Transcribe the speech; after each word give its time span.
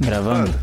Gravando? 0.00 0.58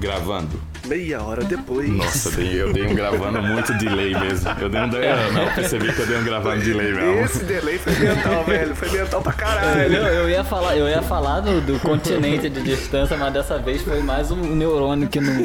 Gravando. 0.00 0.73
Meia 0.86 1.22
hora 1.22 1.42
depois. 1.44 1.88
Nossa, 1.88 2.28
eu 2.28 2.34
dei, 2.36 2.62
eu 2.62 2.72
dei 2.72 2.86
um 2.86 2.94
gravando 2.94 3.40
muito 3.42 3.72
delay 3.74 4.14
mesmo. 4.14 4.50
Eu 4.60 4.68
dei 4.68 4.80
um 4.82 4.88
delay, 4.88 5.08
não, 5.32 5.42
eu 5.44 5.50
percebi 5.54 5.92
que 5.92 6.00
eu 6.00 6.06
dei 6.06 6.18
um 6.18 6.24
gravando 6.24 6.62
delay 6.62 6.92
mesmo. 6.92 7.20
Esse 7.24 7.44
delay 7.44 7.78
foi 7.78 7.92
mental, 7.94 8.44
velho. 8.44 8.76
Foi 8.76 8.90
mental 8.90 9.22
pra 9.22 9.32
Eu, 9.32 9.36
caralho. 9.36 9.94
eu 9.96 10.28
ia 10.28 10.44
falar, 10.44 10.76
eu 10.76 10.86
ia 10.88 11.00
falar 11.02 11.40
do, 11.40 11.60
do 11.62 11.78
continente 11.80 12.50
de 12.50 12.62
distância, 12.62 13.16
mas 13.16 13.32
dessa 13.32 13.58
vez 13.58 13.80
foi 13.82 14.00
mais 14.02 14.30
um 14.30 14.36
neurônio 14.36 15.08
que 15.08 15.20
não 15.20 15.44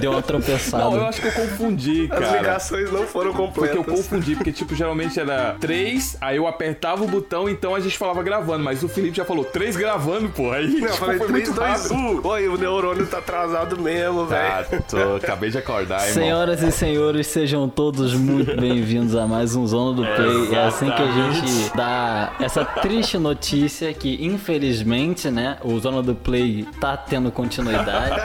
deu 0.00 0.10
uma 0.10 0.22
tropeçada. 0.22 0.84
Não, 0.84 0.96
eu 0.96 1.06
acho 1.06 1.20
que 1.20 1.28
eu 1.28 1.32
confundi, 1.32 2.08
As 2.10 2.18
cara. 2.18 2.36
ligações 2.38 2.90
não 2.92 3.06
foram 3.06 3.32
Porque 3.32 3.46
completas. 3.46 3.76
eu 3.76 3.84
confundi, 3.84 4.34
porque 4.34 4.50
tipo, 4.52 4.74
geralmente 4.74 5.18
era 5.20 5.54
três, 5.60 6.16
aí 6.20 6.36
eu 6.36 6.46
apertava 6.48 7.04
o 7.04 7.06
botão, 7.06 7.48
então 7.48 7.74
a 7.76 7.80
gente 7.80 7.96
falava 7.96 8.22
gravando, 8.24 8.64
mas 8.64 8.82
o 8.82 8.88
Felipe 8.88 9.16
já 9.16 9.24
falou 9.24 9.44
três 9.44 9.76
gravando, 9.76 10.28
pô. 10.30 10.50
Aí 10.50 10.66
Não, 10.66 10.74
eu 10.88 10.92
tipo, 10.92 10.96
falei 10.96 11.18
foi 11.18 11.26
3, 11.28 11.46
muito 11.48 11.60
2, 11.60 11.68
rápido. 11.70 11.94
1. 11.94 12.26
Oi, 12.26 12.48
o 12.48 12.56
neurônio 12.58 13.06
tá 13.06 13.18
atrasado 13.18 13.78
mesmo, 13.80 14.26
velho. 14.26 14.47
Tô, 14.88 15.16
acabei 15.16 15.50
de 15.50 15.58
acordar, 15.58 16.00
irmão. 16.00 16.14
Senhoras 16.14 16.62
e 16.62 16.72
senhores, 16.72 17.26
sejam 17.26 17.68
todos 17.68 18.14
muito 18.14 18.56
bem-vindos 18.56 19.14
a 19.14 19.26
mais 19.26 19.54
um 19.54 19.66
Zona 19.66 19.96
do 19.96 20.02
Play. 20.14 20.54
É 20.54 20.64
assim 20.64 20.90
que 20.90 21.02
a 21.02 21.12
gente 21.12 21.76
dá 21.76 22.32
essa 22.40 22.64
triste 22.64 23.18
notícia 23.18 23.92
que, 23.92 24.24
infelizmente, 24.24 25.30
né, 25.30 25.58
o 25.62 25.78
Zona 25.78 26.02
do 26.02 26.14
Play 26.14 26.66
tá 26.80 26.96
tendo 26.96 27.30
continuidade 27.30 28.16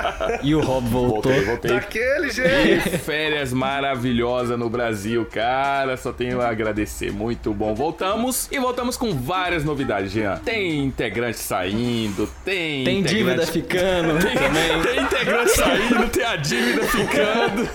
e 0.44 0.56
o 0.56 0.62
Rob 0.62 0.88
voltou. 0.88 1.32
Voltei, 1.32 1.46
voltei. 1.46 1.72
Daquele 1.72 2.30
jeito. 2.30 2.90
Que 2.90 2.98
férias 2.98 3.54
maravilhosa 3.54 4.58
no 4.58 4.70
Brasil, 4.70 5.26
cara. 5.26 5.96
Só 5.98 6.12
tenho 6.12 6.42
a 6.42 6.50
agradecer. 6.50 7.12
Muito 7.12 7.54
bom. 7.54 7.74
Voltamos 7.74 8.48
e 8.52 8.60
voltamos 8.60 8.98
com 8.98 9.14
várias 9.14 9.64
novidades, 9.64 10.12
Jean. 10.12 10.38
Tem 10.44 10.84
integrante 10.84 11.38
saindo, 11.38 12.30
tem. 12.44 12.84
Tem 12.84 13.04
dívida 13.04 13.44
integrante... 13.44 13.52
ficando 13.52 14.20
também. 14.24 14.82
Tem 14.84 15.04
integrante 15.04 15.52
saindo, 15.52 16.10
tem 16.14 16.24
a 16.24 16.36
dívida 16.36 16.84
ficando. 16.84 17.70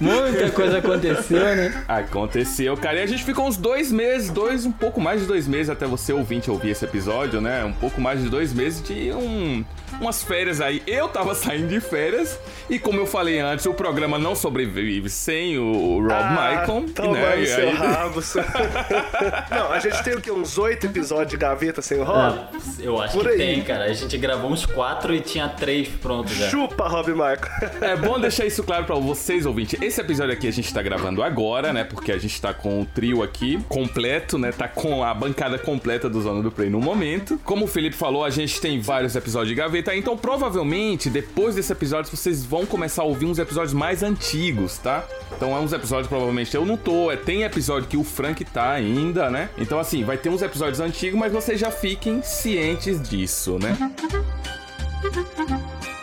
Muita 0.00 0.50
coisa 0.50 0.78
aconteceu, 0.78 1.56
né? 1.56 1.84
Aconteceu, 1.88 2.76
cara. 2.76 2.98
E 2.98 3.02
a 3.02 3.06
gente 3.06 3.24
ficou 3.24 3.46
uns 3.46 3.56
dois 3.56 3.90
meses, 3.90 4.30
dois, 4.30 4.66
um 4.66 4.72
pouco 4.72 5.00
mais 5.00 5.22
de 5.22 5.26
dois 5.26 5.48
meses, 5.48 5.70
até 5.70 5.86
você 5.86 6.12
ouvinte 6.12 6.50
ouvir 6.50 6.70
esse 6.70 6.84
episódio, 6.84 7.40
né? 7.40 7.64
Um 7.64 7.72
pouco 7.72 8.00
mais 8.00 8.22
de 8.22 8.28
dois 8.28 8.52
meses 8.52 8.82
de 8.82 9.10
um, 9.12 9.64
umas 10.00 10.22
férias 10.22 10.60
aí. 10.60 10.82
Eu 10.86 11.08
tava 11.08 11.34
saindo 11.34 11.68
de 11.68 11.80
férias 11.80 12.38
e, 12.68 12.78
como 12.78 12.98
eu 13.00 13.06
falei 13.06 13.38
antes, 13.38 13.66
o 13.66 13.74
programa 13.74 14.18
não 14.18 14.34
sobrevive 14.34 15.08
sem 15.10 15.58
o 15.58 16.00
Rob 16.00 16.30
Michael. 16.30 16.84
Toma 16.94 17.12
né? 17.14 17.32
aí 17.32 17.42
E 17.44 17.46
seu 17.46 17.68
aí- 17.68 17.74
rabo. 17.74 18.22
seu- 18.22 18.42
não, 19.50 19.72
a 19.72 19.78
gente 19.78 20.02
tem 20.02 20.14
o 20.14 20.20
quê? 20.20 20.30
Uns 20.30 20.58
oito 20.58 20.86
episódios 20.86 21.30
de 21.30 21.36
gaveta 21.36 21.80
sem 21.82 21.98
o 21.98 22.04
Rob? 22.04 22.18
Ah, 22.18 22.48
eu 22.80 23.00
acho 23.00 23.14
Por 23.14 23.24
que 23.24 23.30
aí. 23.32 23.36
tem, 23.38 23.62
cara. 23.62 23.84
A 23.84 23.92
gente 23.92 24.16
gravou 24.18 24.50
uns 24.50 24.64
quatro 24.66 25.14
e 25.14 25.20
tinha 25.20 25.48
três 25.48 25.88
prontos 25.88 26.34
já. 26.34 26.48
Chupa, 26.48 26.88
Rob 26.88 27.10
Michael. 27.12 27.38
É 27.80 27.96
bom 27.96 28.18
deixar 28.18 28.44
isso 28.46 28.62
claro 28.62 28.84
pra 28.84 28.96
vocês, 28.96 29.46
ouvintes. 29.46 29.80
Esse 29.80 30.00
episódio 30.00 30.32
aqui 30.32 30.46
a 30.48 30.52
gente 30.52 30.72
tá 30.72 30.82
gravando 30.82 31.22
agora, 31.22 31.72
né? 31.72 31.84
Porque 31.84 32.12
a 32.12 32.18
gente 32.18 32.40
tá 32.40 32.52
com 32.52 32.80
o 32.80 32.84
trio 32.86 33.22
aqui 33.22 33.58
completo, 33.68 34.36
né? 34.38 34.52
Tá 34.52 34.68
com 34.68 35.02
a 35.02 35.14
bancada 35.14 35.58
completa 35.58 36.08
do 36.08 36.20
Zona 36.20 36.42
do 36.42 36.50
Play 36.50 36.68
no 36.68 36.80
momento. 36.80 37.38
Como 37.44 37.64
o 37.64 37.68
Felipe 37.68 37.96
falou, 37.96 38.24
a 38.24 38.30
gente 38.30 38.60
tem 38.60 38.80
vários 38.80 39.14
episódios 39.16 39.48
de 39.48 39.54
gaveta. 39.54 39.77
Então, 39.96 40.16
provavelmente, 40.16 41.10
depois 41.10 41.54
desse 41.54 41.72
episódio, 41.72 42.14
vocês 42.14 42.44
vão 42.44 42.66
começar 42.66 43.02
a 43.02 43.04
ouvir 43.04 43.26
uns 43.26 43.38
episódios 43.38 43.72
mais 43.72 44.02
antigos, 44.02 44.78
tá? 44.78 45.04
Então, 45.36 45.56
é 45.56 45.60
uns 45.60 45.72
episódios, 45.72 46.08
provavelmente, 46.08 46.54
eu 46.54 46.64
não 46.64 46.76
tô. 46.76 47.10
É, 47.10 47.16
tem 47.16 47.42
episódio 47.42 47.88
que 47.88 47.96
o 47.96 48.04
Frank 48.04 48.44
tá 48.44 48.70
ainda, 48.72 49.30
né? 49.30 49.50
Então, 49.58 49.78
assim, 49.78 50.04
vai 50.04 50.16
ter 50.16 50.28
uns 50.28 50.42
episódios 50.42 50.80
antigos, 50.80 51.18
mas 51.18 51.32
vocês 51.32 51.60
já 51.60 51.70
fiquem 51.70 52.22
cientes 52.22 53.00
disso, 53.00 53.58
né? 53.58 53.76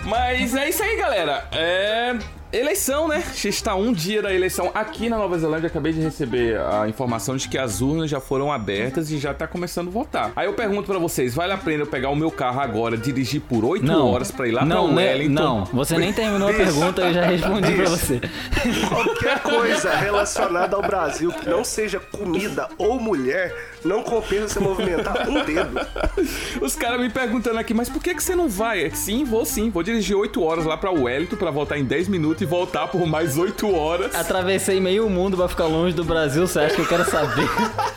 Mas 0.05 0.53
é 0.53 0.69
isso 0.69 0.83
aí, 0.83 0.95
galera. 0.97 1.47
É. 1.51 2.15
Eleição, 2.59 3.09
né? 3.09 3.21
A 3.29 3.33
gente 3.33 3.61
tá 3.61 3.75
um 3.75 3.91
dia 3.91 4.21
da 4.21 4.33
eleição 4.33 4.71
aqui 4.73 5.09
na 5.09 5.17
Nova 5.17 5.37
Zelândia. 5.37 5.67
Acabei 5.67 5.91
de 5.91 5.99
receber 5.99 6.57
a 6.57 6.87
informação 6.87 7.35
de 7.35 7.49
que 7.49 7.57
as 7.57 7.81
urnas 7.81 8.09
já 8.09 8.21
foram 8.21 8.49
abertas 8.49 9.11
e 9.11 9.17
já 9.17 9.33
tá 9.33 9.45
começando 9.45 9.89
a 9.89 9.91
votar. 9.91 10.31
Aí 10.37 10.45
eu 10.47 10.53
pergunto 10.53 10.83
pra 10.89 10.97
vocês: 10.97 11.35
vale 11.35 11.51
a 11.51 11.57
pena 11.57 11.83
eu 11.83 11.87
pegar 11.87 12.09
o 12.09 12.15
meu 12.15 12.31
carro 12.31 12.61
agora, 12.61 12.95
dirigir 12.95 13.41
por 13.41 13.65
8 13.65 13.85
Não, 13.85 14.09
horas 14.09 14.31
pra 14.31 14.47
ir 14.47 14.51
lá 14.51 14.63
não, 14.63 14.85
pra 14.85 14.95
né? 14.95 15.11
Wellington? 15.11 15.33
Não, 15.33 15.65
você 15.65 15.97
nem 15.97 16.13
terminou 16.13 16.47
a 16.47 16.53
pergunta, 16.53 17.01
eu 17.01 17.13
já 17.13 17.25
respondi 17.25 17.73
pra 17.73 17.89
Bicho. 17.89 17.89
você. 17.97 18.21
Qualquer 18.87 19.39
coisa 19.41 19.93
relacionada 19.93 20.77
ao 20.77 20.81
Brasil 20.81 21.33
que 21.33 21.49
não 21.49 21.61
seja 21.65 21.99
comida 21.99 22.69
ou 22.77 22.97
mulher, 23.01 23.53
não 23.83 24.01
compensa 24.01 24.47
você 24.47 24.59
movimentar 24.61 25.27
um 25.29 25.43
dedo. 25.43 25.81
Os 26.61 26.73
caras 26.73 27.01
me 27.01 27.09
perguntando 27.09 27.59
aqui, 27.59 27.73
mas 27.73 27.89
por 27.89 28.01
que, 28.01 28.15
que 28.15 28.23
você 28.23 28.33
não 28.33 28.47
vai? 28.47 28.89
Sim, 28.91 29.25
vou 29.25 29.43
sim. 29.45 29.69
Vou 29.69 29.83
dirigir 29.83 30.15
8 30.15 30.41
horas 30.41 30.63
lá 30.63 30.77
pra 30.77 30.89
Wellington 30.89 31.35
pra 31.35 31.51
voltar 31.51 31.77
em 31.77 31.83
10 31.83 32.07
minutos 32.07 32.44
e 32.45 32.47
voltar 32.47 32.87
por 32.87 33.05
mais 33.07 33.37
8 33.37 33.73
horas. 33.75 34.13
Atravessei 34.15 34.79
meio 34.79 35.09
mundo 35.09 35.35
pra 35.35 35.47
ficar 35.47 35.65
longe 35.65 35.95
do 35.95 36.03
Brasil, 36.03 36.47
você 36.47 36.59
acha 36.59 36.75
que 36.75 36.81
eu 36.81 36.87
quero 36.87 37.03
saber 37.05 37.47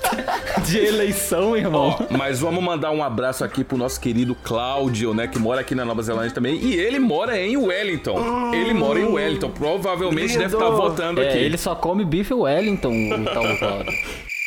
de 0.67 0.79
eleição, 0.79 1.57
irmão? 1.57 1.95
Ó, 2.01 2.17
mas 2.17 2.41
vamos 2.41 2.63
mandar 2.65 2.91
um 2.91 3.03
abraço 3.05 3.45
aqui 3.45 3.63
pro 3.63 3.77
nosso 3.77 4.01
querido 4.01 4.35
Cláudio, 4.35 5.13
né? 5.15 5.27
Que 5.29 5.39
mora 5.39 5.61
aqui 5.61 5.75
na 5.75 5.85
Nova 5.85 6.03
Zelândia 6.03 6.33
também. 6.35 6.57
E 6.57 6.75
ele 6.75 6.99
mora 6.99 7.39
em 7.39 7.57
Wellington. 7.57 8.53
ele 8.55 8.73
mora 8.75 8.99
em 8.99 9.05
Wellington. 9.05 9.51
Provavelmente 9.51 10.29
lindo. 10.33 10.39
deve 10.41 10.55
estar 10.57 10.71
votando 10.71 11.21
É, 11.21 11.29
aqui. 11.29 11.39
ele 11.39 11.59
só 11.59 11.75
come 11.75 12.05
bife 12.05 12.33
Wellington, 12.35 12.93
o 12.93 13.25
tal 13.27 13.45
Cláudio. 13.59 13.93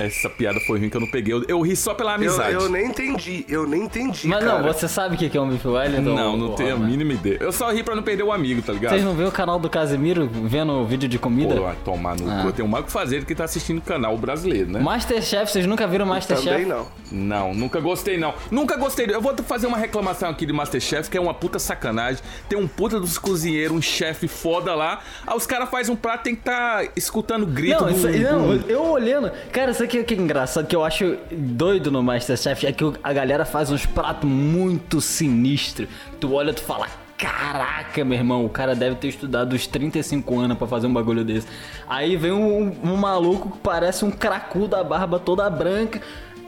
Essa 0.00 0.28
piada 0.30 0.58
foi 0.60 0.78
ruim 0.78 0.88
que 0.90 0.96
eu 0.96 1.00
não 1.00 1.10
peguei. 1.10 1.34
Eu, 1.34 1.44
eu 1.48 1.60
ri 1.60 1.76
só 1.76 1.94
pela 1.94 2.12
Eu, 2.12 2.14
amizade. 2.16 2.54
eu 2.54 2.68
nem 2.68 2.86
entendi, 2.86 3.44
eu 3.48 3.66
nem 3.66 3.84
entendi. 3.84 4.26
Mas 4.26 4.44
não, 4.44 4.60
cara. 4.60 4.72
você 4.72 4.88
sabe 4.88 5.14
o 5.14 5.18
que 5.18 5.28
que 5.28 5.36
é 5.36 5.40
um 5.40 5.48
bife 5.48 5.66
Wellington? 5.68 6.14
Não, 6.14 6.36
não 6.36 6.52
tenho 6.54 6.74
a 6.74 6.78
mínima 6.78 7.12
ideia. 7.12 7.38
Eu 7.40 7.52
só 7.52 7.70
ri 7.70 7.82
pra 7.82 7.94
não 7.94 8.02
perder 8.02 8.22
o 8.22 8.32
amigo, 8.32 8.62
tá 8.62 8.72
ligado? 8.72 8.92
Vocês 8.92 9.04
não 9.04 9.14
vê 9.14 9.24
o 9.24 9.30
canal 9.32 9.58
do 9.58 9.68
Casemiro 9.68 10.28
vendo 10.44 10.72
o 10.72 10.84
vídeo 10.86 11.08
de 11.08 11.18
comida? 11.18 11.54
Pô, 11.54 11.70
tomar 11.84 12.16
no 12.18 12.30
Ah. 12.30 12.42
cu. 12.44 12.52
Tem 12.52 12.64
um 12.64 12.68
mago 12.68 12.90
fazer 12.90 13.24
que 13.24 13.34
tá 13.34 13.44
assistindo 13.44 13.78
o 13.78 13.82
canal 13.82 14.16
brasileiro, 14.16 14.70
né? 14.70 14.80
Masterchef, 14.80 15.50
vocês 15.52 15.66
nunca 15.66 15.86
viram 15.86 16.06
Masterchef? 16.06 16.48
Também 16.50 16.66
não. 16.66 16.86
Não, 17.12 17.54
nunca 17.54 17.80
gostei, 17.80 18.16
não. 18.16 18.34
Nunca 18.50 18.76
gostei. 18.76 19.06
Eu 19.12 19.20
vou 19.20 19.34
fazer 19.44 19.66
uma 19.66 19.76
reclamação 19.78 20.30
aqui 20.30 20.46
de 20.46 20.52
Masterchef, 20.52 21.10
que 21.10 21.18
é 21.18 21.20
uma 21.20 21.34
puta 21.34 21.58
sacanagem. 21.58 22.22
Tem 22.48 22.58
um 22.58 22.68
puta 22.68 22.98
dos 23.00 23.18
cozinheiros, 23.18 23.76
um 23.76 23.82
chefe 23.82 24.28
foda 24.28 24.74
lá. 24.74 25.00
Aí 25.26 25.36
os 25.36 25.46
caras 25.46 25.68
fazem 25.68 25.92
um 25.92 25.96
prato, 25.96 26.22
tem 26.22 26.34
que 26.34 26.42
tá 26.42 26.84
escutando 26.96 27.44
grito 27.46 27.80
Não, 27.84 27.90
do... 27.92 27.96
isso, 27.96 28.06
do- 28.08 28.18
não, 28.18 28.52
eu 28.68 28.84
olhando. 28.86 29.30
Cara, 29.52 29.72
isso 29.72 29.82
que 29.90 30.14
é 30.14 30.16
engraçado, 30.16 30.66
que 30.66 30.76
eu 30.76 30.84
acho 30.84 31.16
doido 31.30 31.90
no 31.90 32.02
Masterchef 32.02 32.66
é 32.66 32.72
que 32.72 32.84
a 33.02 33.12
galera 33.12 33.44
faz 33.44 33.70
uns 33.70 33.84
pratos 33.84 34.28
muito 34.28 35.00
sinistros. 35.00 35.88
Tu 36.18 36.32
olha, 36.32 36.52
tu 36.52 36.62
fala. 36.62 36.86
Caraca, 37.18 38.02
meu 38.02 38.16
irmão, 38.16 38.46
o 38.46 38.48
cara 38.48 38.74
deve 38.74 38.96
ter 38.96 39.08
estudado 39.08 39.54
uns 39.54 39.66
35 39.66 40.38
anos 40.38 40.56
pra 40.56 40.66
fazer 40.66 40.86
um 40.86 40.92
bagulho 40.92 41.22
desse. 41.22 41.46
Aí 41.86 42.16
vem 42.16 42.32
um, 42.32 42.74
um 42.82 42.96
maluco 42.96 43.50
que 43.50 43.58
parece 43.58 44.06
um 44.06 44.10
cracu 44.10 44.66
da 44.66 44.82
barba 44.82 45.18
toda 45.18 45.50
branca. 45.50 46.00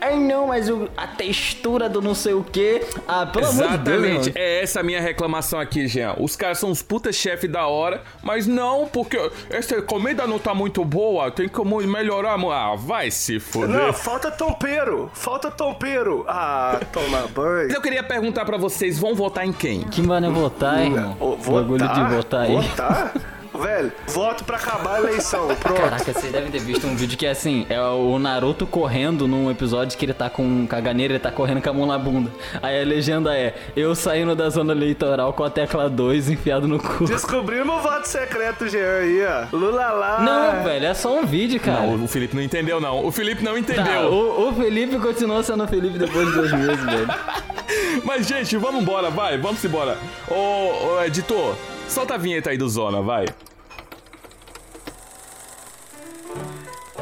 Ai 0.04 0.18
não, 0.18 0.48
mas 0.48 0.68
o- 0.68 0.88
a 0.96 1.06
textura 1.06 1.88
do 1.88 2.02
não 2.02 2.12
sei 2.14 2.34
o 2.34 2.42
que. 2.42 2.80
Ah, 3.06 3.24
pelo 3.24 3.46
amor 3.46 3.68
de 3.68 3.78
Deus. 3.78 3.98
Exatamente, 4.04 4.32
é 4.34 4.60
essa 4.62 4.80
a 4.80 4.82
minha 4.82 5.00
reclamação 5.00 5.60
aqui, 5.60 5.86
Jean. 5.86 6.14
Os 6.18 6.34
caras 6.34 6.58
são 6.58 6.70
uns 6.70 6.82
puta 6.82 7.12
chefe 7.12 7.46
da 7.46 7.68
hora, 7.68 8.02
mas 8.20 8.46
não, 8.46 8.86
porque 8.88 9.16
essa 9.48 9.80
comida 9.80 10.26
não 10.26 10.40
tá 10.40 10.52
muito 10.52 10.84
boa, 10.84 11.30
tem 11.30 11.48
como 11.48 11.76
melhorar. 11.82 12.32
Ah, 12.52 12.74
vai 12.74 13.10
se 13.12 13.38
foder. 13.38 13.68
Não, 13.76 13.92
falta 13.92 14.30
tompeiro, 14.30 15.08
falta 15.14 15.50
tompeiro. 15.50 16.24
Ah, 16.26 16.80
toma 16.92 17.28
banho. 17.28 17.70
Eu 17.70 17.80
queria 17.80 18.02
perguntar 18.02 18.44
pra 18.44 18.56
vocês, 18.56 18.98
vão 18.98 19.14
votar 19.14 19.46
em 19.46 19.52
quem? 19.52 19.82
Que 19.82 20.02
mano 20.02 20.26
é 20.26 20.30
votar, 20.30 20.82
irmão? 20.82 21.16
Ô, 21.20 21.36
Bagulho 21.36 21.86
de 21.88 22.04
votar 22.14 22.40
aí. 22.42 22.56
Votar? 22.56 23.12
Velho, 23.54 23.92
voto 24.08 24.44
pra 24.44 24.56
acabar 24.56 24.94
a 24.96 24.98
eleição. 25.00 25.48
Pronto. 25.56 25.80
Caraca, 25.80 26.12
vocês 26.12 26.32
devem 26.32 26.50
ter 26.50 26.60
visto 26.60 26.86
um 26.86 26.96
vídeo 26.96 27.18
que 27.18 27.26
é 27.26 27.30
assim, 27.30 27.66
é 27.68 27.80
o 27.80 28.18
Naruto 28.18 28.66
correndo 28.66 29.28
num 29.28 29.50
episódio 29.50 29.96
que 29.98 30.04
ele 30.04 30.14
tá 30.14 30.30
com 30.30 30.66
caganeira, 30.66 31.12
ele 31.14 31.20
tá 31.20 31.30
correndo 31.30 31.60
com 31.62 31.70
a 31.70 31.72
mão 31.72 31.86
na 31.86 31.98
bunda. 31.98 32.30
Aí 32.62 32.80
a 32.80 32.84
legenda 32.84 33.36
é, 33.36 33.54
eu 33.76 33.94
saindo 33.94 34.34
da 34.34 34.48
zona 34.48 34.72
eleitoral 34.72 35.32
com 35.32 35.44
a 35.44 35.50
tecla 35.50 35.88
2 35.90 36.30
enfiado 36.30 36.66
no 36.66 36.78
cu. 36.78 37.04
Descobrimos 37.04 37.76
o 37.76 37.80
voto 37.80 38.06
secreto, 38.08 38.68
Jean, 38.68 38.98
aí, 39.00 39.22
ó. 39.24 39.56
Lula 39.56 39.90
lá. 39.90 40.20
Não, 40.20 40.64
velho, 40.64 40.86
é 40.86 40.94
só 40.94 41.14
um 41.18 41.26
vídeo, 41.26 41.60
cara. 41.60 41.82
Não, 41.82 42.04
o 42.04 42.08
Felipe 42.08 42.34
não 42.34 42.42
entendeu, 42.42 42.80
não. 42.80 43.04
O 43.04 43.12
Felipe 43.12 43.42
não 43.44 43.52
Tá, 43.52 43.58
entendeu. 43.58 44.10
o, 44.12 44.48
o 44.48 44.52
Felipe 44.54 44.98
continuou 44.98 45.42
sendo 45.42 45.64
o 45.64 45.68
Felipe 45.68 45.98
depois 45.98 46.26
de 46.28 46.34
dois 46.34 46.52
meses, 46.52 46.84
velho. 46.84 47.06
Mas, 48.04 48.26
gente, 48.26 48.56
vamos 48.56 48.82
embora, 48.82 49.10
vai, 49.10 49.36
vamos 49.38 49.62
embora. 49.64 49.96
Ô, 50.28 50.34
ô, 50.96 51.04
editor, 51.04 51.54
solta 51.92 52.14
a 52.14 52.18
vinheta 52.18 52.48
aí 52.48 52.56
do 52.56 52.68
Zona, 52.68 53.02
vai. 53.02 53.26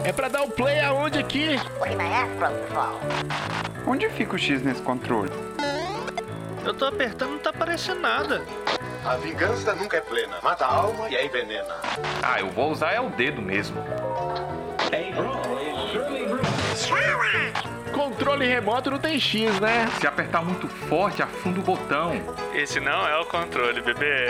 É 0.03 0.13
pra 0.13 0.29
dar 0.29 0.43
o 0.43 0.51
play 0.51 0.81
aonde 0.81 1.19
aqui? 1.19 1.51
Onde 3.87 4.09
fica 4.11 4.35
o 4.35 4.39
X 4.39 4.63
nesse 4.63 4.83
controle? 4.83 5.31
Eu 6.65 6.75
tô 6.75 6.87
apertando, 6.87 7.31
não 7.31 7.39
tá 7.39 7.51
aparecendo 7.51 8.01
nada. 8.01 8.43
A 9.05 9.17
vingança 9.17 9.75
nunca 9.75 9.97
é 9.97 10.01
plena. 10.01 10.39
Mata 10.43 10.67
a 10.67 10.75
alma 10.75 11.09
e 11.09 11.17
a 11.17 11.25
envenena. 11.25 11.77
Ah, 12.23 12.41
eu 12.41 12.51
vou 12.51 12.73
usar 12.73 12.91
é 12.93 13.01
o 13.01 13.09
dedo 13.11 13.41
mesmo. 13.41 13.81
Com 15.15 15.30
controle 18.01 18.47
remoto 18.47 18.91
não 18.91 18.99
tem 18.99 19.21
X, 19.21 19.61
né? 19.61 19.87
Se 20.01 20.07
apertar 20.07 20.43
muito 20.43 20.67
forte, 20.67 21.23
afunda 21.23 21.61
o 21.61 21.63
botão. 21.63 22.13
Esse 22.55 22.81
não 22.81 23.07
é 23.07 23.19
o 23.19 23.27
controle, 23.27 23.83
bebê. 23.83 24.29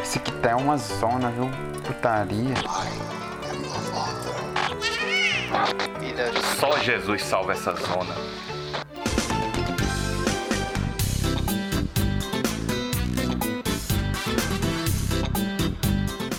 Esse 0.00 0.18
aqui 0.18 0.32
tá 0.32 0.50
é 0.50 0.54
uma 0.54 0.78
zona, 0.78 1.30
viu? 1.30 1.50
Putaria. 1.84 2.54
Só 6.58 6.78
Jesus 6.78 7.22
salva 7.22 7.52
essa 7.52 7.72
zona. 7.74 8.14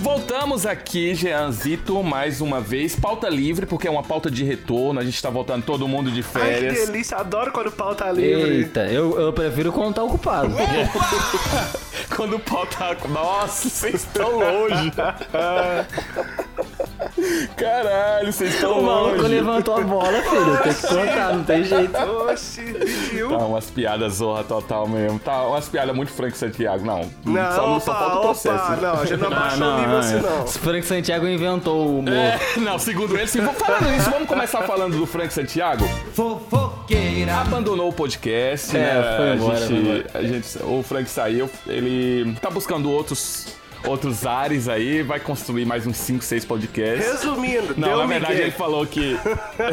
Voltamos 0.06 0.68
aqui, 0.68 1.16
Jeanzito, 1.16 2.04
mais 2.04 2.40
uma 2.40 2.62
vez. 2.62 2.96
Pauta 2.96 3.28
livre, 3.28 3.66
porque 3.66 3.88
é 3.88 3.92
uma 3.92 4.04
pauta 4.04 4.30
de 4.30 4.44
retorno. 4.44 5.00
A 5.00 5.04
gente 5.04 5.19
tá 5.19 5.31
voltando 5.31 5.63
todo 5.66 5.88
mundo 5.88 6.12
de 6.12 6.19
Ai, 6.19 6.24
que 6.24 6.30
férias. 6.40 6.86
delícia. 6.90 7.18
Adoro 7.18 7.52
quando 7.52 7.68
o 7.69 7.72
pau 7.72 7.96
tá 7.96 8.12
livre. 8.12 8.57
Eita, 8.57 8.81
eu, 8.81 9.19
eu 9.19 9.34
prefiro 9.34 9.72
quando 9.74 9.96
tá 9.96 10.04
ocupado. 10.04 10.54
Quando 12.16 12.36
o 12.36 12.40
pau 12.40 12.66
tá. 12.68 12.96
Nossa, 13.10 13.68
vocês 13.68 13.96
estão 13.96 14.30
longe. 14.40 14.92
Caralho, 17.57 18.31
vocês 18.31 18.54
estão 18.54 18.80
O 18.80 18.84
maluco 18.86 19.16
longe. 19.24 19.28
levantou 19.28 19.75
a 19.78 19.81
bola, 19.81 20.22
filho. 20.22 20.57
Tem 20.63 20.74
que 20.74 20.81
cortar, 20.88 21.34
não 21.34 21.44
tem 21.44 21.63
jeito. 21.63 21.98
Oxi, 22.31 22.62
pediu. 22.74 23.30
Tá 23.30 23.38
umas 23.38 23.69
piadas 23.72 24.13
zorra 24.13 24.44
total 24.44 24.88
mesmo. 24.88 25.19
Tá 25.19 25.46
umas 25.48 25.68
piadas 25.68 25.94
muito 25.96 26.12
Frank 26.12 26.38
Santiago. 26.38 26.86
Não, 26.86 27.10
Não, 27.25 27.52
só, 27.56 27.72
opa, 27.72 27.80
só 27.81 27.94
falta 27.96 28.16
o 28.18 28.22
processo. 28.22 28.63
opa, 28.63 28.75
não, 28.78 28.94
a 29.02 29.06
gente 29.06 29.19
não 29.19 29.28
abaixou 29.28 29.68
o 29.68 29.80
nível 29.81 29.94
assim, 30.00 30.15
não. 30.21 30.47
Frank 30.47 30.86
Santiago 30.86 31.27
inventou 31.27 31.88
o 31.88 32.00
humor. 32.00 32.13
É, 32.13 32.39
não, 32.57 32.77
segundo 32.80 33.18
ele, 33.18 33.27
sim. 33.27 33.42
Vamos 33.42 33.57
falando 33.62 33.95
isso, 33.97 34.09
vamos 34.12 34.27
começar 34.27 34.62
falando 34.63 34.97
do 34.97 35.06
Frank 35.06 35.33
Santiago. 35.33 35.86
Fofoqueira. 36.13 37.36
Abandonou 37.38 37.89
o 37.89 37.94
podcast, 37.94 38.75
É, 38.75 38.80
né? 38.80 39.13
foi 39.18 39.30
a, 39.31 39.36
embora, 39.36 39.56
gente, 39.57 39.68
foi 39.68 39.77
embora. 39.77 40.06
a 40.13 40.24
gente, 40.24 40.57
o 40.63 40.83
Frank 40.83 41.09
saiu, 41.09 41.50
ele 41.68 42.36
tá 42.42 42.50
buscando 42.50 42.89
outros 42.92 43.47
outros 43.87 44.25
ares 44.25 44.67
aí, 44.67 45.01
vai 45.01 45.19
construir 45.19 45.65
mais 45.65 45.85
uns 45.87 45.97
5, 45.97 46.23
6 46.23 46.45
podcasts. 46.45 47.05
Resumindo, 47.23 47.73
Não, 47.77 47.87
deu 47.89 47.97
na 47.97 48.05
verdade 48.05 48.33
migué. 48.33 48.43
ele 48.45 48.51
falou 48.51 48.85
que. 48.85 49.17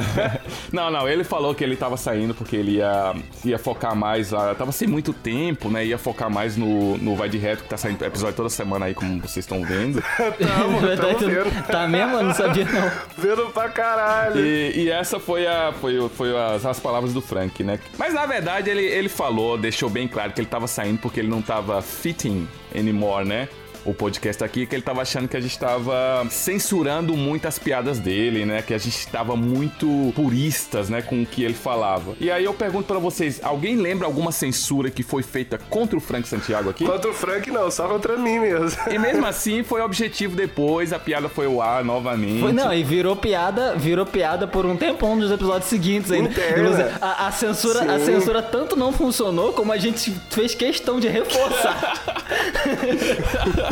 não, 0.73 0.91
não, 0.91 1.09
ele 1.09 1.25
falou 1.25 1.55
que 1.55 1.63
ele 1.65 1.77
tava 1.77 1.97
saindo 1.97 2.35
porque 2.35 2.57
ele 2.57 2.73
ia, 2.77 3.15
ia 3.45 3.59
focar 3.59 3.95
mais 3.95 4.31
lá. 4.31 4.55
Tava 4.55 4.73
sem 4.73 4.89
muito 4.89 5.13
tempo, 5.13 5.69
né? 5.71 5.85
Ia 5.85 5.99
focar 5.99 6.31
mais 6.31 6.57
no, 6.57 6.97
no 6.99 7.15
Vai 7.17 7.29
de 7.29 7.39
Reto, 7.39 7.63
que 7.63 7.69
tá 7.69 7.77
saindo 7.77 8.03
episódio 8.05 8.35
toda 8.37 8.49
semana 8.49 8.87
aí, 8.87 8.95
como 8.95 9.21
vocês 9.21 9.45
estão 9.45 9.65
vendo. 9.65 10.03
Tamo, 10.39 10.81
Na 10.81 10.87
verdade, 10.89 11.19
tamo 11.19 11.31
vendo. 11.31 11.67
tá 11.67 11.87
mesmo? 11.89 12.17
Eu 12.17 12.23
não 12.25 12.35
sabia, 12.35 12.65
não. 12.65 12.91
Vendo 13.19 13.51
pra 13.53 13.69
caralho. 13.69 14.41
E, 14.45 14.85
e 14.85 14.91
essa 14.91 15.19
foi, 15.21 15.47
a, 15.47 15.73
foi, 15.81 16.09
foi 16.11 16.37
as, 16.37 16.65
as 16.67 16.81
palavras 16.81 17.13
do 17.13 17.21
Frank, 17.21 17.63
né? 17.63 17.79
Mas 17.99 18.13
na 18.15 18.27
verdade 18.27 18.71
ele, 18.71 18.85
ele 18.85 19.09
falou, 19.09 19.57
deixou 19.59 19.89
bem 19.89 20.09
claro 20.09 20.33
que 20.33 20.41
ele 20.41 20.49
tava 20.49 20.67
saindo 20.67 20.99
porque 20.99 21.21
ele 21.21 21.29
não 21.29 21.41
tava 21.43 21.81
fitting 21.83 22.49
anymore, 22.77 23.25
né? 23.27 23.49
O 23.85 23.93
podcast 23.93 24.45
aqui, 24.45 24.65
que 24.65 24.75
ele 24.75 24.83
tava 24.83 25.03
achando 25.03 25.27
que 25.29 25.37
a 25.37 25.41
gente 25.41 25.59
tava 25.59 26.25
censurando 26.31 27.17
muito 27.17 27.49
as 27.49 27.59
piadas 27.59 27.99
dele, 27.99 28.45
né? 28.47 28.63
Que 28.63 28.75
a 28.75 28.79
gente 28.79 29.07
tava 29.09 29.35
muito 29.37 30.13
puristas, 30.15 30.89
né? 30.89 31.03
Com 31.03 31.23
o 31.23 31.27
que 31.27 31.43
ele 31.43 31.55
falava. 31.55 32.15
E 32.21 32.31
aí 32.31 32.45
eu 32.45 32.55
pergunto 32.55 32.87
pra 32.87 32.99
vocês: 32.99 33.41
alguém 33.43 33.77
lembra 33.77 34.07
alguma 34.07 34.31
censura 34.31 34.91
que 34.91 35.03
foi 35.03 35.23
feita 35.23 35.59
contra 35.69 35.97
o 35.97 36.01
Frank 36.01 36.29
Santiago 36.29 36.71
aqui? 36.71 36.85
Contra 36.85 37.11
o 37.11 37.15
Frank, 37.15 37.51
não, 37.51 37.71
só 37.71 37.89
contra 37.89 38.17
mim 38.17 38.39
mesmo. 38.39 38.79
E 38.91 38.99
mesmo 38.99 39.27
assim 39.27 39.63
foi 39.65 39.81
objetivo 39.81 40.37
depois, 40.37 40.93
a 40.93 40.99
piada 40.99 41.29
foi 41.29 41.47
ao 41.47 41.61
ar 41.61 41.85
novamente. 41.85 42.41
Foi, 42.41 42.53
não, 42.53 42.73
e 42.73 42.85
virou 42.85 43.17
piada, 43.17 43.75
virou 43.75 44.07
piada 44.07 44.47
por 44.47 44.65
um 44.65 44.77
tempão 44.77 45.17
nos 45.17 45.31
episódios 45.31 45.69
seguintes 45.69 46.11
ainda. 46.13 46.29
Interna. 46.29 46.63
Inclusive, 46.63 46.91
A, 47.01 47.27
a 47.27 47.33
censura, 47.33 47.95
a 47.95 47.99
Sim. 47.99 48.07
censura 48.07 48.43
tanto 48.43 48.77
não 48.77 48.93
funcionou 48.93 49.53
como 49.53 49.73
a 49.73 49.77
gente 49.77 50.13
fez 50.31 50.55
questão 50.55 51.01
de 51.01 51.09
reforçar. 51.09 52.01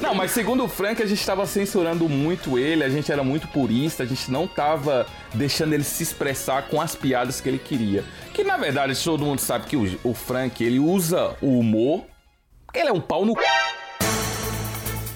Não, 0.00 0.14
mas 0.14 0.30
segundo 0.30 0.64
o 0.64 0.68
Frank, 0.68 1.02
a 1.02 1.06
gente 1.06 1.24
tava 1.24 1.46
censurando 1.46 2.08
muito 2.08 2.58
ele, 2.58 2.84
a 2.84 2.88
gente 2.88 3.10
era 3.10 3.22
muito 3.22 3.48
purista, 3.48 4.02
a 4.02 4.06
gente 4.06 4.30
não 4.30 4.46
tava 4.46 5.06
deixando 5.34 5.72
ele 5.72 5.84
se 5.84 6.02
expressar 6.02 6.68
com 6.68 6.80
as 6.80 6.94
piadas 6.94 7.40
que 7.40 7.48
ele 7.48 7.58
queria. 7.58 8.04
Que 8.32 8.44
na 8.44 8.56
verdade 8.56 8.94
todo 9.02 9.24
mundo 9.24 9.40
sabe 9.40 9.66
que 9.66 9.76
o, 9.76 9.98
o 10.04 10.14
Frank, 10.14 10.62
ele 10.62 10.78
usa 10.78 11.36
o 11.40 11.58
humor, 11.58 12.04
porque 12.66 12.80
ele 12.80 12.88
é 12.88 12.92
um 12.92 13.00
pau 13.00 13.24
no 13.24 13.34
c... 13.34 13.40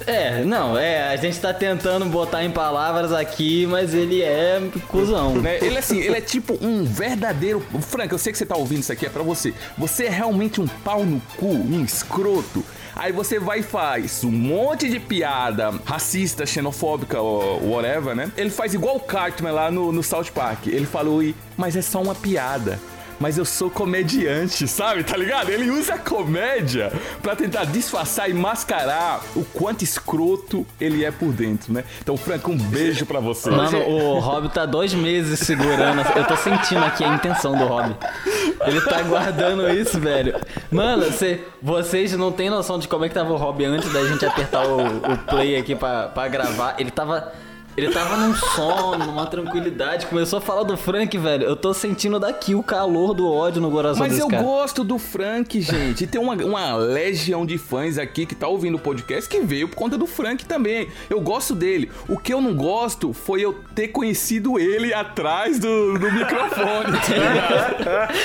É, 0.06 0.44
não, 0.44 0.76
é, 0.78 1.08
a 1.08 1.16
gente 1.16 1.38
tá 1.40 1.52
tentando 1.54 2.04
botar 2.06 2.44
em 2.44 2.50
palavras 2.50 3.10
aqui, 3.12 3.66
mas 3.66 3.94
ele 3.94 4.20
é 4.22 4.60
cuzão. 4.88 5.36
né? 5.36 5.58
Ele 5.62 5.78
assim, 5.78 5.98
ele 5.98 6.16
é 6.16 6.20
tipo 6.20 6.58
um 6.60 6.84
verdadeiro. 6.84 7.64
Frank, 7.80 8.12
eu 8.12 8.18
sei 8.18 8.30
que 8.32 8.38
você 8.38 8.44
tá 8.44 8.56
ouvindo 8.56 8.80
isso 8.80 8.92
aqui, 8.92 9.06
é 9.06 9.08
pra 9.08 9.22
você. 9.22 9.54
Você 9.78 10.04
é 10.04 10.10
realmente 10.10 10.60
um 10.60 10.66
pau 10.66 11.04
no 11.06 11.20
cu, 11.38 11.46
um 11.46 11.82
escroto. 11.84 12.62
Aí 12.96 13.10
você 13.12 13.40
vai 13.40 13.58
e 13.60 13.62
faz 13.62 14.22
um 14.22 14.30
monte 14.30 14.88
de 14.88 15.00
piada 15.00 15.72
racista, 15.84 16.46
xenofóbica, 16.46 17.20
whatever, 17.20 18.14
né? 18.14 18.30
Ele 18.36 18.50
faz 18.50 18.72
igual 18.74 18.96
o 18.96 19.00
Cartman 19.00 19.52
lá 19.52 19.70
no, 19.70 19.90
no 19.90 20.02
South 20.02 20.26
Park. 20.34 20.66
Ele 20.68 20.86
falou, 20.86 21.22
"Ih, 21.22 21.34
mas 21.56 21.74
é 21.76 21.82
só 21.82 22.00
uma 22.00 22.14
piada. 22.14 22.78
Mas 23.20 23.38
eu 23.38 23.44
sou 23.44 23.70
comediante, 23.70 24.66
sabe? 24.68 25.04
Tá 25.04 25.16
ligado? 25.16 25.48
Ele 25.50 25.70
usa 25.70 25.94
a 25.94 25.98
comédia 25.98 26.92
pra 27.22 27.34
tentar 27.36 27.64
disfarçar 27.64 28.28
e 28.28 28.34
mascarar 28.34 29.20
o 29.36 29.44
quanto 29.44 29.82
escroto 29.82 30.66
ele 30.80 31.04
é 31.04 31.10
por 31.10 31.32
dentro, 31.32 31.72
né? 31.72 31.84
Então, 32.00 32.16
Frank, 32.16 32.50
um 32.50 32.56
beijo 32.56 33.06
pra 33.06 33.20
você. 33.20 33.50
Mano, 33.50 33.78
o 33.88 34.18
Rob 34.18 34.48
tá 34.48 34.66
dois 34.66 34.92
meses 34.94 35.38
segurando. 35.40 36.02
Eu 36.16 36.24
tô 36.24 36.36
sentindo 36.36 36.84
aqui 36.84 37.04
a 37.04 37.14
intenção 37.14 37.56
do 37.56 37.64
Rob. 37.64 37.94
Ele 38.66 38.80
tá 38.82 39.02
guardando 39.02 39.68
isso, 39.70 39.98
velho. 40.00 40.34
Mano, 40.70 41.10
cê- 41.12 41.40
vocês 41.62 42.12
não 42.14 42.32
têm 42.32 42.50
noção 42.50 42.78
de 42.78 42.88
como 42.88 43.04
é 43.04 43.08
que 43.08 43.14
tava 43.14 43.32
o 43.32 43.36
Rob 43.36 43.64
antes 43.64 43.92
da 43.92 44.04
gente 44.06 44.24
apertar 44.26 44.66
o, 44.66 44.78
o 44.86 45.18
play 45.28 45.56
aqui 45.56 45.74
pra, 45.74 46.08
pra 46.08 46.28
gravar. 46.28 46.74
Ele 46.78 46.90
tava. 46.90 47.32
Ele 47.76 47.90
tava 47.90 48.16
num 48.16 48.34
sono, 48.34 49.04
numa 49.04 49.26
tranquilidade. 49.26 50.06
Começou 50.06 50.38
a 50.38 50.42
falar 50.42 50.62
do 50.62 50.76
Frank, 50.76 51.16
velho. 51.18 51.44
Eu 51.44 51.56
tô 51.56 51.74
sentindo 51.74 52.20
daqui 52.20 52.54
o 52.54 52.62
calor 52.62 53.14
do 53.14 53.28
ódio 53.30 53.60
no 53.60 53.68
coração 53.70 53.98
Mas 53.98 54.12
desse 54.12 54.22
eu 54.22 54.28
cara. 54.28 54.42
gosto 54.44 54.84
do 54.84 54.96
Frank, 54.96 55.60
gente. 55.60 56.04
E 56.04 56.06
tem 56.06 56.20
uma, 56.20 56.34
uma 56.36 56.76
legião 56.76 57.44
de 57.44 57.58
fãs 57.58 57.98
aqui 57.98 58.26
que 58.26 58.34
tá 58.34 58.46
ouvindo 58.46 58.76
o 58.76 58.78
podcast 58.78 59.28
que 59.28 59.40
veio 59.40 59.68
por 59.68 59.74
conta 59.74 59.98
do 59.98 60.06
Frank 60.06 60.44
também. 60.44 60.88
Eu 61.10 61.20
gosto 61.20 61.52
dele. 61.52 61.90
O 62.08 62.16
que 62.16 62.32
eu 62.32 62.40
não 62.40 62.54
gosto 62.54 63.12
foi 63.12 63.40
eu 63.40 63.58
ter 63.74 63.88
conhecido 63.88 64.56
ele 64.58 64.94
atrás 64.94 65.58
do, 65.58 65.98
do 65.98 66.12
microfone. 66.12 66.92
tá? 67.82 68.08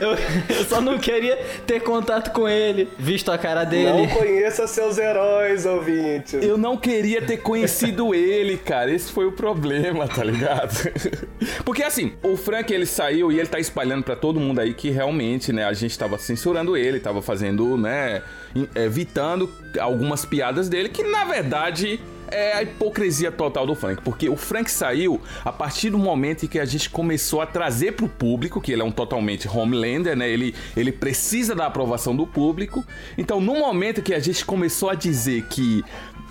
Eu, 0.00 0.10
eu 0.56 0.64
só 0.64 0.80
não 0.80 0.98
queria 0.98 1.36
ter 1.66 1.80
contato 1.80 2.30
com 2.32 2.48
ele, 2.48 2.88
visto 2.98 3.30
a 3.30 3.38
cara 3.38 3.64
dele. 3.64 4.06
Não 4.06 4.08
conheça 4.08 4.66
seus 4.66 4.98
heróis, 4.98 5.64
ouvintes. 5.66 6.34
Eu 6.42 6.56
não 6.58 6.76
queria 6.76 7.22
ter 7.22 7.38
conhecido 7.38 7.77
ele, 7.86 8.56
cara. 8.56 8.90
Esse 8.92 9.12
foi 9.12 9.26
o 9.26 9.32
problema, 9.32 10.06
tá 10.08 10.24
ligado? 10.24 10.72
Porque 11.64 11.82
assim, 11.82 12.12
o 12.22 12.36
Frank 12.36 12.72
ele 12.72 12.86
saiu 12.86 13.30
e 13.30 13.38
ele 13.38 13.48
tá 13.48 13.58
espalhando 13.58 14.02
pra 14.02 14.16
todo 14.16 14.40
mundo 14.40 14.60
aí 14.60 14.74
que 14.74 14.90
realmente, 14.90 15.52
né, 15.52 15.64
a 15.64 15.72
gente 15.72 15.98
tava 15.98 16.18
censurando 16.18 16.76
ele, 16.76 17.00
tava 17.00 17.22
fazendo, 17.22 17.76
né, 17.76 18.22
in- 18.54 18.68
evitando 18.74 19.50
algumas 19.78 20.24
piadas 20.24 20.68
dele 20.68 20.88
que 20.88 21.02
na 21.02 21.24
verdade 21.24 22.00
é 22.30 22.52
a 22.52 22.62
hipocrisia 22.62 23.32
total 23.32 23.66
do 23.66 23.74
Frank, 23.74 24.02
porque 24.02 24.28
o 24.28 24.36
Frank 24.36 24.70
saiu 24.70 25.18
a 25.42 25.50
partir 25.50 25.88
do 25.88 25.96
momento 25.96 26.44
em 26.44 26.48
que 26.48 26.58
a 26.58 26.64
gente 26.66 26.90
começou 26.90 27.40
a 27.40 27.46
trazer 27.46 27.92
pro 27.92 28.06
público, 28.06 28.60
que 28.60 28.70
ele 28.70 28.82
é 28.82 28.84
um 28.84 28.90
totalmente 28.90 29.48
Homelander, 29.48 30.14
né? 30.14 30.28
Ele, 30.28 30.54
ele 30.76 30.92
precisa 30.92 31.54
da 31.54 31.64
aprovação 31.66 32.14
do 32.14 32.26
público. 32.26 32.84
Então, 33.16 33.40
no 33.40 33.54
momento 33.54 34.02
que 34.02 34.12
a 34.12 34.18
gente 34.20 34.44
começou 34.44 34.90
a 34.90 34.94
dizer 34.94 35.46
que 35.48 35.82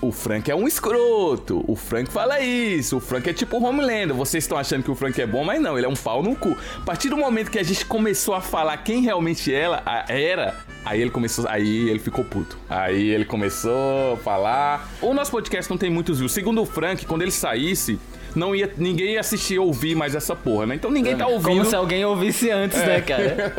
o 0.02 0.12
Frank 0.12 0.50
é 0.50 0.56
um 0.56 0.68
escroto, 0.68 1.64
o 1.68 1.76
Frank 1.76 2.12
fala 2.12 2.40
isso, 2.40 2.98
o 2.98 3.00
Frank 3.00 3.30
é 3.30 3.34
tipo 3.34 3.58
Homelander, 3.58 4.16
vocês 4.16 4.44
estão 4.44 4.58
achando 4.58 4.84
que 4.84 4.92
o 4.92 4.96
Frank 4.96 5.20
é 5.20 5.26
bom, 5.26 5.44
mas 5.44 5.60
não, 5.62 5.78
ele 5.78 5.88
é 5.88 5.90
um 5.90 5.96
pau 5.96 6.22
no 6.22 6.36
cu. 6.36 6.56
A 6.78 6.86
partir 6.86 7.10
do 7.10 7.18
momento 7.18 7.50
que 7.50 7.58
a 7.58 7.64
gente 7.64 7.86
começou 7.86 8.36
a 8.36 8.42
falar 8.42 8.78
quem 8.78 9.02
realmente 9.02 9.54
ela 9.54 9.84
era, 10.08 10.56
aí 10.86 11.02
ele 11.02 11.10
começou, 11.10 11.48
aí 11.48 11.90
ele 11.90 12.00
ficou 12.00 12.24
puto. 12.24 12.58
Aí 12.70 13.10
ele 13.10 13.26
começou 13.26 14.14
a 14.14 14.18
falar. 14.18 14.90
O 15.02 15.14
nosso 15.14 15.32
podcast 15.32 15.70
não 15.70 15.78
tem 15.78 15.90
muitos 15.90 16.20
views. 16.20 16.32
Segundo 16.32 16.62
o 16.62 16.66
Frank, 16.66 17.06
quando 17.06 17.24
ele 17.24 17.32
saísse, 17.32 18.00
não 18.36 18.56
ia, 18.56 18.72
ninguém 18.78 19.14
ia 19.14 19.20
assistir 19.20 19.60
ou 19.60 19.68
ouvir 19.68 19.96
mais 19.96 20.16
essa 20.16 20.36
porra, 20.36 20.66
né? 20.66 20.76
Então 20.76 20.90
ninguém 20.90 21.16
tá 21.16 21.28
ouvindo. 21.28 21.58
Como 21.58 21.66
se 21.66 21.76
alguém 21.76 22.04
ouvisse 22.06 22.50
antes, 22.50 22.78
né, 22.80 23.02
cara? 23.02 23.54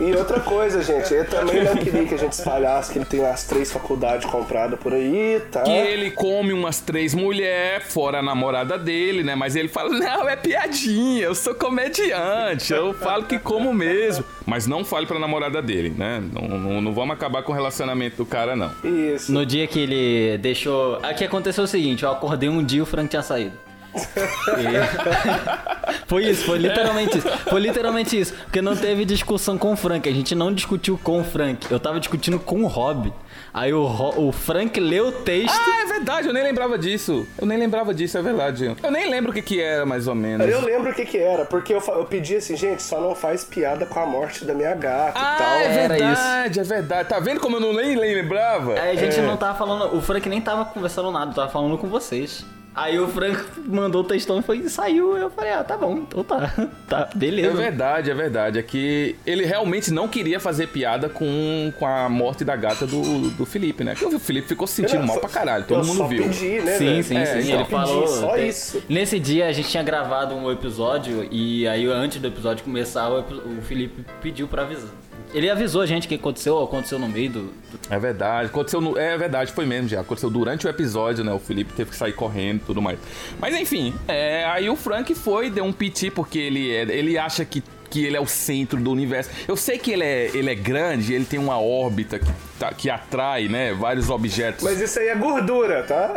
E 0.00 0.14
outra 0.14 0.40
coisa, 0.40 0.82
gente, 0.82 1.12
ele 1.12 1.24
também 1.24 1.64
não 1.64 1.76
queria 1.76 2.04
que 2.06 2.14
a 2.14 2.18
gente 2.18 2.32
espalhasse 2.32 2.92
que 2.92 2.98
ele 2.98 3.04
tem 3.04 3.20
umas 3.20 3.44
três 3.44 3.70
faculdades 3.72 4.28
compradas 4.30 4.78
por 4.78 4.92
aí, 4.92 5.40
tá? 5.50 5.62
Que 5.62 5.70
ele 5.70 6.10
come 6.10 6.52
umas 6.52 6.80
três 6.80 7.14
mulheres, 7.14 7.92
fora 7.92 8.18
a 8.18 8.22
namorada 8.22 8.78
dele, 8.78 9.22
né? 9.22 9.34
Mas 9.34 9.56
ele 9.56 9.68
fala: 9.68 9.90
Não, 9.90 10.28
é 10.28 10.36
piadinha, 10.36 11.24
eu 11.24 11.34
sou 11.34 11.54
comediante, 11.54 12.72
eu 12.72 12.94
falo 12.94 13.24
que 13.24 13.38
como 13.38 13.72
mesmo. 13.72 14.24
Mas 14.46 14.66
não 14.66 14.84
fale 14.84 15.06
pra 15.06 15.18
namorada 15.18 15.60
dele, 15.62 15.90
né? 15.96 16.22
Não, 16.32 16.48
não, 16.58 16.80
não 16.80 16.92
vamos 16.92 17.14
acabar 17.14 17.42
com 17.42 17.52
o 17.52 17.54
relacionamento 17.54 18.16
do 18.16 18.26
cara, 18.26 18.54
não. 18.54 18.70
Isso. 18.84 19.32
No 19.32 19.44
dia 19.44 19.66
que 19.66 19.80
ele 19.80 20.38
deixou. 20.38 20.98
Aqui 21.02 21.24
aconteceu 21.24 21.64
o 21.64 21.66
seguinte: 21.66 22.02
eu 22.04 22.10
acordei 22.10 22.48
um 22.48 22.62
dia 22.62 22.78
e 22.78 22.82
o 22.82 22.86
Frank 22.86 23.08
tinha 23.08 23.22
saído. 23.22 23.52
E- 23.94 26.04
foi 26.06 26.24
isso, 26.24 26.44
foi 26.44 26.58
literalmente 26.58 27.18
isso. 27.18 27.28
Foi 27.48 27.60
literalmente 27.60 28.18
isso. 28.20 28.34
Porque 28.44 28.60
não 28.62 28.76
teve 28.76 29.04
discussão 29.04 29.56
com 29.58 29.72
o 29.72 29.76
Frank. 29.76 30.08
A 30.08 30.12
gente 30.12 30.34
não 30.34 30.52
discutiu 30.52 30.98
com 31.02 31.20
o 31.20 31.24
Frank. 31.24 31.66
Eu 31.70 31.80
tava 31.80 31.98
discutindo 32.00 32.38
com 32.38 32.62
o 32.62 32.66
Rob. 32.66 33.12
Aí 33.52 33.72
o, 33.72 33.84
Ro- 33.86 34.28
o 34.28 34.32
Frank 34.32 34.78
leu 34.80 35.08
o 35.08 35.12
texto. 35.12 35.54
Ah, 35.56 35.82
é 35.82 35.86
verdade, 35.86 36.26
eu 36.26 36.34
nem 36.34 36.42
lembrava 36.42 36.76
disso. 36.76 37.26
Eu 37.40 37.46
nem 37.46 37.56
lembrava 37.58 37.94
disso, 37.94 38.18
é 38.18 38.22
verdade. 38.22 38.74
Eu 38.82 38.90
nem 38.90 39.08
lembro 39.08 39.30
o 39.30 39.34
que 39.34 39.42
que 39.42 39.60
era, 39.60 39.86
mais 39.86 40.08
ou 40.08 40.14
menos. 40.14 40.48
Eu 40.48 40.60
lembro 40.64 40.90
o 40.90 40.94
que 40.94 41.04
que 41.04 41.18
era, 41.18 41.44
porque 41.44 41.72
eu, 41.72 41.80
fa- 41.80 41.92
eu 41.92 42.04
pedi 42.04 42.36
assim, 42.36 42.56
gente, 42.56 42.82
só 42.82 43.00
não 43.00 43.14
faz 43.14 43.44
piada 43.44 43.86
com 43.86 44.00
a 44.00 44.06
morte 44.06 44.44
da 44.44 44.54
minha 44.54 44.74
gata 44.74 45.12
Ah, 45.14 45.34
e 45.34 45.38
tal. 45.38 45.54
é 45.58 45.64
Era 45.64 45.88
verdade, 45.94 46.60
é 46.60 46.64
verdade. 46.64 47.08
Tá 47.08 47.20
vendo 47.20 47.38
como 47.40 47.56
eu 47.56 47.60
não 47.60 47.72
nem 47.72 47.94
lembrava? 47.96 48.74
Aí 48.78 48.96
a 48.96 49.00
gente 49.00 49.20
não 49.20 49.36
tava 49.36 49.56
falando. 49.56 49.96
O 49.96 50.00
Frank 50.02 50.28
nem 50.28 50.40
tava 50.40 50.64
conversando 50.64 51.10
nada, 51.12 51.32
tava 51.32 51.50
falando 51.50 51.78
com 51.78 51.86
vocês. 51.88 52.44
Aí 52.74 52.98
o 52.98 53.06
Frank 53.06 53.38
mandou 53.66 54.02
o 54.02 54.04
textão 54.04 54.40
e 54.40 54.42
foi, 54.42 54.58
e 54.58 54.68
saiu. 54.68 55.16
Eu 55.16 55.30
falei, 55.30 55.52
ah, 55.52 55.62
tá 55.62 55.76
bom, 55.76 55.98
então 55.98 56.24
tá. 56.24 56.52
Tá, 56.88 57.08
É 57.14 57.16
beleza. 57.16 57.56
verdade, 57.56 58.10
é 58.10 58.14
verdade. 58.14 58.58
É 58.58 58.62
que 58.62 59.16
ele 59.26 59.44
realmente 59.44 59.90
não 59.92 60.06
queria 60.08 60.38
fazer 60.40 60.66
piada 60.68 61.08
com, 61.08 61.72
com 61.78 61.86
a 61.86 62.08
morte 62.08 62.44
da 62.44 62.54
gata 62.56 62.86
do, 62.86 63.30
do 63.30 63.46
Felipe, 63.46 63.82
né? 63.84 63.94
Porque 63.98 64.16
o 64.16 64.18
Felipe 64.18 64.48
ficou 64.48 64.66
se 64.66 64.74
sentindo 64.74 65.00
Não, 65.00 65.06
mal 65.06 65.14
só- 65.14 65.20
pra 65.20 65.28
caralho, 65.30 65.64
todo 65.64 65.80
eu 65.80 65.84
mundo 65.86 65.96
só 65.98 66.06
viu. 66.08 66.24
Pedi, 66.24 66.60
né, 66.60 66.76
Sim, 66.78 66.84
velho? 66.86 67.04
sim, 67.04 67.16
É, 67.16 67.24
sim. 67.26 67.38
então, 67.38 67.54
Ele 67.54 67.58
pedi, 67.58 67.70
falou. 67.70 68.06
só 68.08 68.32
tem- 68.34 68.48
isso. 68.48 68.82
Nesse 68.88 69.18
dia 69.18 69.46
a 69.46 69.52
gente 69.52 69.68
tinha 69.68 69.82
gravado 69.82 70.34
um 70.34 70.50
episódio 70.50 71.26
e 71.30 71.66
aí 71.68 71.86
antes 71.86 72.20
do 72.20 72.26
episódio 72.28 72.64
começar, 72.64 73.08
o, 73.08 73.20
o 73.20 73.62
Felipe 73.62 74.04
pediu 74.20 74.46
pra 74.48 74.62
avisar. 74.62 74.90
Ele 75.34 75.50
avisou 75.50 75.82
a 75.82 75.86
gente 75.86 76.06
que 76.06 76.14
aconteceu, 76.14 76.62
aconteceu 76.62 76.98
no 76.98 77.08
meio 77.08 77.28
do. 77.30 77.40
do- 77.42 77.52
É 77.90 77.98
verdade, 77.98 78.46
aconteceu 78.48 78.80
no, 78.80 78.96
é 78.96 79.18
verdade, 79.18 79.52
foi 79.52 79.66
mesmo 79.66 79.88
já. 79.88 80.00
Aconteceu 80.00 80.30
durante 80.30 80.66
o 80.66 80.70
episódio, 80.70 81.24
né? 81.24 81.32
O 81.32 81.38
Felipe 81.40 81.72
teve 81.72 81.90
que 81.90 81.96
sair 81.96 82.12
correndo 82.12 82.58
e 82.58 82.64
tudo 82.64 82.80
mais. 82.80 82.98
Mas 83.40 83.54
enfim, 83.56 83.92
é, 84.06 84.44
aí 84.46 84.70
o 84.70 84.76
Frank 84.76 85.12
foi, 85.14 85.50
deu 85.50 85.64
um 85.64 85.72
piti 85.72 86.10
porque 86.10 86.38
ele, 86.38 86.70
é- 86.72 86.82
ele 86.96 87.18
acha 87.18 87.44
que, 87.44 87.62
que 87.90 88.04
ele 88.06 88.16
é 88.16 88.20
o 88.20 88.26
centro 88.26 88.80
do 88.80 88.90
universo. 88.90 89.28
Eu 89.48 89.56
sei 89.56 89.76
que 89.78 89.90
ele 89.92 90.04
é, 90.04 90.30
ele 90.34 90.50
é 90.50 90.54
grande, 90.54 91.12
ele 91.12 91.24
tem 91.24 91.38
uma 91.40 91.58
órbita 91.60 92.18
que, 92.18 92.26
tá- 92.58 92.72
que 92.72 92.88
atrai, 92.88 93.48
né? 93.48 93.72
Vários 93.72 94.10
objetos. 94.10 94.62
Mas 94.62 94.80
isso 94.80 94.98
aí 95.00 95.08
é 95.08 95.14
gordura, 95.16 95.82
tá? 95.82 96.12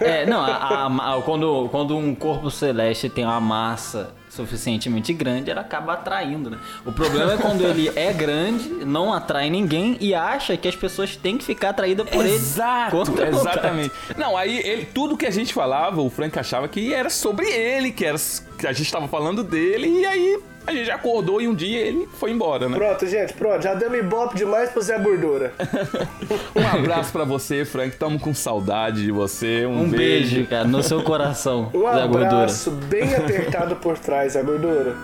É, 0.00 0.24
não, 0.24 0.40
a- 0.40 0.86
a- 0.86 1.16
a- 1.16 1.22
quando, 1.22 1.68
quando 1.70 1.96
um 1.96 2.14
corpo 2.14 2.50
celeste 2.50 3.08
tem 3.08 3.24
uma 3.24 3.40
massa 3.40 4.14
suficientemente 4.36 5.12
grande, 5.12 5.50
ele 5.50 5.58
acaba 5.58 5.94
atraindo, 5.94 6.50
né? 6.50 6.58
O 6.84 6.92
problema 6.92 7.32
é 7.32 7.36
quando 7.36 7.62
ele 7.62 7.90
é 7.96 8.12
grande, 8.12 8.68
não 8.84 9.12
atrai 9.12 9.50
ninguém 9.50 9.96
e 10.00 10.14
acha 10.14 10.56
que 10.56 10.68
as 10.68 10.76
pessoas 10.76 11.16
têm 11.16 11.38
que 11.38 11.44
ficar 11.44 11.70
atraídas 11.70 12.08
por 12.08 12.24
ele. 12.24 12.34
Exato, 12.34 13.00
a 13.00 13.04
vontade. 13.04 13.36
exatamente. 13.36 13.92
Não, 14.16 14.36
aí 14.36 14.58
ele, 14.58 14.84
tudo 14.86 15.16
que 15.16 15.26
a 15.26 15.30
gente 15.30 15.52
falava, 15.52 16.00
o 16.00 16.10
Frank 16.10 16.38
achava 16.38 16.68
que 16.68 16.92
era 16.92 17.10
sobre 17.10 17.48
ele, 17.48 17.90
que, 17.90 18.04
era, 18.04 18.18
que 18.58 18.66
a 18.66 18.72
gente 18.72 18.90
tava 18.90 19.08
falando 19.08 19.42
dele, 19.42 19.88
e 19.88 20.06
aí 20.06 20.38
a 20.66 20.72
gente 20.72 20.90
acordou 20.90 21.40
e 21.40 21.48
um 21.48 21.54
dia 21.54 21.80
ele 21.80 22.08
foi 22.18 22.30
embora, 22.32 22.68
né? 22.68 22.76
Pronto, 22.76 23.06
gente, 23.06 23.32
pronto. 23.34 23.62
Já 23.62 23.74
deu 23.74 23.94
ibope 23.94 24.36
demais 24.36 24.70
pro 24.70 24.82
Zé 24.82 24.98
Gordura. 24.98 25.52
Um 26.54 26.66
abraço 26.66 27.12
pra 27.12 27.24
você, 27.24 27.64
Frank. 27.64 27.96
Tamo 27.96 28.18
com 28.18 28.34
saudade 28.34 29.02
de 29.04 29.12
você. 29.12 29.64
Um, 29.66 29.82
Um 29.82 29.88
beijo, 29.88 30.44
cara, 30.46 30.64
no 30.64 30.82
seu 30.82 31.02
coração, 31.02 31.70
Um 31.74 31.82
Zé 31.82 32.00
Gordura. 32.06 32.26
abraço 32.28 32.70
bem 32.70 33.14
apertado 33.14 33.76
por 33.76 33.96
trás, 33.98 34.32
Zé 34.32 34.42
Gordura. 34.42 34.94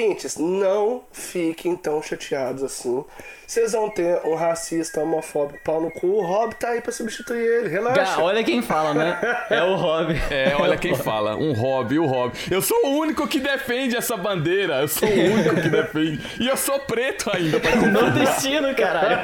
Ouvintes, 0.00 0.38
não 0.38 1.02
fiquem 1.12 1.76
tão 1.76 2.02
chateados 2.02 2.64
assim. 2.64 3.04
Vocês 3.46 3.72
vão 3.72 3.90
ter 3.90 4.18
um 4.24 4.34
racista, 4.34 5.02
homofóbico, 5.02 5.62
pau 5.62 5.78
no 5.78 5.90
cu. 5.90 6.06
O 6.06 6.22
Rob 6.22 6.54
tá 6.54 6.70
aí 6.70 6.80
pra 6.80 6.90
substituir 6.90 7.44
ele. 7.44 7.68
Relaxa. 7.68 8.22
Olha 8.22 8.42
quem 8.42 8.62
fala, 8.62 8.94
né? 8.94 9.20
É 9.50 9.62
o 9.62 9.74
Rob. 9.74 10.14
É, 10.30 10.56
olha 10.58 10.78
quem 10.78 10.94
fala. 10.94 11.36
Um 11.36 11.52
hobby, 11.52 11.98
o 11.98 12.06
hobby. 12.06 12.38
Eu 12.50 12.62
sou 12.62 12.78
o 12.86 12.98
único 12.98 13.28
que 13.28 13.38
defende 13.38 13.94
essa 13.94 14.16
bandeira. 14.16 14.80
Eu 14.80 14.88
sou 14.88 15.06
o 15.06 15.12
único 15.12 15.54
que 15.56 15.68
defende. 15.68 16.18
E 16.40 16.48
eu 16.48 16.56
sou 16.56 16.80
preto 16.80 17.30
ainda. 17.30 17.60
Pra... 17.60 17.76
Nordestino, 17.76 18.74
caralho. 18.74 19.18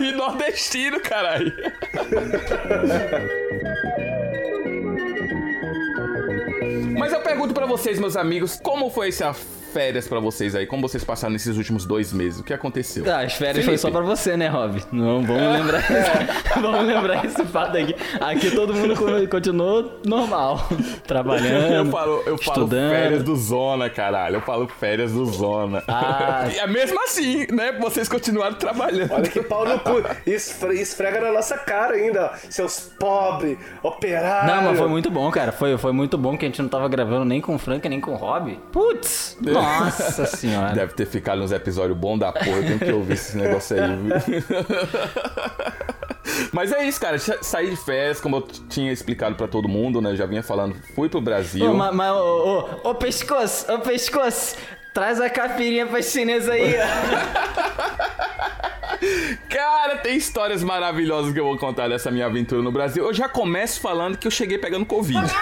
e 0.00 0.12
nordestino, 0.12 1.00
caralho. 1.00 1.52
Mas 6.96 7.12
eu 7.12 7.20
pergunto 7.22 7.52
pra 7.52 7.66
vocês, 7.66 7.98
meus 7.98 8.16
amigos, 8.16 8.60
como 8.62 8.88
foi 8.88 9.08
essa 9.08 9.34
férias 9.72 10.06
pra 10.06 10.20
vocês 10.20 10.54
aí? 10.54 10.66
Como 10.66 10.82
vocês 10.86 11.02
passaram 11.02 11.32
nesses 11.32 11.56
últimos 11.56 11.84
dois 11.84 12.12
meses? 12.12 12.40
O 12.40 12.44
que 12.44 12.52
aconteceu? 12.52 13.04
Ah, 13.10 13.20
as 13.20 13.32
férias 13.34 13.64
foi 13.64 13.76
Felipe. 13.76 13.78
só 13.78 13.90
pra 13.90 14.00
você, 14.02 14.36
né, 14.36 14.48
Rob? 14.48 14.82
Não, 14.92 15.22
vamos 15.22 15.42
lembrar 15.58 15.78
esse, 15.90 16.60
vamos 16.60 16.86
lembrar 16.86 17.24
esse 17.24 17.44
fato 17.46 17.76
aqui. 17.76 17.94
Aqui 18.20 18.50
todo 18.50 18.74
mundo 18.74 18.94
co- 18.94 19.28
continuou 19.30 20.00
normal, 20.04 20.68
trabalhando, 21.06 21.72
Eu 21.74 21.86
falo, 21.86 22.22
eu 22.26 22.38
falo 22.38 22.58
estudando. 22.62 22.90
férias 22.90 23.22
do 23.22 23.36
Zona, 23.36 23.88
caralho. 23.90 24.36
Eu 24.36 24.40
falo 24.42 24.68
férias 24.68 25.12
do 25.12 25.24
Zona. 25.26 25.82
Ah. 25.88 26.46
E 26.52 26.58
é 26.58 26.66
mesmo 26.66 27.02
assim, 27.02 27.46
né? 27.50 27.72
Vocês 27.80 28.08
continuaram 28.08 28.54
trabalhando. 28.56 29.12
Olha 29.12 29.28
que 29.28 29.42
pau 29.42 29.66
no 29.66 29.78
cu. 29.80 30.02
Esfre- 30.26 30.80
Esfrega 30.80 31.20
na 31.20 31.32
nossa 31.32 31.56
cara 31.58 31.94
ainda, 31.94 32.26
ó. 32.32 32.36
Seus 32.50 32.80
pobres, 32.98 33.56
operários. 33.82 34.52
Não, 34.54 34.62
mas 34.64 34.78
foi 34.78 34.88
muito 34.88 35.10
bom, 35.10 35.30
cara. 35.30 35.52
Foi, 35.52 35.76
foi 35.78 35.92
muito 35.92 36.18
bom 36.18 36.36
que 36.36 36.44
a 36.44 36.48
gente 36.48 36.60
não 36.60 36.68
tava 36.68 36.88
gravando 36.88 37.24
nem 37.24 37.40
com 37.40 37.54
o 37.54 37.58
Frank, 37.58 37.88
nem 37.88 38.00
com 38.00 38.12
o 38.12 38.16
Rob. 38.16 38.58
Putz! 38.72 39.36
Nossa 39.62 40.26
senhora. 40.26 40.74
Deve 40.74 40.94
ter 40.94 41.06
ficado 41.06 41.42
uns 41.42 41.52
episódios 41.52 41.96
bons 41.96 42.18
da 42.18 42.32
porra. 42.32 42.56
Eu 42.58 42.64
tenho 42.66 42.78
que 42.78 42.92
ouvir 42.92 43.14
esse 43.14 43.36
negócio 43.36 43.76
aí? 43.76 43.82
Mas 46.52 46.72
é 46.72 46.84
isso, 46.86 47.00
cara. 47.00 47.18
Sa- 47.18 47.38
Saí 47.42 47.70
de 47.70 47.76
férias, 47.76 48.20
como 48.20 48.36
eu 48.36 48.42
tinha 48.68 48.92
explicado 48.92 49.34
pra 49.36 49.48
todo 49.48 49.68
mundo, 49.68 50.00
né? 50.00 50.10
Eu 50.12 50.16
já 50.16 50.26
vinha 50.26 50.42
falando, 50.42 50.76
fui 50.94 51.08
pro 51.08 51.20
Brasil. 51.20 51.70
Ô, 51.70 51.74
mas, 51.74 51.94
mas, 51.94 52.12
ô, 52.12 52.68
ô, 52.84 52.90
ô, 52.90 52.94
pescoço, 52.94 53.70
ô, 53.72 53.78
pescoço, 53.80 54.56
traz 54.92 55.20
a 55.20 55.28
capirinha 55.30 55.86
pra 55.86 56.02
chinesa 56.02 56.52
aí, 56.52 56.74
ó. 56.76 58.02
Cara, 59.48 59.96
tem 59.96 60.16
histórias 60.16 60.62
maravilhosas 60.62 61.32
que 61.32 61.40
eu 61.40 61.44
vou 61.44 61.58
contar 61.58 61.88
dessa 61.88 62.08
minha 62.10 62.26
aventura 62.26 62.62
no 62.62 62.70
Brasil. 62.70 63.04
Eu 63.04 63.12
já 63.12 63.28
começo 63.28 63.80
falando 63.80 64.16
que 64.16 64.26
eu 64.26 64.30
cheguei 64.30 64.58
pegando 64.58 64.86
Covid. 64.86 65.18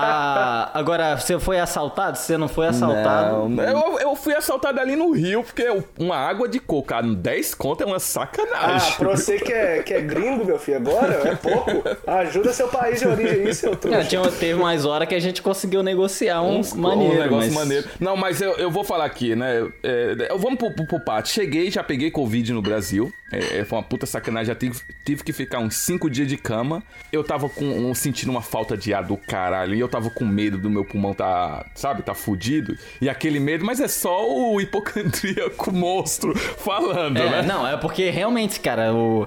Ah, 0.00 0.70
agora, 0.74 1.16
você 1.16 1.38
foi 1.38 1.58
assaltado? 1.58 2.16
Você 2.16 2.36
não 2.38 2.48
foi 2.48 2.68
assaltado? 2.68 3.48
Não, 3.48 3.62
eu, 3.64 3.98
eu 3.98 4.16
fui 4.16 4.34
assaltado 4.34 4.78
ali 4.80 4.94
no 4.96 5.10
Rio, 5.12 5.42
porque 5.42 5.66
uma 5.98 6.16
água 6.16 6.48
de 6.48 6.58
coco, 6.60 6.86
cara, 6.88 7.06
10 7.06 7.54
conto 7.54 7.82
é 7.82 7.86
uma 7.86 7.96
Ah, 7.96 8.00
sacanagem. 8.00 8.94
pra 8.96 9.08
você 9.10 9.38
que 9.38 9.52
é, 9.52 9.82
que 9.82 9.92
é 9.92 10.00
gringo, 10.00 10.44
meu 10.44 10.58
filho, 10.58 10.76
agora 10.78 11.28
é 11.28 11.34
pouco. 11.34 11.70
Ajuda 12.06 12.52
seu 12.52 12.68
país 12.68 13.00
de 13.00 13.08
origem 13.08 13.46
aí, 13.46 13.54
seu 13.54 13.72
Não, 13.72 13.76
trouxa. 13.78 14.04
tinha, 14.04 14.22
teve 14.30 14.54
mais 14.60 14.84
hora 14.84 15.04
que 15.04 15.14
a 15.14 15.20
gente 15.20 15.42
conseguiu 15.42 15.82
negociar 15.82 16.40
um 16.42 16.58
Uns- 16.60 16.72
maneiro, 16.72 17.14
um 17.14 17.18
negócio 17.18 17.52
mas... 17.52 17.54
maneiro. 17.58 17.88
Não, 18.00 18.16
mas 18.16 18.37
eu, 18.40 18.52
eu 18.56 18.70
vou 18.70 18.84
falar 18.84 19.04
aqui, 19.04 19.34
né? 19.36 19.68
É, 19.82 20.28
vamos 20.38 20.58
pro, 20.58 20.70
pro, 20.72 20.86
pro 20.86 21.00
pátio. 21.00 21.32
Cheguei, 21.32 21.70
já 21.70 21.82
peguei 21.82 22.10
Covid 22.10 22.52
no 22.52 22.62
Brasil. 22.62 23.12
É, 23.32 23.58
é, 23.58 23.64
foi 23.64 23.78
uma 23.78 23.84
puta 23.84 24.06
sacanagem. 24.06 24.46
Já 24.46 24.54
tive, 24.54 24.80
tive 25.04 25.22
que 25.22 25.32
ficar 25.32 25.58
uns 25.58 25.74
5 25.76 26.08
dias 26.08 26.26
de 26.28 26.36
cama. 26.36 26.82
Eu 27.12 27.22
tava 27.22 27.48
com, 27.48 27.64
um- 27.64 27.94
sentindo 27.94 28.30
uma 28.30 28.42
falta 28.42 28.76
de 28.76 28.92
ar 28.94 29.04
do 29.04 29.16
caralho. 29.16 29.74
E 29.74 29.80
eu 29.80 29.88
tava 29.88 30.10
com 30.10 30.24
medo 30.24 30.58
do 30.58 30.70
meu 30.70 30.84
pulmão 30.84 31.12
tá, 31.14 31.64
sabe, 31.74 32.02
tá 32.02 32.14
fudido. 32.14 32.76
E 33.00 33.08
aquele 33.08 33.38
medo, 33.40 33.64
mas 33.64 33.80
é 33.80 33.88
só 33.88 34.28
o 34.28 34.60
hipocondríaco 34.60 35.70
monstro 35.74 36.34
falando, 36.36 37.18
É, 37.18 37.30
né? 37.30 37.42
não, 37.42 37.66
é 37.66 37.76
porque 37.76 38.10
realmente, 38.10 38.60
cara, 38.60 38.94
o, 38.94 39.26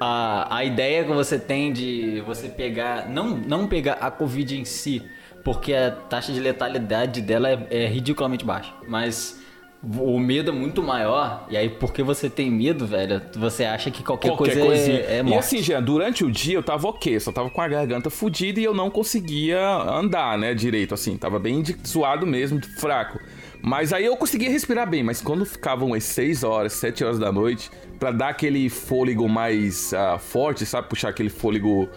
a, 0.00 0.56
a 0.58 0.64
ideia 0.64 1.04
que 1.04 1.12
você 1.12 1.38
tem 1.38 1.72
de 1.72 2.22
você 2.26 2.48
pegar. 2.48 3.08
Não, 3.08 3.30
não 3.30 3.66
pegar 3.66 3.94
a 3.94 4.10
Covid 4.10 4.58
em 4.60 4.64
si, 4.64 5.02
porque 5.48 5.72
a 5.72 5.90
taxa 5.90 6.30
de 6.30 6.40
letalidade 6.40 7.22
dela 7.22 7.48
é, 7.48 7.66
é 7.70 7.86
ridiculamente 7.86 8.44
baixa. 8.44 8.70
Mas 8.86 9.40
o 9.82 10.18
medo 10.18 10.50
é 10.50 10.52
muito 10.52 10.82
maior, 10.82 11.46
e 11.48 11.56
aí 11.56 11.70
porque 11.70 12.02
você 12.02 12.28
tem 12.28 12.50
medo, 12.50 12.86
velho, 12.86 13.22
você 13.34 13.64
acha 13.64 13.90
que 13.90 14.02
qualquer, 14.02 14.36
coisa 14.36 14.60
coisinha. 14.60 14.98
é, 14.98 15.16
é 15.16 15.18
e 15.20 15.22
morte. 15.22 15.38
assim, 15.38 15.62
Jean, 15.62 15.82
durante 15.82 16.22
o 16.22 16.30
dia 16.30 16.56
eu 16.56 16.62
tava 16.62 16.86
ok, 16.88 17.18
só 17.18 17.32
tava 17.32 17.48
com 17.48 17.62
a 17.62 17.66
garganta 17.66 18.10
fudida 18.10 18.60
e 18.60 18.64
eu 18.64 18.74
não 18.74 18.90
conseguia 18.90 19.58
andar, 19.58 20.36
né, 20.36 20.52
direito, 20.52 20.92
assim, 20.92 21.16
tava 21.16 21.38
bem 21.38 21.64
suado 21.82 22.26
mesmo, 22.26 22.60
fraco. 22.78 23.18
Mas 23.62 23.94
aí 23.94 24.04
eu 24.04 24.18
conseguia 24.18 24.50
respirar 24.50 24.88
bem, 24.88 25.02
mas 25.02 25.22
quando 25.22 25.46
ficavam 25.46 25.94
as 25.94 26.04
6 26.04 26.44
horas, 26.44 26.74
7 26.74 27.04
horas 27.04 27.18
da 27.18 27.32
noite, 27.32 27.70
pra 27.98 28.10
dar 28.10 28.28
aquele 28.28 28.68
fôlego 28.68 29.26
mais 29.26 29.94
ah, 29.94 30.18
forte, 30.18 30.66
sabe, 30.66 30.88
puxar 30.88 31.08
aquele 31.08 31.30
fôlego 31.30 31.88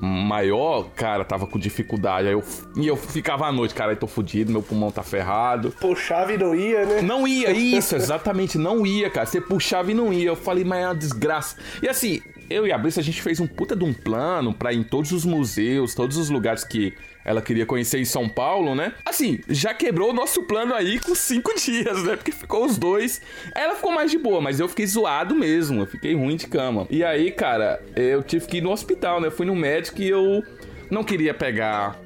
maior, 0.00 0.90
cara, 0.94 1.24
tava 1.24 1.46
com 1.46 1.58
dificuldade. 1.58 2.28
Aí 2.28 2.32
eu, 2.32 2.42
e 2.76 2.86
eu 2.86 2.96
ficava 2.96 3.46
à 3.46 3.52
noite, 3.52 3.74
cara, 3.74 3.92
eu 3.92 3.96
tô 3.96 4.06
fudido, 4.06 4.50
meu 4.50 4.62
pulmão 4.62 4.90
tá 4.90 5.02
ferrado. 5.02 5.72
Puxava 5.80 6.32
e 6.32 6.38
não 6.38 6.54
ia, 6.54 6.86
né? 6.86 7.02
Não 7.02 7.28
ia, 7.28 7.50
isso, 7.52 7.94
exatamente, 7.94 8.56
não 8.56 8.86
ia, 8.86 9.10
cara. 9.10 9.26
Você 9.26 9.40
puxava 9.40 9.90
e 9.90 9.94
não 9.94 10.12
ia. 10.12 10.28
Eu 10.28 10.36
falei, 10.36 10.64
mas 10.64 10.82
é 10.82 10.86
uma 10.86 10.94
desgraça. 10.94 11.56
E 11.82 11.88
assim, 11.88 12.22
eu 12.48 12.66
e 12.66 12.72
a 12.72 12.78
Brisa, 12.78 13.00
a 13.00 13.04
gente 13.04 13.22
fez 13.22 13.38
um 13.40 13.46
puta 13.46 13.76
de 13.76 13.84
um 13.84 13.92
plano 13.92 14.52
pra 14.52 14.72
ir 14.72 14.78
em 14.78 14.82
todos 14.82 15.12
os 15.12 15.24
museus, 15.24 15.94
todos 15.94 16.16
os 16.16 16.30
lugares 16.30 16.64
que 16.64 16.94
ela 17.30 17.40
queria 17.40 17.64
conhecer 17.64 17.98
em 17.98 18.04
São 18.04 18.28
Paulo, 18.28 18.74
né? 18.74 18.92
Assim, 19.04 19.40
já 19.48 19.72
quebrou 19.72 20.10
o 20.10 20.12
nosso 20.12 20.42
plano 20.42 20.74
aí 20.74 20.98
com 20.98 21.14
cinco 21.14 21.54
dias, 21.58 22.02
né? 22.04 22.16
Porque 22.16 22.32
ficou 22.32 22.64
os 22.64 22.76
dois. 22.76 23.22
Ela 23.54 23.74
ficou 23.74 23.92
mais 23.92 24.10
de 24.10 24.18
boa, 24.18 24.40
mas 24.40 24.60
eu 24.60 24.68
fiquei 24.68 24.86
zoado 24.86 25.34
mesmo. 25.34 25.82
Eu 25.82 25.86
fiquei 25.86 26.14
ruim 26.14 26.36
de 26.36 26.46
cama. 26.46 26.86
E 26.90 27.04
aí, 27.04 27.30
cara, 27.30 27.82
eu 27.96 28.22
tive 28.22 28.46
que 28.46 28.56
ir 28.58 28.60
no 28.60 28.70
hospital, 28.70 29.20
né? 29.20 29.28
Eu 29.28 29.32
fui 29.32 29.46
no 29.46 29.54
médico 29.54 30.00
e 30.00 30.08
eu 30.08 30.42
não 30.90 31.04
queria 31.04 31.32
pegar 31.32 31.98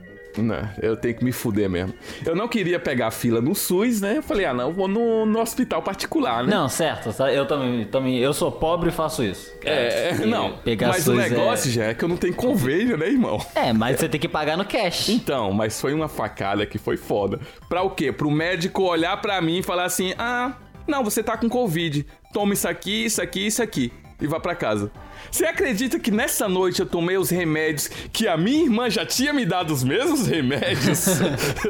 não, 0.43 0.69
eu 0.83 0.97
tenho 0.97 1.15
que 1.15 1.25
me 1.25 1.33
fuder 1.33 1.69
mesmo. 1.69 1.95
Eu 2.25 2.35
não 2.35 2.49
queria 2.49 2.79
pegar 2.79 3.11
fila 3.11 3.41
no 3.41 3.55
SUS, 3.55 4.01
né? 4.01 4.19
Eu 4.19 4.23
falei, 4.23 4.45
ah, 4.47 4.55
não, 4.55 4.73
vou 4.73 4.89
no, 4.89 5.25
no 5.27 5.41
hospital 5.41 5.83
particular, 5.83 6.45
né? 6.45 6.51
Não, 6.55 6.69
certo. 6.69 7.13
tá? 7.13 7.33
Eu 7.33 7.47
também, 7.47 7.85
também. 7.85 8.19
Eu 8.19 8.33
sou 8.33 8.51
pobre 8.51 8.89
e 8.89 8.93
faço 8.93 9.23
isso. 9.23 9.53
É, 9.65 10.15
E 10.23 10.27
não. 10.27 10.59
Mas 10.89 11.07
o 11.07 11.13
SUS 11.13 11.19
é- 11.25 11.29
negócio 11.29 11.71
já 11.71 11.85
é 11.85 11.95
que 11.95 12.05
eu 12.05 12.09
não 12.09 12.17
tenho 12.17 12.35
convênio, 12.35 12.97
né, 12.97 13.09
irmão? 13.09 13.45
É, 13.55 13.73
mas 13.73 13.99
você 13.99 14.09
tem 14.09 14.21
que 14.21 14.29
pagar 14.29 14.57
no 14.57 14.65
cash. 14.65 15.09
Então, 15.09 15.53
mas 15.53 15.81
foi 15.81 15.93
uma 15.95 16.09
facada 16.09 16.67
que 16.67 16.79
foi 16.79 16.97
foda. 16.97 17.41
Pra 17.69 17.83
o 17.83 17.91
quê? 17.91 18.11
Pro 18.13 18.31
médico 18.31 18.83
olhar 18.83 19.21
pra 19.21 19.41
mim 19.41 19.59
e 19.59 19.63
falar 19.63 19.85
assim: 19.85 20.15
ah, 20.19 20.53
não, 20.87 21.03
você 21.05 21.23
tá 21.23 21.37
com 21.37 21.49
Covid. 21.49 22.07
Toma 22.33 22.55
isso 22.55 22.69
aqui, 22.69 23.05
isso 23.05 23.23
aqui, 23.23 23.47
isso 23.47 23.63
aqui. 23.63 23.93
E 24.21 24.27
vá 24.27 24.39
pra 24.41 24.55
casa. 24.55 24.91
Você 25.31 25.47
acredita 25.47 25.99
que 25.99 26.11
nessa 26.11 26.49
noite 26.49 26.81
eu 26.81 26.87
tomei 26.87 27.17
os 27.17 27.31
remédios 27.31 27.89
que 28.13 28.29
a 28.29 28.37
minha 28.37 28.65
irmã 28.65 28.89
já 28.89 29.05
tinha 29.05 29.33
me 29.33 29.45
dado 29.45 29.73
os 29.73 29.83
mesmos 29.83 30.27
remédios? 30.27 31.07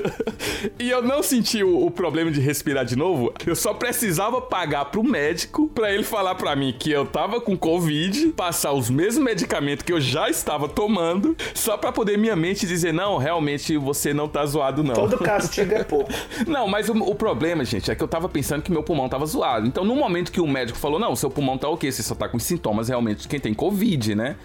e 0.78 0.90
eu 0.90 1.02
não 1.02 1.23
senti 1.23 1.62
o, 1.62 1.87
o 1.87 1.90
problema 1.90 2.30
de 2.30 2.40
respirar 2.40 2.84
de 2.84 2.96
novo? 2.96 3.32
Eu 3.46 3.56
só 3.56 3.75
precisava 3.75 4.40
pagar 4.40 4.87
pro 4.87 5.02
médico 5.02 5.68
pra 5.68 5.92
ele 5.92 6.04
falar 6.04 6.34
pra 6.34 6.54
mim 6.54 6.75
que 6.78 6.90
eu 6.90 7.06
tava 7.06 7.40
com 7.40 7.56
Covid, 7.56 8.28
passar 8.28 8.73
os 8.73 8.90
mesmos 8.90 9.25
medicamentos 9.25 9.84
que 9.84 9.92
eu 9.92 10.00
já 10.00 10.28
estava 10.28 10.68
tomando, 10.68 11.37
só 11.54 11.76
pra 11.76 11.92
poder 11.92 12.18
minha 12.18 12.37
mente 12.37 12.66
dizer: 12.66 12.92
não, 12.92 13.16
realmente 13.16 13.76
você 13.76 14.12
não 14.12 14.28
tá 14.28 14.44
zoado, 14.44 14.82
não. 14.82 14.94
Todo 14.94 15.18
castigo 15.18 15.75
é 15.75 15.84
pouco. 15.84 16.11
Não, 16.46 16.68
mas 16.68 16.88
o, 16.88 16.92
o 16.92 17.14
problema, 17.14 17.64
gente, 17.64 17.90
é 17.90 17.94
que 17.94 18.02
eu 18.02 18.08
tava 18.08 18.28
pensando 18.28 18.62
que 18.62 18.70
meu 18.70 18.82
pulmão 18.82 19.08
tava 19.08 19.25
zoado. 19.26 19.66
Então, 19.66 19.84
no 19.84 19.94
momento 19.94 20.30
que 20.30 20.40
o 20.40 20.46
médico 20.46 20.78
falou, 20.78 20.99
não, 20.99 21.16
seu 21.16 21.30
pulmão 21.30 21.56
tá 21.56 21.68
ok, 21.68 21.90
você 21.90 22.02
só 22.02 22.14
tá 22.14 22.28
com 22.28 22.38
sintomas 22.38 22.88
realmente 22.88 23.23
de 23.23 23.28
quem 23.28 23.40
tem 23.44 23.54
Covid, 23.54 24.14
né? 24.14 24.36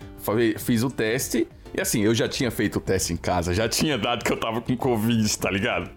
Fiz 0.58 0.84
o 0.84 0.90
teste. 0.90 1.48
E 1.74 1.80
assim, 1.80 2.02
eu 2.02 2.14
já 2.16 2.28
tinha 2.28 2.50
feito 2.52 2.78
o 2.78 2.82
teste 2.82 3.14
em 3.14 3.18
casa, 3.18 3.54
já 3.54 3.70
tinha 3.70 3.98
dado 3.98 4.24
que 4.26 4.32
eu 4.34 4.38
tava 4.38 4.60
com 4.60 4.76
Covid, 4.76 5.38
tá 5.38 5.50
ligado? 5.52 5.90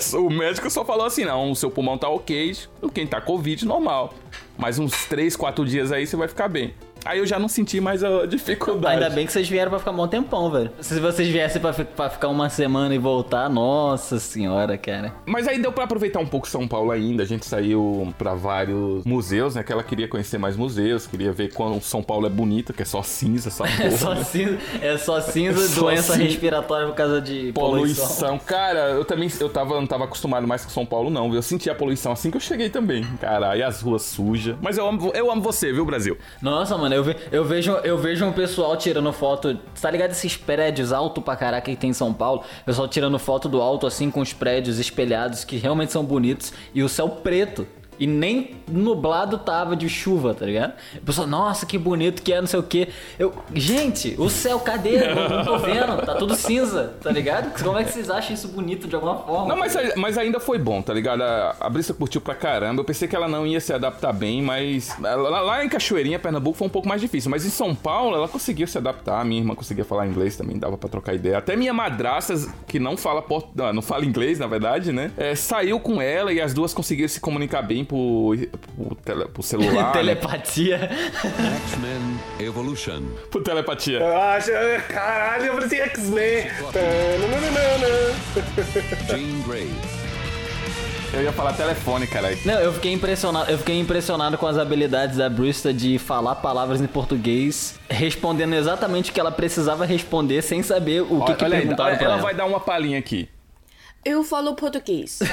Sou- 0.00 0.26
o 0.26 0.30
médico 0.30 0.68
só 0.70 0.84
falou 0.84 1.06
assim: 1.06 1.24
não, 1.24 1.52
o 1.52 1.56
seu 1.56 1.70
pulmão 1.70 1.96
tá 1.96 2.08
ok, 2.08 2.54
quem 2.92 3.06
tá 3.06 3.20
Covid, 3.20 3.64
normal. 3.64 4.12
Mas 4.58 4.78
uns 4.78 5.06
3, 5.06 5.36
4 5.36 5.64
dias 5.64 5.90
aí 5.92 6.06
você 6.06 6.16
vai 6.16 6.28
ficar 6.28 6.48
bem. 6.48 6.74
Aí 7.04 7.18
eu 7.18 7.26
já 7.26 7.38
não 7.38 7.48
senti 7.48 7.80
mais 7.80 8.02
a 8.02 8.26
dificuldade. 8.26 9.02
Ainda 9.02 9.10
bem 9.14 9.26
que 9.26 9.32
vocês 9.32 9.48
vieram 9.48 9.70
pra 9.70 9.78
ficar 9.78 9.90
um 9.90 9.96
bom 9.96 10.08
tempão, 10.08 10.50
velho. 10.50 10.70
Se 10.80 10.98
vocês 11.00 11.28
viessem 11.28 11.60
pra, 11.60 11.72
pra 11.72 12.10
ficar 12.10 12.28
uma 12.28 12.48
semana 12.48 12.94
e 12.94 12.98
voltar, 12.98 13.48
nossa 13.50 14.18
senhora, 14.18 14.76
cara. 14.78 15.12
Mas 15.26 15.46
aí 15.48 15.58
deu 15.60 15.72
pra 15.72 15.84
aproveitar 15.84 16.20
um 16.20 16.26
pouco 16.26 16.48
São 16.48 16.66
Paulo 16.66 16.90
ainda. 16.90 17.22
A 17.22 17.26
gente 17.26 17.44
saiu 17.46 18.12
pra 18.18 18.34
vários 18.34 19.04
museus, 19.04 19.54
né? 19.54 19.62
Que 19.62 19.72
ela 19.72 19.82
queria 19.82 20.08
conhecer 20.08 20.38
mais 20.38 20.56
museus, 20.56 21.06
queria 21.06 21.32
ver 21.32 21.52
quando 21.52 21.80
São 21.82 22.02
Paulo 22.02 22.26
é 22.26 22.30
bonito, 22.30 22.72
que 22.72 22.82
é 22.82 22.84
só 22.86 23.02
cinza, 23.02 23.48
essa 23.48 23.64
porra. 23.64 23.74
É 23.84 23.90
só 23.90 24.14
cinza, 24.16 24.58
é 24.80 24.98
só 24.98 25.20
cinza 25.22 25.68
Só 25.68 25.80
doença 25.82 26.12
cinza. 26.14 26.24
respiratória 26.24 26.86
por 26.88 26.94
causa 26.94 27.20
de 27.20 27.52
poluição. 27.52 28.06
Poluição. 28.06 28.38
Cara, 28.38 28.90
eu 28.90 29.04
também 29.04 29.28
eu 29.40 29.48
tava, 29.48 29.74
não 29.74 29.86
tava 29.86 30.04
acostumado 30.04 30.46
mais 30.46 30.64
com 30.64 30.70
São 30.70 30.86
Paulo, 30.86 31.10
não. 31.10 31.26
viu? 31.28 31.36
Eu 31.38 31.42
senti 31.42 31.68
a 31.68 31.74
poluição 31.74 32.12
assim 32.12 32.30
que 32.30 32.36
eu 32.36 32.40
cheguei 32.40 32.70
também. 32.70 33.04
Cara, 33.20 33.56
e 33.56 33.62
as 33.62 33.80
ruas 33.80 34.02
sujas. 34.02 34.56
Mas 34.62 34.78
eu 34.78 34.86
amo, 34.86 35.12
eu 35.14 35.30
amo 35.30 35.42
você, 35.42 35.72
viu, 35.72 35.84
Brasil? 35.84 36.16
Nossa, 36.40 36.76
mano, 36.78 36.93
eu, 36.94 37.04
ve- 37.04 37.16
eu 37.32 37.44
vejo 37.44 37.72
eu 37.84 37.98
vejo 37.98 38.24
um 38.24 38.32
pessoal 38.32 38.76
tirando 38.76 39.12
foto. 39.12 39.58
Tá 39.80 39.90
ligado 39.90 40.10
esses 40.12 40.36
prédios 40.36 40.92
altos 40.92 41.22
pra 41.22 41.36
caraca 41.36 41.70
que 41.70 41.76
tem 41.76 41.90
em 41.90 41.94
São 41.94 42.12
Paulo? 42.12 42.42
Pessoal 42.64 42.88
tirando 42.88 43.18
foto 43.18 43.48
do 43.48 43.60
alto 43.60 43.86
assim 43.86 44.10
com 44.10 44.20
os 44.20 44.32
prédios 44.32 44.78
espelhados 44.78 45.44
que 45.44 45.56
realmente 45.56 45.92
são 45.92 46.04
bonitos 46.04 46.52
e 46.74 46.82
o 46.82 46.88
céu 46.88 47.08
preto. 47.08 47.66
E 47.98 48.06
nem 48.06 48.56
nublado 48.68 49.38
tava 49.38 49.76
de 49.76 49.88
chuva, 49.88 50.34
tá 50.34 50.46
ligado? 50.46 50.74
O 50.96 51.00
pessoal, 51.04 51.26
nossa, 51.26 51.66
que 51.66 51.78
bonito 51.78 52.22
que 52.22 52.32
é, 52.32 52.40
não 52.40 52.46
sei 52.46 52.60
o 52.60 52.62
que. 52.62 52.88
Eu, 53.18 53.32
gente, 53.54 54.14
o 54.18 54.28
céu, 54.28 54.58
cadê? 54.60 55.14
Não, 55.14 55.28
não 55.28 55.44
tô 55.44 55.58
vendo, 55.64 56.04
tá 56.04 56.14
tudo 56.14 56.34
cinza, 56.34 56.94
tá 57.02 57.10
ligado? 57.10 57.62
Como 57.62 57.78
é 57.78 57.84
que 57.84 57.92
vocês 57.92 58.10
acham 58.10 58.34
isso 58.34 58.48
bonito 58.48 58.88
de 58.88 58.94
alguma 58.94 59.18
forma? 59.18 59.48
Não, 59.48 59.56
mas, 59.56 59.76
mas 59.96 60.18
ainda 60.18 60.40
foi 60.40 60.58
bom, 60.58 60.82
tá 60.82 60.92
ligado? 60.92 61.22
A, 61.22 61.56
a 61.60 61.70
Brisa 61.70 61.94
curtiu 61.94 62.20
pra 62.20 62.34
caramba. 62.34 62.80
Eu 62.80 62.84
pensei 62.84 63.06
que 63.06 63.14
ela 63.14 63.28
não 63.28 63.46
ia 63.46 63.60
se 63.60 63.72
adaptar 63.72 64.12
bem, 64.12 64.42
mas 64.42 64.96
lá, 65.00 65.40
lá 65.40 65.64
em 65.64 65.68
Cachoeirinha, 65.68 66.18
Pernambuco, 66.18 66.56
foi 66.56 66.66
um 66.66 66.70
pouco 66.70 66.88
mais 66.88 67.00
difícil. 67.00 67.30
Mas 67.30 67.44
em 67.44 67.50
São 67.50 67.74
Paulo, 67.74 68.16
ela 68.16 68.28
conseguiu 68.28 68.66
se 68.66 68.78
adaptar. 68.78 69.20
A 69.20 69.24
minha 69.24 69.40
irmã 69.40 69.54
conseguia 69.54 69.84
falar 69.84 70.06
inglês 70.06 70.36
também, 70.36 70.58
dava 70.58 70.76
pra 70.76 70.88
trocar 70.88 71.14
ideia. 71.14 71.38
Até 71.38 71.56
minha 71.56 71.72
madrasta, 71.72 72.34
que 72.66 72.78
não 72.78 72.96
fala, 72.96 73.22
port... 73.22 73.46
não, 73.54 73.72
não 73.72 73.82
fala 73.82 74.04
inglês, 74.04 74.38
na 74.38 74.46
verdade, 74.46 74.92
né? 74.92 75.10
É, 75.16 75.34
saiu 75.34 75.78
com 75.78 76.00
ela 76.00 76.32
e 76.32 76.40
as 76.40 76.54
duas 76.54 76.72
conseguiram 76.72 77.08
se 77.08 77.20
comunicar 77.20 77.62
bem 77.62 77.83
por, 77.84 78.36
por, 78.76 78.96
tele- 79.04 79.26
por 79.26 79.42
celular. 79.42 79.86
né? 79.86 79.92
Telepatia. 79.92 80.76
X-Men 81.66 82.18
Evolution. 82.46 83.02
Por 83.30 83.42
telepatia. 83.42 83.98
Eu 84.00 84.16
acho. 84.16 84.50
Caralho, 84.88 85.44
eu 85.46 85.52
falei 85.54 85.66
assim, 85.66 85.76
X-Men. 85.78 86.44
Jean 89.08 89.42
Grey. 89.48 89.70
Eu 91.12 91.22
ia 91.22 91.32
falar 91.32 91.52
telefone, 91.52 92.08
cara. 92.08 92.36
Não, 92.44 92.54
eu 92.60 92.72
fiquei 92.72 92.92
impressionado, 92.92 93.48
eu 93.48 93.56
fiquei 93.56 93.78
impressionado 93.78 94.36
com 94.36 94.48
as 94.48 94.58
habilidades 94.58 95.16
da 95.18 95.28
Brista 95.28 95.72
de 95.72 95.96
falar 95.96 96.34
palavras 96.36 96.80
em 96.80 96.88
português, 96.88 97.78
respondendo 97.88 98.52
exatamente 98.54 99.12
o 99.12 99.14
que 99.14 99.20
ela 99.20 99.30
precisava 99.30 99.86
responder 99.86 100.42
sem 100.42 100.60
saber 100.64 101.02
o 101.02 101.06
que, 101.06 101.14
Olha, 101.14 101.34
que 101.36 101.44
olha 101.44 101.56
aí, 101.56 101.60
perguntaram 101.62 101.96
pra 101.96 102.04
ela 102.04 102.14
ela. 102.14 102.22
vai 102.22 102.34
dar 102.34 102.46
uma 102.46 102.58
palhinha 102.58 102.98
aqui. 102.98 103.28
Eu 104.04 104.24
falo 104.24 104.54
português. 104.56 105.20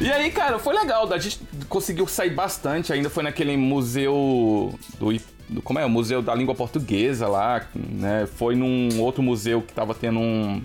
E 0.00 0.10
aí, 0.10 0.30
cara, 0.30 0.58
foi 0.58 0.74
legal. 0.74 1.10
A 1.12 1.18
gente 1.18 1.40
conseguiu 1.68 2.06
sair 2.06 2.30
bastante. 2.30 2.92
Ainda 2.92 3.08
foi 3.08 3.22
naquele 3.22 3.56
museu 3.56 4.74
do, 4.98 5.12
do- 5.48 5.62
como 5.62 5.78
é? 5.78 5.84
O 5.84 5.88
museu 5.90 6.20
da 6.20 6.34
língua 6.34 6.54
portuguesa 6.54 7.26
lá, 7.26 7.66
né? 7.74 8.26
Foi 8.36 8.54
num 8.54 9.00
outro 9.00 9.22
museu 9.22 9.62
que 9.62 9.72
tava 9.72 9.94
tendo 9.94 10.18
um 10.18 10.62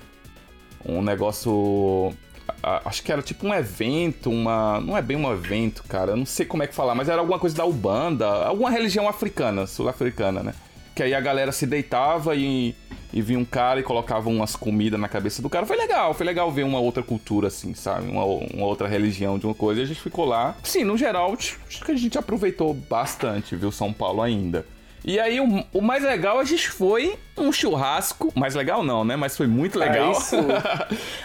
um 0.86 1.02
negócio 1.02 2.13
acho 2.86 3.04
que 3.04 3.12
era 3.12 3.22
tipo 3.22 3.46
um 3.46 3.54
evento, 3.54 4.30
uma 4.32 4.80
não 4.80 4.96
é 4.98 5.02
bem 5.02 5.18
um 5.18 5.32
evento, 5.32 5.84
cara. 5.88 6.13
Eu 6.13 6.18
não 6.18 6.26
sei 6.26 6.46
como 6.46 6.63
é 6.63 6.68
que 6.68 6.74
falar, 6.74 6.96
mas 6.96 7.10
era 7.10 7.20
alguma 7.20 7.38
coisa 7.38 7.56
da 7.56 7.65
Ubanda, 7.65 8.26
alguma 8.46 8.72
religião 8.72 9.08
africana, 9.08 9.68
sul-africana, 9.68 10.42
né? 10.42 10.54
Que 11.00 11.04
aí 11.04 11.14
a 11.14 11.22
galera 11.22 11.54
se 11.54 11.66
deitava 11.66 12.36
e 12.36 12.76
e 13.14 13.22
vinha 13.22 13.40
um 13.40 13.46
cara 13.46 13.80
e 13.80 13.84
colocava 13.84 14.28
umas 14.28 14.54
comidas 14.54 15.00
na 15.00 15.08
cabeça 15.08 15.42
do 15.42 15.50
cara. 15.50 15.66
Foi 15.66 15.78
legal, 15.78 16.14
foi 16.14 16.26
legal 16.26 16.52
ver 16.52 16.64
uma 16.64 16.78
outra 16.78 17.02
cultura, 17.02 17.48
assim, 17.48 17.74
sabe? 17.74 18.12
Uma, 18.12 18.26
uma 18.26 18.66
outra 18.66 18.86
religião 18.86 19.40
de 19.40 19.46
uma 19.46 19.56
coisa. 19.56 19.80
E 19.80 19.84
a 19.84 19.88
gente 19.88 20.02
ficou 20.02 20.26
lá. 20.26 20.58
Sim, 20.62 20.84
no 20.84 20.98
geral, 20.98 21.34
acho 21.34 21.58
que 21.86 21.92
a 21.94 21.96
gente 21.96 22.18
aproveitou 22.18 22.74
bastante, 22.74 23.56
viu, 23.56 23.72
São 23.72 23.94
Paulo 23.94 24.22
ainda. 24.22 24.66
E 25.06 25.18
aí, 25.18 25.40
o, 25.40 25.66
o 25.72 25.82
mais 25.82 26.04
legal, 26.04 26.38
a 26.38 26.44
gente 26.44 26.70
foi 26.70 27.18
um 27.39 27.52
churrasco. 27.52 28.32
Mais 28.36 28.56
legal 28.56 28.84
não, 28.84 29.04
né? 29.04 29.15
Mas 29.15 29.36
foi 29.38 29.47
muito 29.47 29.78
legal. 29.78 30.10
Aí 30.10 30.15
sim. 30.21 30.38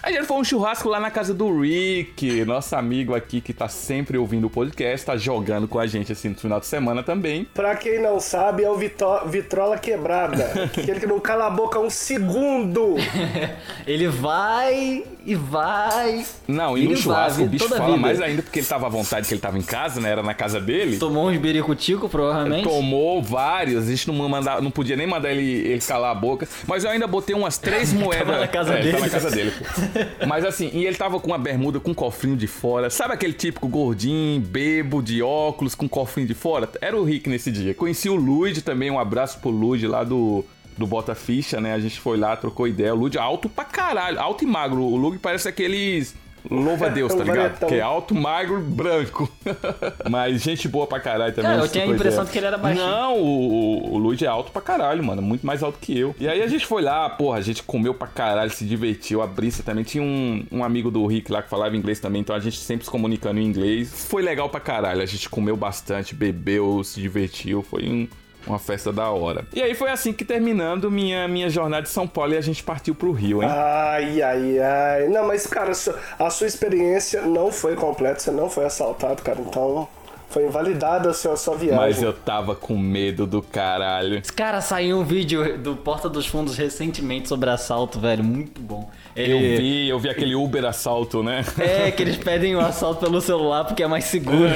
a 0.02 0.10
gente 0.10 0.24
foi 0.26 0.36
um 0.36 0.44
churrasco 0.44 0.88
lá 0.88 0.98
na 1.00 1.10
casa 1.10 1.32
do 1.34 1.60
Rick, 1.60 2.44
nosso 2.44 2.74
amigo 2.76 3.14
aqui 3.14 3.40
que 3.40 3.52
tá 3.52 3.68
sempre 3.68 4.16
ouvindo 4.18 4.46
o 4.46 4.50
podcast, 4.50 5.06
tá 5.06 5.16
jogando 5.16 5.66
com 5.68 5.78
a 5.78 5.86
gente 5.86 6.12
assim 6.12 6.30
no 6.30 6.34
final 6.36 6.60
de 6.60 6.66
semana 6.66 7.02
também. 7.02 7.44
Pra 7.54 7.74
quem 7.76 8.00
não 8.00 8.18
sabe, 8.20 8.64
é 8.64 8.70
o 8.70 8.76
Vitó- 8.76 9.24
Vitrola 9.26 9.78
Quebrada. 9.78 10.44
Aquele 10.76 11.00
que 11.00 11.06
não 11.06 11.20
cala 11.20 11.46
a 11.46 11.50
boca 11.50 11.78
um 11.78 11.90
segundo. 11.90 12.94
Ele 13.86 14.08
vai 14.08 15.04
e 15.26 15.34
vai. 15.34 16.24
Não, 16.46 16.76
e 16.76 16.86
no 16.86 16.96
churrasco 16.96 17.38
vai, 17.38 17.46
o 17.46 17.48
bicho 17.48 17.68
fala 17.68 17.86
vida. 17.86 17.96
mais 17.96 18.20
ainda 18.20 18.42
porque 18.42 18.58
ele 18.58 18.66
tava 18.66 18.86
à 18.86 18.90
vontade 18.90 19.26
que 19.26 19.32
ele 19.34 19.40
tava 19.40 19.58
em 19.58 19.62
casa, 19.62 20.00
né? 20.00 20.10
Era 20.10 20.22
na 20.22 20.34
casa 20.34 20.60
dele. 20.60 20.98
Tomou 20.98 21.28
uns 21.30 21.38
biricutico, 21.38 22.08
provavelmente. 22.08 22.64
Tomou 22.64 23.22
vários, 23.22 23.86
a 23.86 23.90
gente 23.90 24.06
não, 24.10 24.28
manda, 24.28 24.60
não 24.60 24.70
podia 24.70 24.96
nem 24.96 25.06
mandar 25.06 25.30
ele, 25.30 25.42
ele 25.42 25.80
calar 25.80 26.03
a 26.10 26.14
boca. 26.14 26.48
Mas 26.66 26.84
eu 26.84 26.90
ainda 26.90 27.06
botei 27.06 27.34
umas 27.34 27.58
três 27.58 27.92
moedas. 27.94 28.40
na 28.40 28.48
casa 28.48 28.74
é, 28.74 28.82
dele. 28.82 28.92
Tá 28.92 29.00
na 29.00 29.10
casa 29.10 29.30
dele, 29.30 29.52
pô. 29.52 30.26
Mas 30.26 30.44
assim, 30.44 30.70
e 30.72 30.86
ele 30.86 30.96
tava 30.96 31.18
com 31.20 31.28
uma 31.28 31.38
bermuda 31.38 31.80
com 31.80 31.90
um 31.90 31.94
cofrinho 31.94 32.36
de 32.36 32.46
fora. 32.46 32.90
Sabe 32.90 33.14
aquele 33.14 33.32
típico 33.32 33.68
gordinho, 33.68 34.40
bebo, 34.40 35.02
de 35.02 35.22
óculos, 35.22 35.74
com 35.74 35.88
cofrinho 35.88 36.26
de 36.26 36.34
fora? 36.34 36.68
Era 36.80 36.96
o 36.96 37.04
Rick 37.04 37.28
nesse 37.28 37.50
dia. 37.50 37.74
Conheci 37.74 38.08
o 38.08 38.14
Luigi 38.14 38.62
também, 38.62 38.90
um 38.90 38.98
abraço 38.98 39.38
pro 39.40 39.50
Luigi 39.50 39.86
lá 39.86 40.04
do. 40.04 40.44
Do 40.76 40.88
Bota 40.88 41.14
Ficha, 41.14 41.60
né? 41.60 41.72
A 41.72 41.78
gente 41.78 42.00
foi 42.00 42.16
lá, 42.16 42.36
trocou 42.36 42.66
ideia. 42.66 42.92
O 42.92 42.98
Luigi 42.98 43.16
alto 43.16 43.48
pra 43.48 43.64
caralho, 43.64 44.18
alto 44.18 44.42
e 44.42 44.46
magro. 44.48 44.82
O 44.82 44.96
Luigi 44.96 45.20
parece 45.20 45.48
aqueles 45.48 46.16
Louva 46.50 46.86
a 46.86 46.88
Deus, 46.88 47.14
tá 47.14 47.20
ligado? 47.24 47.36
varetão. 47.36 47.68
Que 47.68 47.74
é 47.76 47.80
alto, 47.80 48.14
magro, 48.14 48.60
branco. 48.60 49.30
Mas 50.10 50.42
gente 50.42 50.68
boa 50.68 50.86
pra 50.86 51.00
caralho 51.00 51.34
também. 51.34 51.50
Cara, 51.50 51.62
eu 51.62 51.68
tinha 51.68 51.84
a 51.84 51.86
coisa 51.86 52.00
impressão 52.00 52.22
é. 52.22 52.26
de 52.26 52.32
que 52.32 52.38
ele 52.38 52.46
era 52.46 52.58
baixinho. 52.58 52.86
Não, 52.86 53.18
o, 53.18 53.22
o, 53.22 53.94
o 53.94 53.98
Luigi 53.98 54.24
é 54.24 54.28
alto 54.28 54.52
pra 54.52 54.60
caralho, 54.60 55.02
mano. 55.02 55.22
Muito 55.22 55.46
mais 55.46 55.62
alto 55.62 55.78
que 55.80 55.98
eu. 55.98 56.14
E 56.18 56.28
aí 56.28 56.42
a 56.42 56.46
gente 56.46 56.66
foi 56.66 56.82
lá, 56.82 57.08
porra, 57.10 57.38
a 57.38 57.42
gente 57.42 57.62
comeu 57.62 57.94
pra 57.94 58.06
caralho, 58.06 58.50
se 58.50 58.64
divertiu. 58.64 59.22
A 59.22 59.26
Brisa 59.26 59.62
também 59.62 59.84
tinha 59.84 60.02
um, 60.02 60.44
um 60.50 60.64
amigo 60.64 60.90
do 60.90 61.06
Rick 61.06 61.30
lá 61.32 61.42
que 61.42 61.48
falava 61.48 61.76
inglês 61.76 62.00
também, 62.00 62.20
então 62.20 62.34
a 62.36 62.40
gente 62.40 62.58
sempre 62.58 62.84
se 62.84 62.90
comunicando 62.90 63.40
em 63.40 63.44
inglês. 63.44 64.06
Foi 64.08 64.22
legal 64.22 64.48
pra 64.48 64.60
caralho. 64.60 65.02
A 65.02 65.06
gente 65.06 65.28
comeu 65.28 65.56
bastante, 65.56 66.14
bebeu, 66.14 66.82
se 66.84 67.00
divertiu. 67.00 67.62
Foi 67.62 67.88
um. 67.88 68.08
Uma 68.46 68.58
festa 68.58 68.92
da 68.92 69.08
hora. 69.10 69.46
E 69.54 69.62
aí 69.62 69.74
foi 69.74 69.90
assim 69.90 70.12
que 70.12 70.24
terminando 70.24 70.90
minha, 70.90 71.26
minha 71.26 71.48
jornada 71.48 71.82
de 71.82 71.88
São 71.88 72.06
Paulo 72.06 72.34
e 72.34 72.36
a 72.36 72.40
gente 72.40 72.62
partiu 72.62 72.94
pro 72.94 73.10
Rio, 73.12 73.42
hein? 73.42 73.48
Ai, 73.50 74.20
ai, 74.22 74.58
ai. 74.58 75.08
Não, 75.08 75.26
mas, 75.26 75.46
cara, 75.46 75.70
a 75.70 75.74
sua- 75.74 75.98
a 76.18 76.28
sua 76.30 76.46
experiência 76.46 77.22
não 77.22 77.50
foi 77.50 77.74
completa, 77.74 78.20
você 78.20 78.30
não 78.30 78.50
foi 78.50 78.64
assaltado, 78.66 79.22
cara. 79.22 79.40
Então, 79.40 79.88
foi 80.34 80.46
invalidada 80.46 81.10
a 81.10 81.14
sua, 81.14 81.34
a 81.34 81.36
sua 81.36 81.56
viagem. 81.56 81.78
Mas 81.78 82.02
eu 82.02 82.12
tava 82.12 82.56
com 82.56 82.76
medo 82.76 83.24
do 83.24 83.40
caralho. 83.40 84.20
Cara, 84.34 84.60
saiu 84.60 84.98
um 84.98 85.04
vídeo 85.04 85.56
do 85.58 85.76
Porta 85.76 86.08
dos 86.08 86.26
Fundos 86.26 86.56
recentemente 86.56 87.28
sobre 87.28 87.48
assalto, 87.50 88.00
velho. 88.00 88.24
Muito 88.24 88.60
bom. 88.60 88.90
Eu 89.14 89.38
Ele- 89.38 89.56
vi, 89.56 89.88
eu 89.88 89.96
vi 89.96 90.08
aquele 90.08 90.34
Uber 90.34 90.64
assalto, 90.64 91.22
né? 91.22 91.44
É, 91.56 91.88
que 91.92 92.02
eles 92.02 92.16
pedem 92.16 92.56
o 92.56 92.60
assalto 92.60 92.98
pelo 93.06 93.20
celular 93.20 93.64
porque 93.64 93.84
é 93.84 93.86
mais 93.86 94.06
seguro. 94.06 94.50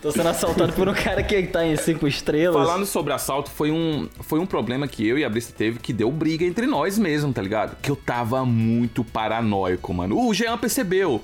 Tô 0.00 0.10
sendo 0.10 0.30
assaltado 0.30 0.72
por 0.72 0.88
um 0.88 0.94
cara 0.94 1.22
que 1.22 1.42
tá 1.42 1.62
em 1.66 1.76
cinco 1.76 2.08
estrelas. 2.08 2.66
Falando 2.66 2.86
sobre 2.86 3.12
assalto, 3.12 3.50
foi 3.50 3.70
um, 3.70 4.08
foi 4.20 4.38
um 4.38 4.46
problema 4.46 4.88
que 4.88 5.06
eu 5.06 5.18
e 5.18 5.26
a 5.26 5.28
Brista 5.28 5.52
teve 5.54 5.78
que 5.78 5.92
deu 5.92 6.10
briga 6.10 6.42
entre 6.42 6.66
nós 6.66 6.98
mesmo, 6.98 7.34
tá 7.34 7.42
ligado? 7.42 7.76
Que 7.82 7.90
eu 7.90 7.96
tava 7.96 8.46
muito 8.46 9.04
paranoico, 9.04 9.92
mano. 9.92 10.18
O 10.26 10.32
Jean 10.32 10.56
percebeu. 10.56 11.22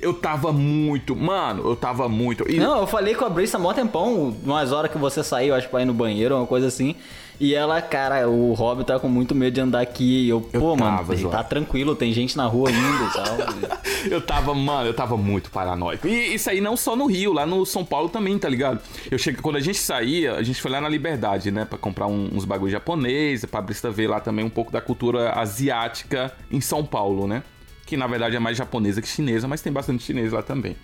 Eu 0.00 0.14
tava 0.14 0.52
muito, 0.52 1.14
mano, 1.14 1.62
eu 1.68 1.76
tava 1.76 2.08
muito. 2.08 2.50
E 2.50 2.58
Não, 2.58 2.80
eu 2.80 2.86
falei 2.86 3.14
com 3.14 3.24
a 3.24 3.28
Brisa 3.28 3.58
há 3.58 3.60
mó 3.60 3.72
tempão, 3.74 4.34
umas 4.44 4.72
horas 4.72 4.90
que 4.90 4.96
você 4.98 5.22
saiu, 5.22 5.54
acho 5.54 5.66
que 5.66 5.70
pra 5.70 5.82
ir 5.82 5.84
no 5.84 5.92
banheiro, 5.94 6.36
uma 6.36 6.46
coisa 6.46 6.68
assim. 6.68 6.94
E 7.38 7.54
ela, 7.54 7.80
cara, 7.80 8.28
o 8.28 8.52
Rob 8.52 8.84
tá 8.84 8.98
com 8.98 9.08
muito 9.08 9.34
medo 9.34 9.54
de 9.54 9.60
andar 9.62 9.80
aqui. 9.80 10.26
E 10.26 10.28
eu, 10.28 10.42
pô, 10.42 10.76
mano, 10.76 10.98
tava, 10.98 11.16
Zoa. 11.16 11.30
tá 11.30 11.42
tranquilo, 11.42 11.94
tem 11.96 12.12
gente 12.12 12.36
na 12.36 12.44
rua 12.46 12.68
ainda 12.68 13.04
e 13.04 13.12
tal. 13.14 13.78
eu 14.12 14.20
tava, 14.20 14.54
mano, 14.54 14.86
eu 14.88 14.92
tava 14.92 15.16
muito 15.16 15.50
paranoico. 15.50 16.06
E 16.06 16.34
isso 16.34 16.50
aí 16.50 16.60
não 16.60 16.76
só 16.76 16.94
no 16.94 17.06
Rio, 17.06 17.32
lá 17.32 17.46
no 17.46 17.64
São 17.64 17.82
Paulo 17.82 18.10
também, 18.10 18.38
tá 18.38 18.46
ligado? 18.46 18.80
Eu 19.10 19.18
cheguei, 19.18 19.40
quando 19.40 19.56
a 19.56 19.60
gente 19.60 19.78
saía, 19.78 20.34
a 20.34 20.42
gente 20.42 20.60
foi 20.60 20.70
lá 20.70 20.82
na 20.82 20.88
Liberdade, 20.88 21.50
né, 21.50 21.64
Pra 21.64 21.78
comprar 21.78 22.06
um- 22.06 22.28
uns 22.34 22.44
bagulho 22.44 22.70
japonês, 22.72 23.42
pra 23.46 23.62
Brista 23.62 23.90
ver 23.90 24.08
lá 24.08 24.20
também 24.20 24.44
um 24.44 24.50
pouco 24.50 24.70
da 24.70 24.80
cultura 24.82 25.32
asiática 25.32 26.30
em 26.50 26.60
São 26.60 26.84
Paulo, 26.84 27.26
né? 27.26 27.42
Que 27.90 27.96
na 27.96 28.06
verdade 28.06 28.36
é 28.36 28.38
mais 28.38 28.56
japonesa 28.56 29.02
que 29.02 29.08
chinesa, 29.08 29.48
mas 29.48 29.62
tem 29.62 29.72
bastante 29.72 30.04
chinês 30.04 30.30
lá 30.30 30.44
também. 30.44 30.76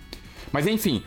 Mas 0.51 0.67
enfim, 0.67 1.01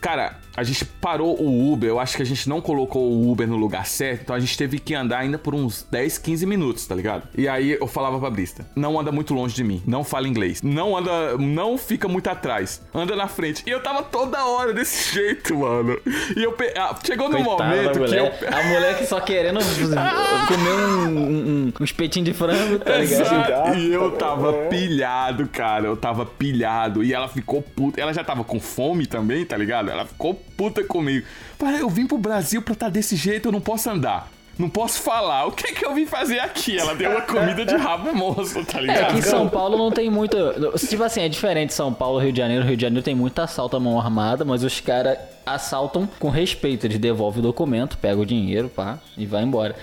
cara, 0.00 0.38
a 0.56 0.62
gente 0.62 0.84
parou 0.84 1.40
o 1.40 1.72
Uber, 1.72 1.88
eu 1.88 1.98
acho 1.98 2.16
que 2.16 2.22
a 2.22 2.26
gente 2.26 2.48
não 2.48 2.60
colocou 2.60 3.10
o 3.10 3.30
Uber 3.30 3.46
no 3.46 3.56
lugar 3.56 3.86
certo, 3.86 4.22
então 4.22 4.36
a 4.36 4.40
gente 4.40 4.56
teve 4.56 4.78
que 4.78 4.94
andar 4.94 5.18
ainda 5.18 5.38
por 5.38 5.54
uns 5.54 5.86
10, 5.90 6.18
15 6.18 6.46
minutos, 6.46 6.86
tá 6.86 6.94
ligado? 6.94 7.28
E 7.36 7.48
aí 7.48 7.72
eu 7.72 7.86
falava 7.86 8.18
pra 8.18 8.30
Brista, 8.30 8.66
não 8.74 8.98
anda 8.98 9.12
muito 9.12 9.34
longe 9.34 9.54
de 9.54 9.64
mim, 9.64 9.82
não 9.86 10.04
fala 10.04 10.28
inglês, 10.28 10.62
não 10.62 10.96
anda, 10.96 11.36
não 11.38 11.78
fica 11.78 12.08
muito 12.08 12.28
atrás, 12.28 12.82
anda 12.94 13.14
na 13.16 13.28
frente. 13.28 13.62
E 13.66 13.70
eu 13.70 13.82
tava 13.82 14.02
toda 14.02 14.44
hora 14.44 14.72
desse 14.72 15.14
jeito, 15.14 15.56
mano. 15.56 15.98
E 16.36 16.42
eu 16.42 16.52
pe... 16.52 16.72
ah, 16.76 16.94
chegou 17.04 17.28
no 17.28 17.38
momento 17.40 18.00
que 18.04 18.14
eu. 18.14 18.26
A 18.26 18.62
mulher 18.64 18.98
que 18.98 19.06
só 19.06 19.20
querendo 19.20 19.60
comer 20.48 20.70
um, 20.70 21.18
um, 21.18 21.72
um 21.80 21.84
espetinho 21.84 22.24
de 22.24 22.32
frango, 22.32 22.78
tá 22.78 22.96
ligado? 22.96 23.22
Exato. 23.22 23.78
E 23.78 23.92
eu 23.92 24.10
tava 24.12 24.52
pilhado, 24.68 25.46
cara. 25.48 25.86
Eu 25.86 25.96
tava 25.96 26.24
pilhado. 26.26 27.02
E 27.02 27.12
ela 27.12 27.28
ficou 27.28 27.62
puta. 27.62 28.00
Ela 28.00 28.12
já 28.12 28.24
tava 28.24 28.44
com 28.44 28.60
fome 28.60 29.06
também, 29.06 29.44
tá 29.44 29.56
ligado? 29.56 29.90
Ela 29.90 30.06
ficou 30.06 30.34
puta 30.56 30.82
comigo. 30.84 31.26
Pai, 31.58 31.80
eu 31.80 31.88
vim 31.88 32.06
pro 32.06 32.18
Brasil 32.18 32.60
pra 32.62 32.74
estar 32.74 32.88
desse 32.88 33.16
jeito, 33.16 33.48
eu 33.48 33.52
não 33.52 33.60
posso 33.60 33.88
andar. 33.90 34.30
Não 34.58 34.68
posso 34.68 35.00
falar. 35.00 35.46
O 35.46 35.52
que 35.52 35.68
é 35.68 35.72
que 35.72 35.86
eu 35.86 35.94
vim 35.94 36.04
fazer 36.04 36.38
aqui? 36.38 36.76
Ela 36.78 36.94
deu 36.94 37.10
uma 37.12 37.22
comida 37.22 37.64
de 37.64 37.74
rabo 37.76 38.14
moço, 38.14 38.62
tá 38.66 38.78
É, 38.78 38.82
ligado? 38.82 39.12
que 39.14 39.18
em 39.20 39.22
São 39.22 39.48
Paulo 39.48 39.78
não 39.78 39.90
tem 39.90 40.10
muito. 40.10 40.36
Tipo 40.86 41.02
assim, 41.02 41.22
é 41.22 41.28
diferente 41.30 41.72
São 41.72 41.94
Paulo, 41.94 42.18
Rio 42.18 42.30
de 42.30 42.38
Janeiro. 42.38 42.66
Rio 42.66 42.76
de 42.76 42.82
Janeiro 42.82 43.02
tem 43.02 43.14
muito 43.14 43.38
assalto 43.40 43.76
à 43.76 43.80
mão 43.80 43.98
armada, 43.98 44.44
mas 44.44 44.62
os 44.62 44.78
caras 44.78 45.16
assaltam 45.46 46.06
com 46.18 46.28
respeito. 46.28 46.86
Eles 46.86 46.98
devolvem 46.98 47.40
o 47.40 47.42
documento, 47.42 47.96
pegam 47.96 48.20
o 48.22 48.26
dinheiro, 48.26 48.68
pá, 48.68 48.98
e 49.16 49.24
vai 49.24 49.42
embora. 49.42 49.74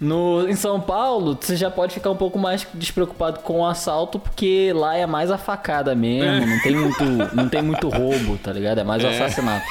No, 0.00 0.48
em 0.48 0.54
São 0.54 0.80
Paulo, 0.80 1.38
você 1.40 1.56
já 1.56 1.70
pode 1.70 1.94
ficar 1.94 2.10
um 2.10 2.16
pouco 2.16 2.38
mais 2.38 2.66
despreocupado 2.74 3.40
com 3.40 3.60
o 3.60 3.66
assalto, 3.66 4.18
porque 4.18 4.72
lá 4.74 4.94
é 4.96 5.06
mais 5.06 5.30
a 5.30 5.38
facada 5.38 5.94
mesmo, 5.94 6.46
não 6.46 6.60
tem 6.60 6.76
muito, 6.76 7.04
não 7.34 7.48
tem 7.48 7.62
muito 7.62 7.88
roubo, 7.88 8.36
tá 8.36 8.52
ligado? 8.52 8.78
É 8.78 8.84
mais 8.84 9.02
o 9.02 9.06
assassinato. 9.08 9.64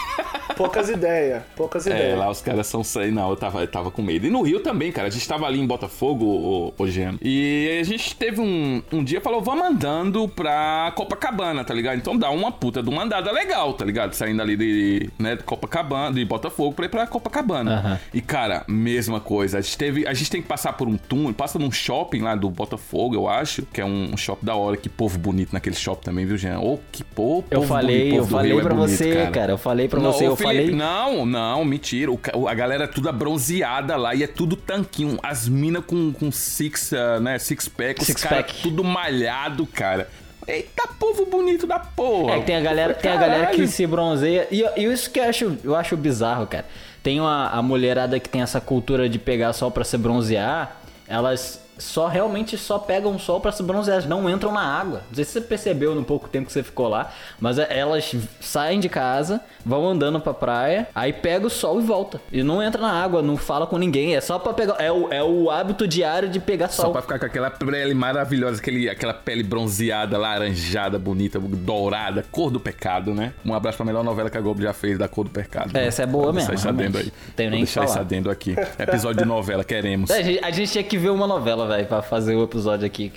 Poucas 0.55 0.88
ideias, 0.89 1.43
poucas 1.55 1.85
É, 1.85 1.89
ideias. 1.89 2.17
lá 2.17 2.29
os 2.29 2.39
caras 2.41 2.65
são 2.67 2.81
sei 2.81 3.11
Não, 3.11 3.29
eu 3.29 3.35
tava, 3.35 3.59
eu 3.59 3.67
tava 3.67 3.91
com 3.91 4.01
medo. 4.01 4.25
E 4.25 4.29
no 4.29 4.41
Rio 4.41 4.61
também, 4.61 4.89
cara. 4.89 5.07
A 5.09 5.11
gente 5.11 5.27
tava 5.27 5.45
ali 5.45 5.59
em 5.59 5.67
Botafogo, 5.67 6.73
Jean. 6.85 7.15
E 7.21 7.77
a 7.81 7.83
gente 7.83 8.15
teve 8.15 8.39
um, 8.39 8.81
um 8.93 9.03
dia 9.03 9.19
falou: 9.19 9.41
vamos 9.41 9.65
andando 9.65 10.27
pra 10.29 10.93
Copacabana, 10.95 11.63
tá 11.65 11.73
ligado? 11.73 11.97
Então 11.97 12.15
dá 12.17 12.29
uma 12.29 12.53
puta 12.53 12.81
de 12.81 12.89
uma 12.89 13.03
andada 13.03 13.31
legal, 13.33 13.73
tá 13.73 13.83
ligado? 13.83 14.13
Saindo 14.13 14.41
ali 14.41 14.55
de, 14.55 15.09
né, 15.19 15.35
Copacabana, 15.45 16.15
de 16.15 16.23
Botafogo 16.23 16.73
pra 16.73 16.85
ir 16.85 16.89
pra 16.89 17.05
Copacabana. 17.05 17.79
Aham. 17.79 17.99
E, 18.13 18.21
cara, 18.21 18.63
mesma 18.67 19.19
coisa. 19.19 19.57
A 19.57 19.61
gente 19.61 19.77
teve. 19.77 20.07
A 20.07 20.13
gente 20.15 20.32
tem 20.32 20.41
que 20.41 20.47
passar 20.47 20.73
por 20.73 20.88
um 20.88 20.97
túnel, 20.97 21.34
passa 21.34 21.60
num 21.60 21.71
shopping 21.71 22.21
lá 22.21 22.36
do 22.36 22.49
Botafogo, 22.49 23.15
eu 23.15 23.28
acho. 23.28 23.63
Que 23.73 23.82
é 23.82 23.86
um, 23.86 24.13
um 24.13 24.17
shopping 24.17 24.45
da 24.45 24.56
hora. 24.56 24.78
Que 24.78 24.89
povo 24.89 25.17
bonito 25.17 25.54
naquele 25.54 25.75
shopping 25.75 26.04
também, 26.04 26.25
viu, 26.25 26.38
Jean? 26.38 26.60
Ô, 26.60 26.80
que 26.91 27.04
povo. 27.04 27.45
Eu 27.51 27.60
povo 27.60 27.67
falei, 27.67 27.97
bonito, 27.97 28.15
eu 28.15 28.19
povo 28.19 28.30
do 28.30 28.36
falei 28.36 28.51
Rio 28.51 28.60
é 28.60 28.63
pra 28.63 28.73
bonito, 28.75 28.97
você, 28.97 29.30
cara. 29.32 29.51
Eu 29.51 29.58
falei 29.58 29.88
pra 29.88 29.99
Não, 29.99 30.12
você, 30.12 30.28
eu 30.28 30.36
Felipe, 30.36 30.56
falei. 30.56 30.75
Não, 30.75 31.25
não, 31.25 31.65
mentira. 31.65 32.12
O 32.12 32.47
a 32.47 32.54
galera 32.54 32.86
é 32.86 32.88
tudo 32.88 33.12
bronzeada 33.13 33.95
lá 33.95 34.13
e 34.15 34.23
é 34.23 34.28
tudo 34.28 34.56
tanquinho. 34.56 35.17
As 35.21 35.47
minas 35.47 35.84
com, 35.86 36.12
com 36.12 36.32
six, 36.32 36.93
ah, 36.93 37.19
né, 37.19 37.38
six 37.39 37.67
pack, 37.67 38.01
os 38.01 38.08
Six 38.08 38.23
caras 38.23 38.45
pack. 38.45 38.62
tudo 38.62 38.84
malhado, 38.84 39.65
cara. 39.65 40.10
Eita, 40.47 40.88
povo 40.99 41.25
bonito 41.25 41.65
da 41.65 41.79
porra. 41.79 42.36
É 42.36 42.39
que 42.39 42.45
tem 42.45 42.55
a 42.55 42.62
galera, 42.62 42.93
tem 42.93 43.12
a 43.12 43.17
galera 43.17 43.47
que 43.47 43.67
se 43.67 43.86
bronzeia. 43.88 44.47
E, 44.51 44.63
e 44.77 44.86
isso 44.86 45.10
que 45.10 45.19
eu 45.19 45.23
acho, 45.23 45.58
eu 45.63 45.75
acho 45.75 45.97
bizarro, 45.97 46.45
cara. 46.45 46.65
Tem 47.01 47.19
uma, 47.19 47.49
a 47.49 47.62
mulherada 47.62 48.19
que 48.19 48.29
tem 48.29 48.41
essa 48.41 48.62
cultura 48.62 49.10
de 49.10 49.17
pegar 49.19 49.53
sol 49.53 49.71
pra 49.71 49.84
se 49.84 49.97
bronzear. 49.97 50.77
Elas 51.08 51.64
só 51.77 52.07
realmente 52.07 52.57
só 52.57 52.77
pegam 52.79 53.17
sol 53.19 53.39
pra 53.39 53.51
se 53.51 53.61
bronzear, 53.63 53.97
elas 53.97 54.09
não 54.09 54.29
entram 54.29 54.51
na 54.51 54.61
água. 54.61 55.01
Não 55.09 55.15
sei 55.15 55.23
se 55.23 55.31
você 55.31 55.41
percebeu 55.41 55.93
no 55.95 56.03
pouco 56.03 56.27
tempo 56.29 56.47
que 56.47 56.53
você 56.53 56.63
ficou 56.63 56.88
lá, 56.88 57.11
mas 57.39 57.57
é- 57.59 57.67
elas 57.69 58.15
saem 58.39 58.79
de 58.79 58.88
casa, 58.89 59.41
vão 59.65 59.88
andando 59.88 60.19
pra 60.19 60.33
praia, 60.33 60.88
aí 60.95 61.11
pega 61.13 61.45
o 61.47 61.49
sol 61.49 61.79
e 61.79 61.83
volta. 61.83 62.19
E 62.31 62.43
não 62.43 62.61
entra 62.61 62.81
na 62.81 62.91
água, 62.91 63.21
não 63.21 63.38
fala 63.38 63.67
com 63.67 63.77
ninguém, 63.77 64.15
é 64.15 64.21
só 64.21 64.39
pra 64.39 64.53
pegar. 64.53 64.75
É 64.79 64.91
o, 64.91 65.11
é 65.11 65.23
o 65.23 65.49
hábito 65.49 65.88
diário 65.88 66.29
de 66.29 66.39
pegar 66.39 66.69
Só 66.69 66.83
sol. 66.83 66.91
pra 66.91 67.01
ficar 67.01 67.19
com 67.19 67.25
aquela 67.25 67.49
pele 67.51 67.93
maravilhosa, 67.93 68.59
aquele, 68.59 68.89
aquela 68.89 69.13
pele 69.13 69.43
bronzeada, 69.43 70.17
laranjada, 70.17 70.97
bonita, 70.99 71.39
dourada, 71.39 72.23
cor 72.31 72.49
do 72.51 72.59
pecado, 72.59 73.13
né? 73.13 73.33
Um 73.45 73.53
abraço 73.53 73.77
pra 73.77 73.85
melhor 73.85 74.03
novela 74.03 74.29
que 74.29 74.38
a 74.38 74.41
Globo 74.41 74.61
já 74.61 74.73
fez, 74.73 74.97
da 74.97 75.07
cor 75.07 75.23
do 75.25 75.29
pecado. 75.31 75.71
É, 75.75 75.81
né? 75.81 75.88
essa 75.88 76.03
é 76.03 76.05
boa 76.05 76.25
Vou 76.25 76.33
mesmo, 76.33 76.49
Deixar 76.49 76.69
esse 76.69 76.69
adendo 76.69 76.97
aí. 76.97 77.11
Tenho 77.35 77.49
nem 77.51 77.59
Vou 77.59 77.67
que 77.67 77.73
deixar 77.73 77.83
esse 77.83 77.93
falar. 77.93 78.05
adendo 78.05 78.29
aqui. 78.29 78.55
Episódio 78.79 79.21
de 79.21 79.25
novela, 79.27 79.63
queremos. 79.63 80.09
É, 80.09 80.19
a 80.19 80.21
gente, 80.23 80.43
a 80.45 80.51
gente 80.51 80.71
tinha 80.71 80.83
que 80.83 80.97
ver 80.97 81.09
uma 81.09 81.27
novela, 81.27 81.64
velho, 81.65 81.88
pra 81.88 82.01
fazer 82.01 82.36
o 82.36 82.43
episódio 82.43 82.86
aqui. 82.86 83.12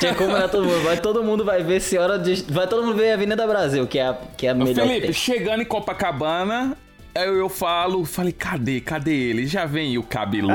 Tinha 0.00 0.12
que 0.12 0.18
combinar 0.18 0.48
todo 0.48 0.64
mundo. 0.64 0.82
Vai 0.82 0.96
todo 0.98 1.22
mundo 1.22 1.44
vai 1.44 1.62
ver 1.62 1.80
Senhora 1.80 2.18
de... 2.18 2.42
Vai 2.52 2.66
todo 2.66 2.84
mundo 2.84 2.96
ver 2.96 3.12
Avenida 3.12 3.46
Brasil, 3.46 3.86
que 3.86 3.98
é 3.98 4.06
a, 4.08 4.16
que 4.36 4.46
é 4.46 4.50
a 4.50 4.54
melhor 4.54 4.74
que 4.74 4.80
Felipe, 4.80 5.06
tem. 5.06 5.12
chegando 5.12 5.62
em 5.62 5.64
Copacabana, 5.64 6.76
eu, 7.14 7.36
eu 7.36 7.48
falo, 7.48 8.04
falei, 8.04 8.32
cadê, 8.32 8.80
cadê 8.80 9.14
ele? 9.14 9.46
Já 9.46 9.66
vem 9.66 9.96
o 9.96 10.02
cabeludo, 10.02 10.52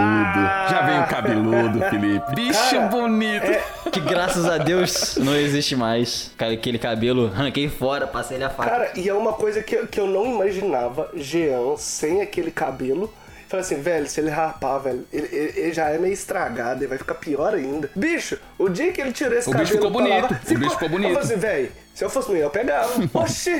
já 0.70 0.82
vem 0.82 1.00
o 1.00 1.08
cabeludo, 1.08 1.80
Felipe. 1.90 2.36
Bicho 2.36 2.72
Cara, 2.72 2.88
bonito. 2.88 3.90
Que 3.90 4.02
graças 4.02 4.46
a 4.46 4.58
Deus 4.58 5.16
não 5.18 5.36
existe 5.36 5.76
mais. 5.76 6.34
Aquele 6.38 6.78
cabelo, 6.78 7.32
arranquei 7.34 7.70
fora, 7.70 8.06
passei 8.06 8.36
ele 8.36 8.44
a 8.44 8.50
faca. 8.50 8.70
Cara, 8.70 8.92
e 8.96 9.08
é 9.08 9.14
uma 9.14 9.32
coisa 9.34 9.64
que, 9.64 9.88
que 9.88 10.00
eu 10.02 10.06
não 10.08 10.26
imaginava, 10.26 11.10
Jean 11.16 11.78
sem 11.78 12.22
aquele 12.22 12.52
cabelo. 12.52 13.12
Falei 13.50 13.66
assim, 13.66 13.82
velho, 13.82 14.08
se 14.08 14.22
ele 14.22 14.30
rapar, 14.30 14.80
velho, 14.80 15.06
ele, 15.12 15.28
ele- 15.32 15.54
ele 15.60 15.74
já 15.74 15.90
é 15.90 15.98
meio 15.98 16.14
estragado, 16.14 16.82
ele 16.82 16.88
vai 16.88 17.00
ficar 17.00 17.16
pior 17.16 17.56
ainda. 17.56 17.90
Bicho, 17.96 18.38
o 18.60 18.70
dia 18.70 18.92
que 18.92 19.02
ele 19.02 19.12
tirou 19.12 19.36
esse 19.38 19.50
O 19.50 19.52
cabelo 19.52 19.68
bicho 19.68 19.76
ficou 19.78 19.90
bonito, 19.92 20.14
lavar, 20.22 20.32
o 20.52 20.58
bicho 20.60 20.72
ficou 20.72 20.90
bonito. 20.90 21.10
Eu 21.10 21.14
falei 21.16 21.28
assim, 21.34 21.40
velho, 21.42 21.72
se 22.00 22.06
eu 22.06 22.10
fosse 22.10 22.30
mulher, 22.30 22.44
eu 22.44 22.50
pegava. 22.50 22.94
Oxi, 23.14 23.60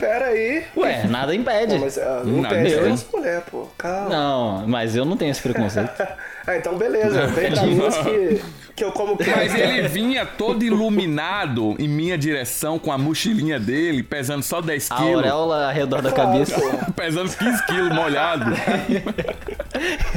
pera 0.00 0.24
aí. 0.26 0.64
Ué, 0.76 1.04
nada 1.06 1.32
impede. 1.32 1.76
Pô, 1.76 1.82
mas 1.82 1.96
ah, 1.96 2.22
não 2.24 2.42
Nada, 2.42 2.58
impede 2.58 2.74
eu 2.74 2.98
mulher, 3.12 3.40
pô, 3.42 3.68
calma. 3.78 4.08
Não, 4.08 4.66
mas 4.66 4.96
eu 4.96 5.04
não 5.04 5.16
tenho 5.16 5.30
esse 5.30 5.40
preconceito. 5.40 5.92
Ah, 6.44 6.56
então 6.56 6.76
beleza, 6.76 7.28
vem 7.28 7.52
pra 7.52 7.62
mim 7.62 7.78
que, 7.78 8.42
que 8.74 8.82
eu 8.82 8.90
como 8.90 9.16
Mas 9.16 9.54
ele 9.54 9.86
vinha 9.86 10.26
todo 10.26 10.64
iluminado 10.64 11.76
em 11.78 11.86
minha 11.86 12.18
direção 12.18 12.80
com 12.80 12.90
a 12.90 12.98
mochilinha 12.98 13.60
dele, 13.60 14.02
pesando 14.02 14.42
só 14.42 14.60
10 14.60 14.90
A 14.90 14.96
quilos. 14.96 15.14
auréola 15.14 15.66
ao 15.68 15.72
redor 15.72 16.02
da 16.02 16.10
Claro, 16.10 16.32
cabeça. 16.32 16.60
pô. 16.60 16.92
Pesando 16.94 17.30
15 17.30 17.66
quilos 17.66 17.94
molhado. 17.94 18.50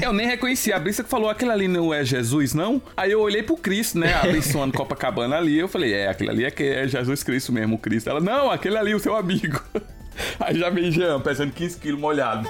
Eu 0.01 0.12
nem 0.13 0.25
reconheci. 0.25 0.73
A 0.73 0.79
Brisa 0.79 1.03
que 1.03 1.10
falou, 1.10 1.29
aquele 1.29 1.51
ali 1.51 1.67
não 1.67 1.93
é 1.93 2.03
Jesus, 2.03 2.55
não? 2.55 2.81
Aí 2.97 3.12
eu 3.12 3.21
olhei 3.21 3.43
pro 3.43 3.55
Cristo, 3.55 3.99
né? 3.99 4.15
Abençoando 4.15 4.75
Copacabana 4.75 5.38
ali. 5.38 5.60
Eu 5.60 5.67
falei, 5.67 5.93
é, 5.93 6.08
aquele 6.08 6.31
ali 6.31 6.45
é, 6.45 6.49
que 6.49 6.63
é 6.63 6.88
Jesus 6.88 7.21
Cristo 7.21 7.35
mesmo, 7.52 7.78
o. 7.78 8.10
Ela, 8.10 8.19
não, 8.19 8.52
aquele 8.52 8.78
ali, 8.78 8.93
o 8.93 9.00
seu 9.00 9.15
amigo. 9.15 9.60
Aí 10.39 10.58
já 10.58 10.69
veio 10.69 10.91
Jean, 10.91 11.19
pesando 11.19 11.52
15 11.52 11.78
quilos 11.78 12.00
molhado. 12.00 12.48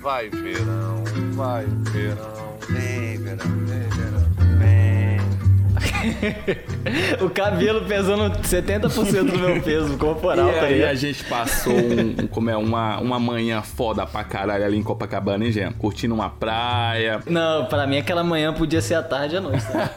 Vai, 0.00 0.28
verão, 0.30 1.04
vai, 1.32 1.64
verão. 1.92 2.58
Vem, 2.68 3.18
verão, 3.18 3.46
vem, 3.66 3.88
verão. 3.88 4.41
O 7.20 7.30
cabelo 7.30 7.82
pesando 7.86 8.30
70% 8.40 9.24
do 9.30 9.38
meu 9.38 9.62
peso 9.62 9.96
corporal, 9.96 10.48
e 10.50 10.52
tá 10.52 10.64
aí 10.66 10.84
a 10.84 10.94
gente 10.94 11.24
passou 11.24 11.72
um, 11.72 12.22
um- 12.22 12.26
como 12.26 12.50
é, 12.50 12.56
uma, 12.56 12.98
uma 12.98 13.18
manhã 13.18 13.62
foda 13.62 14.04
pra 14.06 14.24
caralho 14.24 14.64
ali 14.64 14.76
em 14.76 14.82
Copacabana, 14.82 15.44
hein, 15.44 15.52
Jean? 15.52 15.72
Curtindo 15.72 16.14
uma 16.14 16.28
praia. 16.30 17.20
Não, 17.26 17.66
pra 17.66 17.86
mim 17.86 17.98
aquela 17.98 18.24
manhã 18.24 18.52
podia 18.52 18.80
ser 18.80 18.94
à 18.94 19.02
tarde 19.02 19.34
e 19.34 19.38
à 19.38 19.40
noite. 19.40 19.64
Tá? 19.64 19.90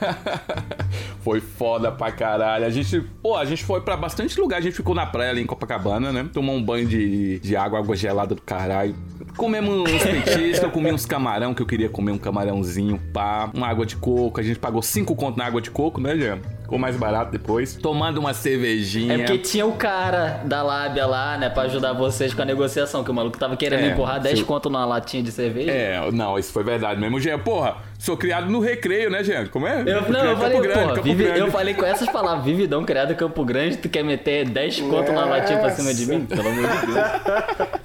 Foi 1.21 1.41
foda 1.41 1.91
pra 1.91 2.11
caralho. 2.11 2.65
A 2.65 2.69
gente, 2.69 3.01
pô, 3.21 3.35
a 3.35 3.45
gente 3.45 3.63
foi 3.63 3.81
pra 3.81 3.97
bastante 3.97 4.39
lugar. 4.39 4.57
A 4.59 4.61
gente 4.61 4.75
ficou 4.75 4.93
na 4.93 5.07
praia 5.07 5.31
ali 5.31 5.41
em 5.41 5.45
Copacabana, 5.47 6.11
né? 6.13 6.27
Tomou 6.31 6.55
um 6.55 6.61
banho 6.63 6.85
de, 6.87 7.39
de 7.39 7.55
água, 7.55 7.79
água 7.79 7.95
gelada 7.95 8.35
do 8.35 8.41
caralho. 8.43 8.95
Comemos 9.37 9.89
uns 9.89 10.03
petiscos, 10.03 10.63
eu 10.63 10.71
comi 10.71 10.91
uns 10.91 11.05
camarão, 11.05 11.53
que 11.53 11.61
eu 11.61 11.65
queria 11.65 11.89
comer 11.89 12.11
um 12.11 12.17
camarãozinho, 12.17 12.99
pá. 13.13 13.49
Uma 13.53 13.67
água 13.67 13.85
de 13.85 13.95
coco. 13.95 14.39
A 14.39 14.43
gente 14.43 14.59
pagou 14.59 14.81
5 14.81 15.15
conto 15.15 15.37
na 15.37 15.45
água 15.45 15.61
de 15.61 15.69
coco, 15.71 15.99
né, 16.01 16.15
Jean? 16.15 16.39
Ficou 16.61 16.79
mais 16.79 16.95
barato 16.97 17.31
depois. 17.31 17.75
Tomando 17.75 18.17
uma 18.17 18.33
cervejinha. 18.33 19.13
É 19.13 19.17
porque 19.17 19.37
tinha 19.37 19.65
o 19.65 19.73
cara 19.73 20.41
da 20.45 20.63
lábia 20.63 21.05
lá, 21.05 21.37
né, 21.37 21.49
pra 21.49 21.63
ajudar 21.63 21.93
vocês 21.93 22.33
com 22.33 22.41
a 22.41 22.45
negociação, 22.45 23.03
que 23.03 23.11
o 23.11 23.13
maluco 23.13 23.37
tava 23.37 23.55
querendo 23.55 23.83
É, 23.83 23.91
empurrar 23.91 24.19
10 24.19 24.39
se- 24.39 24.45
conto 24.45 24.69
numa 24.69 24.85
latinha 24.85 25.21
de 25.21 25.31
cerveja. 25.31 25.71
É, 25.71 26.11
não, 26.11 26.39
isso 26.39 26.51
foi 26.51 26.63
verdade 26.63 26.99
mesmo. 26.99 27.19
Jean, 27.19 27.37
porra, 27.39 27.75
sou 28.05 28.15
criado 28.15 28.49
no 28.51 28.59
recreio, 28.59 29.09
né, 29.09 29.23
Jean? 29.23 29.47
Como 29.47 29.65
é? 29.67 29.81
Eu, 29.81 30.01
não, 30.09 30.23
eu 30.25 30.37
falei, 30.37 30.57
Campo 30.57 30.61
Grande, 30.67 30.89
Campo 30.89 31.01
vive- 31.01 31.23
Grande. 31.23 31.39
eu 31.39 31.51
falei 31.51 31.73
com 31.73 31.85
essas 31.85 32.07
palavras, 32.09 32.45
vividão 32.45 32.83
criado 32.85 33.11
em 33.13 33.15
Campo 33.15 33.43
Grande, 33.43 33.77
tu 33.77 33.89
quer 33.89 34.03
meter 34.03 34.47
10 34.47 34.81
conto 34.81 35.11
na 35.11 35.25
latinha 35.25 35.59
pra 35.59 35.71
cima 35.71 35.93
de 35.93 36.05
mim? 36.05 36.25
Pelo 36.25 36.47
amor 36.47 36.67
de 36.69 36.85
Deus. 36.85 36.97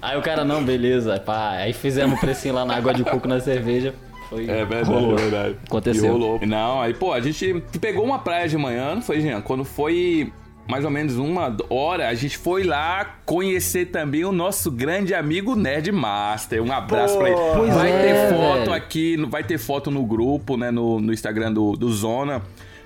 Aí 0.02 0.18
o 0.18 0.22
cara, 0.22 0.44
não, 0.44 0.62
beleza, 0.62 1.18
pá. 1.18 1.50
Aí 1.52 1.72
fizemos 1.72 2.18
o 2.18 2.20
precinho 2.20 2.54
lá 2.54 2.64
na 2.64 2.76
água 2.76 2.92
de 2.92 3.02
coco 3.02 3.26
na 3.26 3.40
cerveja. 3.40 3.94
Foi, 4.28 4.44
É 4.48 4.64
verdade, 4.64 4.84
rolou. 4.88 5.14
é 5.18 5.22
verdade. 5.22 5.56
Aconteceu. 5.66 6.04
E 6.04 6.08
rolou. 6.08 6.40
Não, 6.46 6.80
aí, 6.80 6.94
pô, 6.94 7.12
a 7.12 7.20
gente 7.20 7.62
pegou 7.80 8.04
uma 8.04 8.18
praia 8.18 8.46
de 8.46 8.56
manhã, 8.56 8.94
não 8.94 9.02
foi, 9.02 9.20
Jean? 9.20 9.40
Quando 9.40 9.64
foi 9.64 10.32
mais 10.70 10.84
ou 10.84 10.90
menos 10.90 11.16
uma 11.16 11.54
hora, 11.68 12.08
a 12.08 12.14
gente 12.14 12.38
foi 12.38 12.62
lá 12.62 13.18
conhecer 13.26 13.86
também 13.86 14.24
o 14.24 14.30
nosso 14.30 14.70
grande 14.70 15.12
amigo 15.12 15.56
Nerd 15.56 15.90
Master. 15.90 16.62
Um 16.62 16.70
abraço 16.70 17.18
pra 17.18 17.28
ele. 17.28 17.72
Vai 17.72 17.90
é, 17.90 18.02
ter 18.02 18.34
foto 18.34 18.58
velho. 18.60 18.72
aqui, 18.72 19.16
vai 19.28 19.42
ter 19.42 19.58
foto 19.58 19.90
no 19.90 20.06
grupo, 20.06 20.56
né, 20.56 20.70
no, 20.70 21.00
no 21.00 21.12
Instagram 21.12 21.52
do, 21.52 21.72
do 21.72 21.92
Zona. 21.92 22.40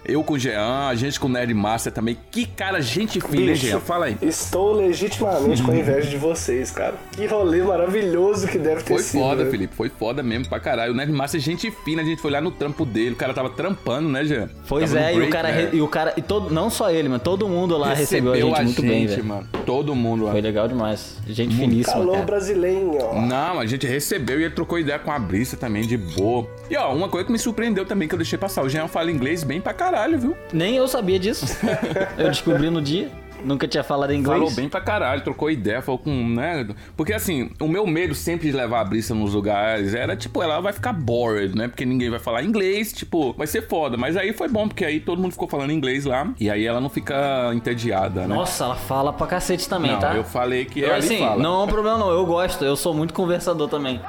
Eu 0.06 0.22
com 0.22 0.34
o 0.34 0.38
Jean, 0.38 0.88
a 0.88 0.94
gente 0.94 1.18
com 1.18 1.26
o 1.26 1.30
Nerd 1.30 1.52
Master 1.54 1.92
também. 1.92 2.16
Que 2.30 2.44
cara, 2.46 2.80
gente 2.80 3.20
fina, 3.20 3.40
hein, 3.42 3.46
Bicho, 3.52 3.66
Jean? 3.66 3.80
Fala 3.80 4.06
aí. 4.06 4.16
Estou 4.20 4.72
legitimamente 4.72 5.62
com 5.62 5.74
inveja 5.74 6.08
de 6.10 6.16
vocês, 6.16 6.70
cara. 6.70 6.94
Que 7.12 7.26
rolê 7.26 7.62
maravilhoso 7.62 8.46
que 8.46 8.58
deve 8.58 8.82
ter 8.82 8.94
Foi 8.94 9.02
sido. 9.02 9.20
foda, 9.20 9.44
né? 9.44 9.50
Felipe. 9.50 9.74
Foi 9.74 9.88
foda 9.88 10.22
mesmo 10.22 10.48
pra 10.48 10.60
caralho. 10.60 10.92
O 10.92 10.96
Nerd 10.96 11.10
Master, 11.12 11.40
gente 11.40 11.70
fina, 11.70 12.02
a 12.02 12.04
gente 12.04 12.20
foi 12.20 12.30
lá 12.30 12.40
no 12.40 12.50
trampo 12.50 12.84
dele. 12.84 13.12
O 13.12 13.16
cara 13.16 13.32
tava 13.32 13.48
trampando, 13.50 14.08
né, 14.08 14.24
Jean? 14.24 14.48
Pois 14.68 14.92
Tava 14.92 15.04
é, 15.04 15.10
e 15.12 15.14
o 15.14 15.16
break, 15.16 15.32
cara, 15.32 15.52
né? 15.52 15.70
e 15.72 15.80
o 15.80 15.88
cara, 15.88 16.12
e 16.16 16.22
todo, 16.22 16.52
não 16.52 16.68
só 16.68 16.90
ele, 16.90 17.08
mas 17.08 17.22
todo 17.22 17.48
mundo 17.48 17.76
lá 17.78 17.94
recebeu, 17.94 18.32
a 18.32 18.36
gente 18.36 18.62
muito 18.64 18.82
bem, 18.82 19.06
velho. 19.06 19.24
mano. 19.24 19.48
Todo 19.64 19.94
mundo 19.94 20.24
lá. 20.24 20.32
Foi 20.32 20.40
legal 20.42 20.68
demais. 20.68 21.16
Gente 21.26 21.56
finíssima, 21.56 21.94
Calor 21.96 22.12
cara. 22.14 22.26
brasileiro, 22.26 22.98
ó. 23.00 23.20
Não, 23.22 23.58
a 23.58 23.66
gente 23.66 23.86
recebeu 23.86 24.38
e 24.40 24.44
ele 24.44 24.54
trocou 24.54 24.78
ideia 24.78 24.98
com 24.98 25.10
a 25.10 25.18
Brisa 25.18 25.56
também, 25.56 25.86
de 25.86 25.96
boa. 25.96 26.46
E 26.68 26.76
ó, 26.76 26.92
uma 26.94 27.08
coisa 27.08 27.24
que 27.26 27.32
me 27.32 27.38
surpreendeu 27.38 27.86
também, 27.86 28.06
que 28.06 28.14
eu 28.14 28.18
deixei 28.18 28.38
passar. 28.38 28.62
O 28.62 28.68
Jean 28.68 28.86
fala 28.88 29.10
inglês 29.10 29.42
bem 29.42 29.60
pra 29.60 29.72
caralho, 29.72 29.93
viu? 30.18 30.36
Nem 30.52 30.76
eu 30.76 30.86
sabia 30.88 31.18
disso. 31.18 31.46
eu 32.18 32.28
descobri 32.28 32.70
no 32.70 32.80
dia. 32.82 33.10
Nunca 33.44 33.68
tinha 33.68 33.84
falado 33.84 34.12
inglês. 34.14 34.38
Falou 34.38 34.50
bem 34.54 34.68
pra 34.70 34.80
caralho, 34.80 35.20
trocou 35.20 35.50
ideia, 35.50 35.82
falou 35.82 35.98
com, 35.98 36.10
né? 36.30 36.66
Porque 36.96 37.12
assim, 37.12 37.50
o 37.60 37.68
meu 37.68 37.86
medo 37.86 38.14
sempre 38.14 38.50
de 38.50 38.56
levar 38.56 38.80
a 38.80 38.84
Brisa 38.84 39.14
nos 39.14 39.34
lugares 39.34 39.94
era, 39.94 40.16
tipo, 40.16 40.42
ela 40.42 40.60
vai 40.60 40.72
ficar 40.72 40.94
bored, 40.94 41.54
né? 41.54 41.68
Porque 41.68 41.84
ninguém 41.84 42.08
vai 42.08 42.18
falar 42.18 42.42
inglês, 42.42 42.92
tipo, 42.92 43.34
vai 43.34 43.46
ser 43.46 43.68
foda. 43.68 43.98
Mas 43.98 44.16
aí 44.16 44.32
foi 44.32 44.48
bom, 44.48 44.66
porque 44.66 44.82
aí 44.84 44.98
todo 44.98 45.20
mundo 45.20 45.32
ficou 45.32 45.46
falando 45.46 45.72
inglês 45.72 46.06
lá. 46.06 46.32
E 46.40 46.48
aí 46.48 46.64
ela 46.64 46.80
não 46.80 46.88
fica 46.88 47.50
entediada, 47.52 48.22
né? 48.22 48.34
Nossa, 48.34 48.64
ela 48.64 48.76
fala 48.76 49.12
pra 49.12 49.26
cacete 49.26 49.68
também, 49.68 49.92
não, 49.92 50.00
tá? 50.00 50.14
eu 50.14 50.24
falei 50.24 50.64
que 50.64 50.80
Eu, 50.80 50.88
ela 50.88 50.96
assim, 50.98 51.18
fala. 51.18 51.42
não 51.42 51.60
é 51.60 51.64
um 51.64 51.68
problema 51.68 51.98
não, 51.98 52.10
eu 52.10 52.24
gosto, 52.24 52.64
eu 52.64 52.76
sou 52.76 52.94
muito 52.94 53.12
conversador 53.12 53.68
também. 53.68 54.00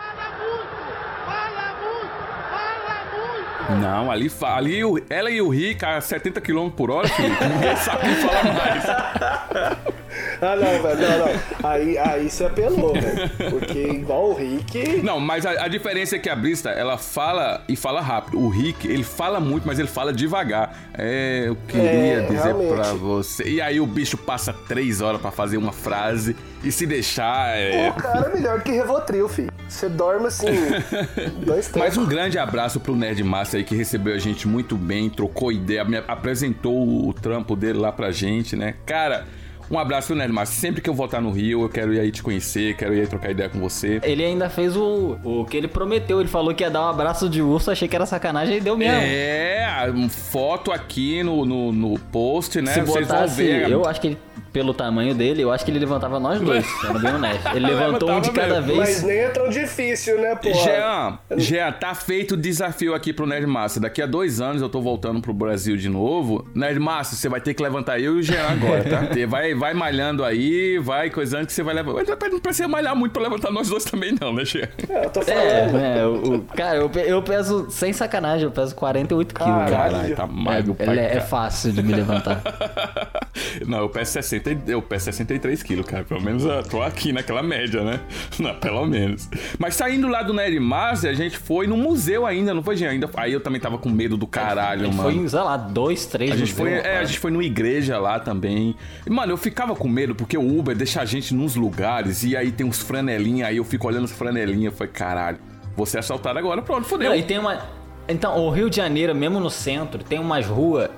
Não, 3.70 4.12
ali, 4.12 4.32
ali 4.44 4.82
ela 5.10 5.30
e 5.30 5.42
o 5.42 5.50
Rick 5.50 5.84
a 5.84 6.00
70 6.00 6.42
km 6.42 6.70
por 6.70 6.92
hora, 6.92 7.08
Felipe. 7.08 7.44
Ninguém 7.46 7.76
sabe 7.78 8.16
falar 8.16 8.44
mais. 8.54 9.96
Ah, 10.42 10.56
não, 10.56 10.82
velho, 10.84 11.00
não, 11.02 11.20
não. 11.20 11.70
Aí, 11.70 11.98
aí 11.98 12.30
você 12.30 12.46
apelou, 12.46 12.94
velho. 12.94 13.30
Porque 13.50 13.80
igual 13.88 14.30
o 14.32 14.34
Rick. 14.34 15.02
Não, 15.02 15.20
mas 15.20 15.46
a, 15.46 15.64
a 15.64 15.68
diferença 15.68 16.16
é 16.16 16.20
que 16.20 16.30
a 16.30 16.36
Brista, 16.36 16.70
ela 16.70 16.98
fala 16.98 17.64
e 17.70 17.76
fala 17.76 18.02
rápido. 18.02 18.40
O 18.40 18.50
Rick, 18.50 18.88
ele 18.88 19.04
fala 19.04 19.40
muito, 19.40 19.66
mas 19.68 19.80
ele 19.80 19.88
fala 19.88 20.12
devagar. 20.14 20.78
É, 20.98 21.44
eu 21.48 21.56
queria 21.68 21.90
É, 21.90 22.22
dizer 22.28 22.44
realmente. 22.44 22.74
pra 22.74 22.94
você. 22.94 23.44
E 23.44 23.62
aí 23.62 23.80
o 23.80 23.86
bicho 23.86 24.18
passa 24.18 24.54
três 24.54 25.02
horas 25.02 25.22
pra 25.22 25.32
fazer 25.32 25.58
uma 25.58 25.72
frase 25.72 26.36
e 26.64 26.72
se 26.72 26.86
deixar. 26.86 27.56
É... 27.58 27.90
O 27.90 27.94
cara 27.94 28.30
é 28.30 28.34
melhor 28.36 28.62
que 28.62 28.72
Revotril, 28.72 29.28
filho. 29.30 29.52
Você 29.68 29.90
dorme 29.90 30.28
assim, 30.28 30.46
dois 31.46 31.66
tempos. 31.66 31.80
Mais 31.80 31.98
um 31.98 32.06
grande 32.06 32.38
abraço 32.38 32.80
pro 32.80 32.96
Nerd 32.96 33.24
Massa 33.24 33.58
aí 33.58 33.64
que 33.64 33.76
recebeu 33.76 34.14
a 34.14 34.18
gente 34.20 34.48
muito 34.48 34.76
bem, 34.78 35.10
trocou 35.10 35.52
ideia, 35.52 35.84
me 35.84 35.98
apresentou 36.08 37.08
o 37.08 37.14
trampo 37.14 37.56
dele 37.56 37.80
lá 37.80 37.92
pra 37.92 38.12
gente, 38.12 38.56
né? 38.56 38.76
Cara, 38.86 39.26
um 39.70 39.80
abraço 39.80 40.08
pro 40.08 40.16
Nerd 40.16 40.32
Massa. 40.32 40.54
Sempre 40.54 40.82
que 40.82 40.90
eu 40.90 40.94
voltar 40.94 41.22
no 41.22 41.32
Rio, 41.32 41.64
eu 41.64 41.70
quero 41.70 41.94
ir 41.94 42.00
aí 42.00 42.12
te 42.12 42.22
conhecer, 42.22 42.76
quero 42.76 42.94
ir 42.94 43.02
aí 43.02 43.08
trocar 43.08 43.32
ideia 43.32 43.50
com 43.50 43.60
você. 43.60 44.00
Ele 44.04 44.24
ainda 44.24 44.50
fez 44.50 44.76
o, 44.76 45.18
o 45.24 45.46
que 45.46 45.58
ele 45.58 45.68
prometeu, 45.68 46.20
ele 46.20 46.30
falou 46.30 46.54
que 46.54 46.64
ia 46.64 46.70
dar 46.70 46.82
um 46.82 46.90
abraço 46.90 47.30
de 47.30 47.42
urso, 47.42 47.72
achei 47.72 47.88
que 47.88 47.96
era 47.96 48.06
sacanagem 48.06 48.58
e 48.58 48.62
deu 48.62 48.78
mesmo. 48.78 49.00
É, 49.02 49.92
foto 50.10 50.72
aqui 50.72 51.24
no, 51.24 51.46
no, 51.46 51.72
no 51.72 52.00
post, 52.00 52.62
né? 52.62 52.74
Se 52.74 52.82
Vocês 52.82 53.08
vão 53.08 53.18
botasse, 53.18 53.44
ver. 53.44 53.70
eu 53.70 53.86
acho 53.86 54.02
que 54.02 54.08
ele, 54.08 54.18
pelo 54.52 54.74
tamanho 54.74 55.14
dele, 55.14 55.42
eu 55.42 55.52
acho 55.52 55.66
que 55.66 55.72
ele 55.72 55.80
levantava 55.80 56.20
nós 56.20 56.40
dois, 56.40 56.66
sendo 56.82 57.00
bem 57.00 57.14
honesto. 57.14 57.48
Ele 57.56 57.66
levantou 57.68 58.10
um 58.12 58.22
de 58.22 58.32
cada 58.32 58.62
mesmo. 58.62 58.82
vez. 58.82 59.02
Mas 59.02 59.04
nem 59.04 59.18
é 59.18 59.30
tão 59.30 59.50
difícil, 59.50 60.20
né, 60.22 60.36
pô? 60.36 60.54
Jean, 60.54 61.20
Jean, 61.38 61.72
tá 61.72 61.94
feito 61.94 62.34
o 62.36 62.38
desafio 62.38 62.94
aqui 62.94 63.12
pro 63.12 63.26
Nerd 63.26 63.48
Massa. 63.48 63.80
Daqui 63.80 64.02
a 64.02 64.06
dois 64.06 64.40
anos 64.40 64.62
eu 64.62 64.70
tô 64.70 64.82
voltando 64.82 65.22
pro 65.22 65.34
Brasil 65.34 65.76
de 65.76 65.90
novo. 65.90 66.48
Nerd 66.56 66.80
Massa, 66.80 67.16
você 67.16 67.28
vai 67.28 67.42
ter 67.42 67.54
que 67.54 67.62
levantar 67.62 68.00
eu 68.00 68.16
e 68.18 68.20
o 68.20 68.24
Jean 68.24 68.48
agora, 68.48 68.84
tá? 68.84 69.06
Você 69.16 69.26
vai, 69.26 69.54
vai 69.56 69.74
malhando 69.74 70.24
aí, 70.24 70.78
vai 70.80 71.10
coisando 71.10 71.46
que 71.46 71.54
você 71.54 71.64
vai 71.64 71.74
levar. 71.74 71.94
Mas 71.94 72.08
Não 72.08 72.40
precisa 72.40 72.68
malhar 72.68 72.96
muito 72.96 73.12
pra 73.14 73.24
levantar 73.24 73.52
nós 73.52 73.70
dois 73.70 73.84
também, 73.86 74.16
não, 74.20 74.34
né, 74.34 74.46
Jean? 74.46 74.68
É, 74.90 75.06
eu 75.06 75.10
tô 75.10 75.22
falando. 75.22 75.78
É, 75.78 76.00
é, 76.00 76.06
o, 76.06 76.36
o- 76.36 76.42
cara, 76.56 76.78
eu, 76.78 76.92
eu 77.06 77.22
peso, 77.24 77.68
sem 77.70 77.92
sacanagem, 77.94 78.46
eu 78.46 78.52
peso 78.52 78.76
48 78.76 79.34
quilos. 79.34 79.52
cara. 79.54 79.72
Caralho, 79.72 80.16
tá 80.16 80.24
É, 80.24 80.28
magro 80.28 80.76
é, 80.80 80.84
é 80.84 80.86
caralho. 80.86 81.22
fácil 81.22 81.72
de 81.72 81.82
me 81.82 81.94
levantar. 81.94 82.42
Não, 83.68 83.80
eu 83.80 83.90
peço 83.90 84.14
60, 84.14 84.52
e- 84.52 84.58
eu 84.68 84.82
peço 84.82 85.06
63 85.06 85.62
quilos, 85.64 85.86
cara. 85.86 86.04
Pelo 86.04 86.22
menos 86.22 86.44
eu 86.44 86.64
tô 86.64 86.82
aqui 86.82 87.12
naquela 87.12 87.42
média, 87.44 87.84
né? 87.84 88.00
Não, 88.40 88.54
pelo 88.56 88.86
menos. 88.86 89.30
Mas 89.58 89.76
saindo 89.76 90.08
lá 90.08 90.22
do 90.24 90.34
Nerd 90.34 90.60
Master, 90.60 91.10
a 91.10 91.14
gente 91.14 91.38
foi 91.38 91.68
no 91.68 91.78
museu 91.78 92.26
ainda, 92.26 92.54
não 92.54 92.64
foi, 92.64 92.76
Jean? 92.78 92.90
Ainda, 92.90 93.10
aí 93.18 93.34
eu 93.34 93.40
também 93.40 93.60
tava 93.60 93.78
com 93.78 93.90
medo 93.90 94.18
do 94.18 94.28
caralho, 94.28 94.90
mano. 94.92 95.04
Foi, 95.04 95.14
em, 95.16 95.28
sei 95.28 95.40
lá, 95.40 95.58
dois, 95.58 96.06
três 96.06 96.32
A 96.32 96.36
gente, 96.36 96.50
museus, 96.52 96.58
foi, 96.70 96.74
é, 96.74 96.82
cara. 96.82 97.00
a 97.00 97.04
gente 97.06 97.20
foi 97.20 97.32
numa 97.32 97.44
igreja 97.44 97.98
lá 98.00 98.20
também. 98.20 98.76
E, 99.06 99.10
mano, 99.10 99.34
eu 99.34 99.38
ficava 99.50 99.76
com 99.76 99.88
medo 99.88 100.16
porque 100.16 100.38
o 100.38 100.58
Uber 100.60 100.76
deixa 100.76 101.02
a 101.02 101.06
gente 101.06 101.34
nos 101.34 101.56
lugares 101.56 102.24
e 102.24 102.36
aí 102.36 102.52
tem 102.52 102.66
uns 102.66 102.80
franelinha, 102.82 103.46
aí 103.48 103.58
eu 103.58 103.64
fico 103.64 103.88
olhando 103.88 104.06
os 104.06 104.12
franelinha. 104.12 104.72
Foi 104.72 104.88
caralho, 104.88 105.38
vou 105.78 105.86
ser 105.86 106.00
assaltado 106.00 106.40
agora, 106.40 106.62
pronto, 106.62 106.86
fodeu. 106.88 107.14
E 107.16 107.22
tem 107.24 107.38
uma. 107.38 107.60
Então, 108.08 108.38
o 108.40 108.50
Rio 108.50 108.70
de 108.70 108.76
Janeiro, 108.78 109.14
mesmo 109.16 109.40
no 109.40 109.50
centro, 109.50 110.04
tem 110.04 110.18
umas 110.20 110.46
ruas 110.46 110.90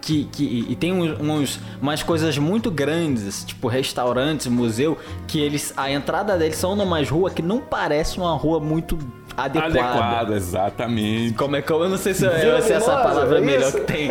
que. 0.00 0.24
que 0.32 0.66
e 0.68 0.74
tem 0.74 0.92
uns, 0.92 1.20
uns- 1.20 1.60
umas 1.80 2.02
coisas 2.02 2.36
muito 2.38 2.70
grandes, 2.70 3.44
tipo 3.44 3.68
restaurantes, 3.68 4.46
museu, 4.48 4.98
que 5.28 5.40
eles. 5.40 5.72
A 5.76 5.90
entrada 5.90 6.36
deles 6.36 6.56
são 6.56 6.74
numas 6.74 7.08
ruas 7.08 7.32
que 7.32 7.42
não 7.42 7.60
parece 7.60 8.18
uma 8.18 8.32
rua 8.36 8.58
muito 8.60 8.98
adequada. 9.36 9.78
Adequado, 9.80 10.32
exatamente. 10.34 11.34
Como 11.34 11.56
é 11.56 11.62
que 11.62 11.70
eu, 11.70 11.82
eu 11.82 11.88
não 11.88 11.96
sei 11.96 12.14
se, 12.14 12.20
se 12.20 12.72
essa 12.72 12.96
palavra 12.96 13.38
é 13.38 13.40
melhor 13.40 13.68
isso? 13.68 13.78
que 13.78 13.84
tem, 13.84 14.10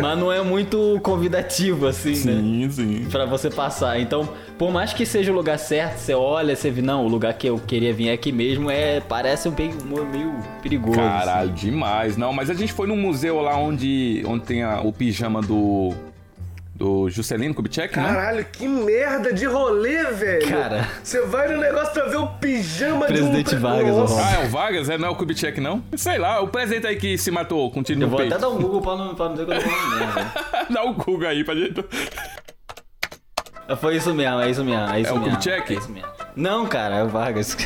mas 0.00 0.18
não 0.18 0.32
é 0.32 0.42
muito 0.42 0.98
convidativo 1.02 1.86
assim, 1.86 2.10
né? 2.10 2.16
Sim, 2.40 2.70
sim. 2.70 3.06
Pra 3.10 3.24
você 3.26 3.50
passar. 3.50 3.98
Então, 4.00 4.28
por 4.58 4.70
mais 4.72 4.92
que 4.92 5.04
seja 5.06 5.30
o 5.32 5.34
lugar 5.34 5.58
certo, 5.58 5.98
você 5.98 6.14
olha, 6.14 6.54
você 6.56 6.70
vê, 6.70 6.82
não, 6.82 7.04
o 7.04 7.08
lugar 7.08 7.34
que 7.34 7.46
eu 7.46 7.58
queria 7.58 7.92
vir 7.92 8.10
aqui 8.10 8.32
mesmo 8.32 8.70
é 8.70 9.00
parece 9.00 9.48
um 9.48 9.54
meio, 9.56 9.74
meio 10.10 10.34
perigoso. 10.62 10.98
assim. 11.00 11.08
Caralho, 11.08 11.50
demais. 11.50 12.16
Não, 12.16 12.32
mas 12.32 12.50
a 12.50 12.54
gente 12.54 12.72
foi 12.72 12.86
num 12.86 12.96
museu 12.96 13.40
lá 13.40 13.56
onde, 13.56 14.22
onde 14.26 14.44
tem 14.44 14.62
a- 14.62 14.80
o 14.80 14.92
pijama 14.92 15.40
do. 15.40 15.92
Do 16.74 17.08
Juscelino 17.08 17.54
Kubitschek, 17.54 17.96
né? 17.96 18.04
Caralho, 18.08 18.44
que 18.46 18.66
merda 18.66 19.32
de 19.32 19.44
rolê, 19.46 20.02
velho. 20.10 20.48
Cara. 20.48 20.88
Você 21.04 21.20
vai 21.26 21.46
no 21.46 21.60
negócio 21.60 21.92
pra 21.92 22.06
ver 22.06 22.16
o 22.16 22.26
pijama 22.26 23.06
Presidente 23.06 23.50
de 23.50 23.56
um... 23.56 23.60
Vargas, 23.60 23.96
Nossa. 23.96 24.14
o 24.14 24.18
Ah, 24.18 24.32
é 24.42 24.44
o 24.44 24.48
Vargas? 24.50 24.88
É, 24.88 24.98
não 24.98 25.06
é 25.08 25.10
o 25.12 25.14
Kubitschek, 25.14 25.60
não? 25.60 25.84
Sei 25.96 26.18
lá, 26.18 26.40
o 26.40 26.48
presente 26.48 26.84
aí 26.84 26.96
que 26.96 27.16
se 27.16 27.30
matou 27.30 27.70
com 27.70 27.80
tiro 27.80 28.00
Eu 28.00 28.04
no 28.06 28.08
vou 28.10 28.18
peito. 28.18 28.32
até 28.32 28.40
dar 28.42 28.48
um 28.48 28.58
Google 28.58 28.80
pra 28.80 28.96
não, 28.96 29.14
pra 29.14 29.26
não 29.26 29.32
dizer 29.34 29.46
que 29.46 29.52
eu 29.52 29.60
tô 29.62 29.68
falando 29.70 29.98
merda. 30.00 30.32
Dá 30.68 30.82
o 30.84 30.94
Google 30.94 31.28
aí 31.28 31.44
pra 31.44 31.54
gente... 31.54 31.84
Foi 33.80 33.96
isso 33.96 34.12
mesmo, 34.12 34.40
é 34.40 34.50
isso 34.50 34.64
mesmo, 34.64 34.92
é 34.92 35.00
isso 35.00 35.10
É 35.10 35.12
o 35.12 35.18
mesmo. 35.18 35.30
Kubitschek? 35.30 35.74
É 35.74 35.78
isso 35.78 35.92
mesmo. 35.92 36.08
Não, 36.34 36.66
cara, 36.66 36.96
é 36.96 37.04
o 37.04 37.08
Vargas. 37.08 37.56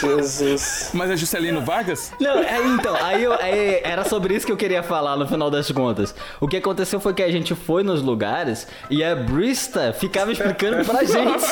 Jesus. 0.00 0.90
Mas 0.92 1.10
é 1.10 1.16
Juscelino 1.16 1.60
Vargas? 1.60 2.12
Não, 2.20 2.38
é, 2.38 2.58
então, 2.66 2.94
aí, 2.96 3.22
eu- 3.24 3.32
aí 3.34 3.80
era 3.84 4.04
sobre 4.04 4.34
isso 4.34 4.46
que 4.46 4.52
eu 4.52 4.56
queria 4.56 4.82
falar 4.82 5.16
no 5.16 5.26
final 5.26 5.50
das 5.50 5.70
contas. 5.70 6.14
O 6.40 6.48
que 6.48 6.56
aconteceu 6.56 7.00
foi 7.00 7.14
que 7.14 7.22
a 7.22 7.30
gente 7.30 7.54
foi 7.54 7.82
nos 7.82 8.02
lugares 8.02 8.66
e 8.90 9.02
a 9.04 9.14
Brista 9.14 9.92
ficava 9.92 10.32
explicando 10.32 10.84
pra 10.84 11.02
gente. 11.04 11.44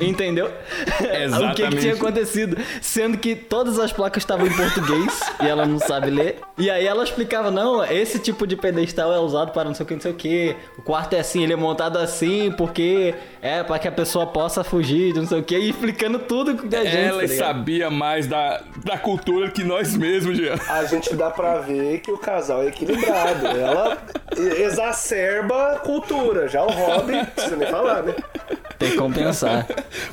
Entendeu? 0.00 0.46
O 0.46 0.96
que, 0.98 1.06
que 1.06 1.16
Exatamente. 1.16 1.76
tinha 1.80 1.94
acontecido. 1.94 2.56
Sendo 2.80 3.16
que 3.18 3.34
todas 3.34 3.78
as 3.78 3.92
placas 3.92 4.22
estavam 4.22 4.46
em 4.46 4.52
português 4.56 5.20
e 5.42 5.46
ela 5.46 5.64
não 5.66 5.78
sabe 5.78 6.10
ler. 6.10 6.38
E 6.56 6.68
aí 6.70 6.86
ela 6.86 7.04
explicava: 7.04 7.50
não, 7.50 7.84
esse 7.84 8.18
tipo 8.18 8.46
de 8.46 8.56
pedestal 8.56 9.12
é 9.12 9.18
usado 9.18 9.52
para 9.52 9.64
não 9.64 9.74
sei 9.74 9.84
o 9.84 9.86
que, 9.86 9.94
não 9.94 10.00
sei 10.00 10.12
o 10.12 10.14
que. 10.14 10.56
O 10.76 10.82
quarto 10.82 11.12
é 11.14 11.20
assim, 11.20 11.42
ele 11.42 11.52
é 11.52 11.56
montado 11.56 11.96
assim 11.98 12.50
porque 12.52 13.14
é 13.40 13.62
para 13.62 13.78
que 13.78 13.88
a 13.88 13.92
pessoa 13.92 14.26
possa 14.26 14.64
fugir 14.64 15.12
de 15.12 15.20
não 15.20 15.26
sei 15.26 15.40
o 15.40 15.42
que. 15.42 15.56
E 15.56 15.70
explicando 15.70 16.18
tudo 16.18 16.54
da 16.68 16.84
gente. 16.84 16.96
Ela 16.96 17.28
tá? 17.28 17.47
Sabia 17.48 17.90
mais 17.90 18.26
da, 18.26 18.60
da 18.84 18.98
cultura 18.98 19.50
que 19.50 19.64
nós 19.64 19.96
mesmos, 19.96 20.36
Jean. 20.36 20.54
A 20.68 20.84
gente 20.84 21.14
dá 21.16 21.30
pra 21.30 21.58
ver 21.58 22.00
que 22.00 22.10
o 22.10 22.18
casal 22.18 22.62
é 22.62 22.66
equilibrado. 22.68 23.46
Ela 23.46 23.98
exacerba 24.68 25.72
a 25.72 25.78
cultura. 25.78 26.48
Já 26.48 26.62
o 26.62 26.70
Rob, 26.70 27.10
não 27.12 27.24
precisa 27.24 27.56
nem 27.56 27.68
falar, 27.68 28.02
né? 28.02 28.14
Tem 28.78 28.90
que 28.92 28.96
compensar. 28.96 29.66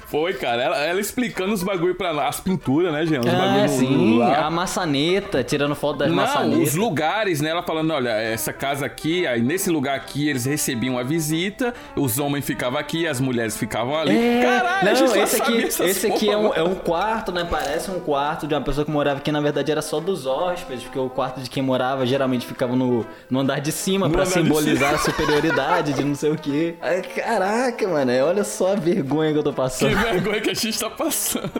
Foi, 0.08 0.34
cara. 0.34 0.64
Ela, 0.64 0.78
ela 0.86 1.00
explicando 1.00 1.54
os 1.54 1.62
bagulho 1.62 1.94
pra 1.94 2.12
nós. 2.14 2.26
As 2.30 2.40
pinturas, 2.40 2.92
né, 2.92 3.06
Jean? 3.06 3.20
Os 3.20 3.28
Ah, 3.28 3.32
bagulho 3.38 3.62
no- 3.62 3.70
sim, 3.70 4.18
lá. 4.18 4.46
a 4.48 4.50
maçaneta, 4.50 5.44
tirando 5.44 5.76
foto 5.76 6.00
das 6.00 6.08
Não, 6.10 6.16
maçanetas. 6.16 6.70
os 6.70 6.76
lugares, 6.76 7.42
né? 7.42 7.50
Ela 7.52 7.62
falando, 7.62 7.94
olha, 7.94 8.10
essa 8.10 8.52
casa 8.52 8.86
aqui, 8.86 9.28
aí 9.28 9.40
nesse 9.42 9.70
lugar 9.70 9.96
aqui 9.96 10.28
eles 10.30 10.46
recebiam 10.46 10.98
a 10.98 11.04
visita, 11.04 11.76
os 11.96 12.18
homens 12.18 12.44
ficavam 12.44 12.80
aqui, 12.80 13.06
as 13.08 13.20
mulheres 13.20 13.56
ficavam 13.56 13.96
ali. 13.96 14.18
É, 14.18 14.42
Caralho, 14.42 14.80
a 14.80 14.84
não, 14.84 14.96
gente 14.96 15.10
só 15.10 15.16
esse 15.24 15.42
aqui, 15.42 15.62
esse 15.62 16.08
aqui 16.08 16.30
é 16.32 16.38
um, 16.38 16.54
é 16.56 16.64
um 16.64 16.74
quarto, 16.74 17.25
né? 17.32 17.46
Parece 17.50 17.92
um 17.92 18.00
quarto 18.00 18.48
de 18.48 18.54
uma 18.54 18.62
pessoa 18.62 18.86
que 18.86 18.92
morava 18.92 19.20
aqui, 19.20 19.32
na 19.32 19.42
verdade 19.42 19.72
era 19.72 19.82
só 19.82 20.00
dos 20.00 20.26
hóspedes, 20.26 20.84
porque 20.84 21.00
o 21.00 21.10
quarto 21.10 21.42
de 21.42 21.50
quem 21.50 21.62
morava 21.64 22.06
geralmente 22.06 22.46
ficava 22.46 22.76
no, 22.76 23.06
no 23.30 23.40
andar 23.40 23.60
de 23.60 23.72
cima 23.72 24.10
de 24.10 24.26
simbolizar 24.28 24.96
a 24.96 24.98
superioridade 24.98 25.94
de 25.94 26.04
não 26.04 26.16
sei 26.16 26.32
o 26.32 26.38
quê. 26.38 26.76
Ai, 26.82 27.02
caraca, 27.02 27.88
mano, 27.88 28.12
é, 28.12 28.24
olha 28.24 28.44
só 28.44 28.74
a 28.74 28.76
vergonha 28.76 29.32
que 29.32 29.40
eu 29.40 29.44
tô 29.44 29.52
Que 29.52 29.56
passando. 29.56 29.96
vergonha 29.98 30.42
que 30.42 30.50
a 30.50 30.54
gente 30.54 30.80
tá 30.80 30.90
passando. 30.90 31.52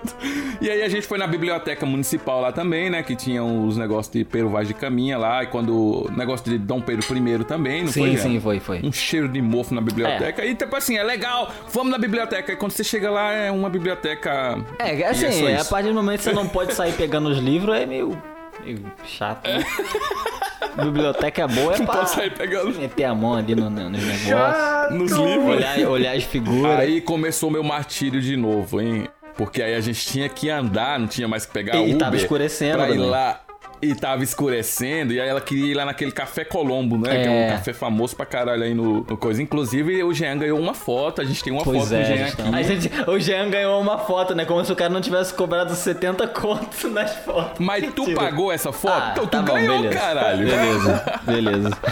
E 0.62 0.70
aí 0.70 0.82
a 0.82 0.90
gente 0.90 1.06
foi 1.06 1.18
na 1.18 1.28
biblioteca 1.28 1.86
municipal 1.86 2.42
lá 2.42 2.52
também, 2.52 2.90
né? 2.90 3.04
Que 3.04 3.16
tinha 3.16 3.44
os 3.44 3.78
negócios 3.78 4.12
de 4.14 4.24
Pedro 4.24 4.50
Vaz 4.50 4.68
de 4.68 4.74
Caminha 4.74 5.18
lá, 5.18 5.44
e 5.44 5.48
quando. 5.48 6.10
Negócio 6.16 6.50
de 6.50 6.58
Dom 6.58 6.82
Pedro 6.82 7.06
I 7.16 7.44
também, 7.44 7.84
não 7.84 7.92
Sim, 7.92 8.00
foi? 8.02 8.12
Jean? 8.12 8.22
sim, 8.22 8.40
foi, 8.40 8.60
foi. 8.60 8.82
Um 8.84 8.92
cheiro 8.92 9.28
de 9.28 9.42
mofo 9.42 9.74
na 9.74 9.82
biblioteca. 9.82 10.46
E 10.46 10.56
tipo 10.56 10.76
assim, 10.76 10.98
é 10.98 11.04
legal, 11.04 11.52
vamos 11.72 11.92
na 11.92 11.98
biblioteca. 11.98 12.52
E 12.52 12.56
quando 12.56 12.72
você 12.72 12.84
chega 12.84 13.10
lá, 13.10 13.32
é 13.32 13.52
uma 13.52 13.70
biblioteca. 13.70 14.58
É, 14.80 15.06
assim, 15.08 15.26
é, 15.48 15.60
a 15.62 15.66
partir 15.66 15.90
do 15.90 15.96
momento 15.96 16.18
que 16.20 16.24
você 16.26 16.34
não 16.34 16.48
pode 16.48 16.74
sair 16.74 16.94
pegando 16.94 17.30
os 17.30 17.38
livros, 17.40 17.76
é 17.76 17.86
meio, 17.86 18.22
meio 18.64 18.82
chato, 19.06 19.48
né? 19.48 19.64
Biblioteca 20.84 21.48
boa 21.48 21.74
é 21.76 21.78
Não 21.80 21.86
pra 21.86 21.96
pode 21.98 22.10
sair 22.10 22.32
pegando 22.34 22.78
meter 22.78 23.06
a 23.06 23.16
mão 23.16 23.36
ali 23.36 23.56
no, 23.56 23.70
no, 23.70 23.90
nos 23.90 24.04
negócios. 24.04 24.92
Nos 25.00 25.12
livros. 25.12 25.56
Olhar, 25.56 25.80
olhar 25.88 26.16
as 26.16 26.24
figuras. 26.24 26.80
Aí 26.80 27.00
começou 27.02 27.50
meu 27.50 27.64
martírio 27.64 28.20
de 28.22 28.36
novo, 28.36 28.82
hein? 28.82 29.08
Porque 29.38 29.62
aí 29.62 29.74
a 29.76 29.80
gente 29.80 30.06
tinha 30.06 30.28
que 30.30 30.50
andar, 30.50 31.00
não 31.00 31.08
tinha 31.08 31.28
mais 31.28 31.46
que 31.46 31.54
pegar 31.54 31.76
E- 31.78 31.80
e 31.80 31.86
Uber. 31.92 31.98
tava 31.98 32.16
escurecendo 32.18 32.78
Pra 32.78 32.90
ir 32.90 32.94
também. 32.94 33.10
lá. 33.10 33.40
E 33.82 33.94
tava 33.94 34.24
escurecendo, 34.24 35.14
e 35.14 35.20
aí 35.22 35.28
ela 35.28 35.42
queria 35.42 35.72
ir 35.72 35.74
lá 35.74 35.86
naquele 35.86 36.12
Café 36.12 36.44
Colombo, 36.46 36.98
né? 36.98 37.10
Que 37.12 37.18
é 37.28 37.36
É. 37.44 37.48
um 37.48 37.58
café 37.58 37.74
famoso 37.74 38.16
pra 38.16 38.26
caralho 38.26 38.64
aí 38.64 38.74
no, 38.74 39.06
no 39.08 39.18
coisa. 39.18 39.42
Inclusive, 39.44 40.02
o 40.04 40.14
Jean 40.14 40.38
ganhou 40.38 40.60
uma 40.60 40.74
foto, 40.74 41.22
a 41.22 41.26
gente 41.26 41.44
tem 41.44 41.52
uma 41.54 41.64
Pois 41.64 41.84
foto 41.84 41.94
é, 41.94 42.00
do 42.02 42.06
Jean 42.08 42.18
gente, 42.28 42.42
aqui. 42.42 42.56
a 42.56 42.62
gente, 42.64 42.92
o 43.10 43.20
Jean 43.20 43.50
ganhou 43.50 43.80
uma 43.82 43.98
foto, 44.00 44.34
né? 44.34 44.46
Como 44.46 44.64
se 44.66 44.72
o 44.72 44.76
cara 44.76 44.92
não 44.92 45.02
tivesse 45.02 45.34
cobrado 45.34 45.76
70 45.76 46.28
contos 46.30 46.90
nas 46.92 47.14
fotos. 47.18 47.60
Mas 47.60 47.84
tu 47.94 48.04
Mentira. 48.06 48.22
pagou 48.22 48.52
essa 48.52 48.72
foto? 48.72 48.94
Ah, 48.94 49.10
então 49.12 49.26
tu 49.28 49.32
tá 49.32 49.42
bom, 49.42 49.54
ganhou, 49.54 49.78
beleza. 49.82 50.00
caralho. 50.00 50.48
Beleza, 50.48 51.20
beleza. 51.26 51.78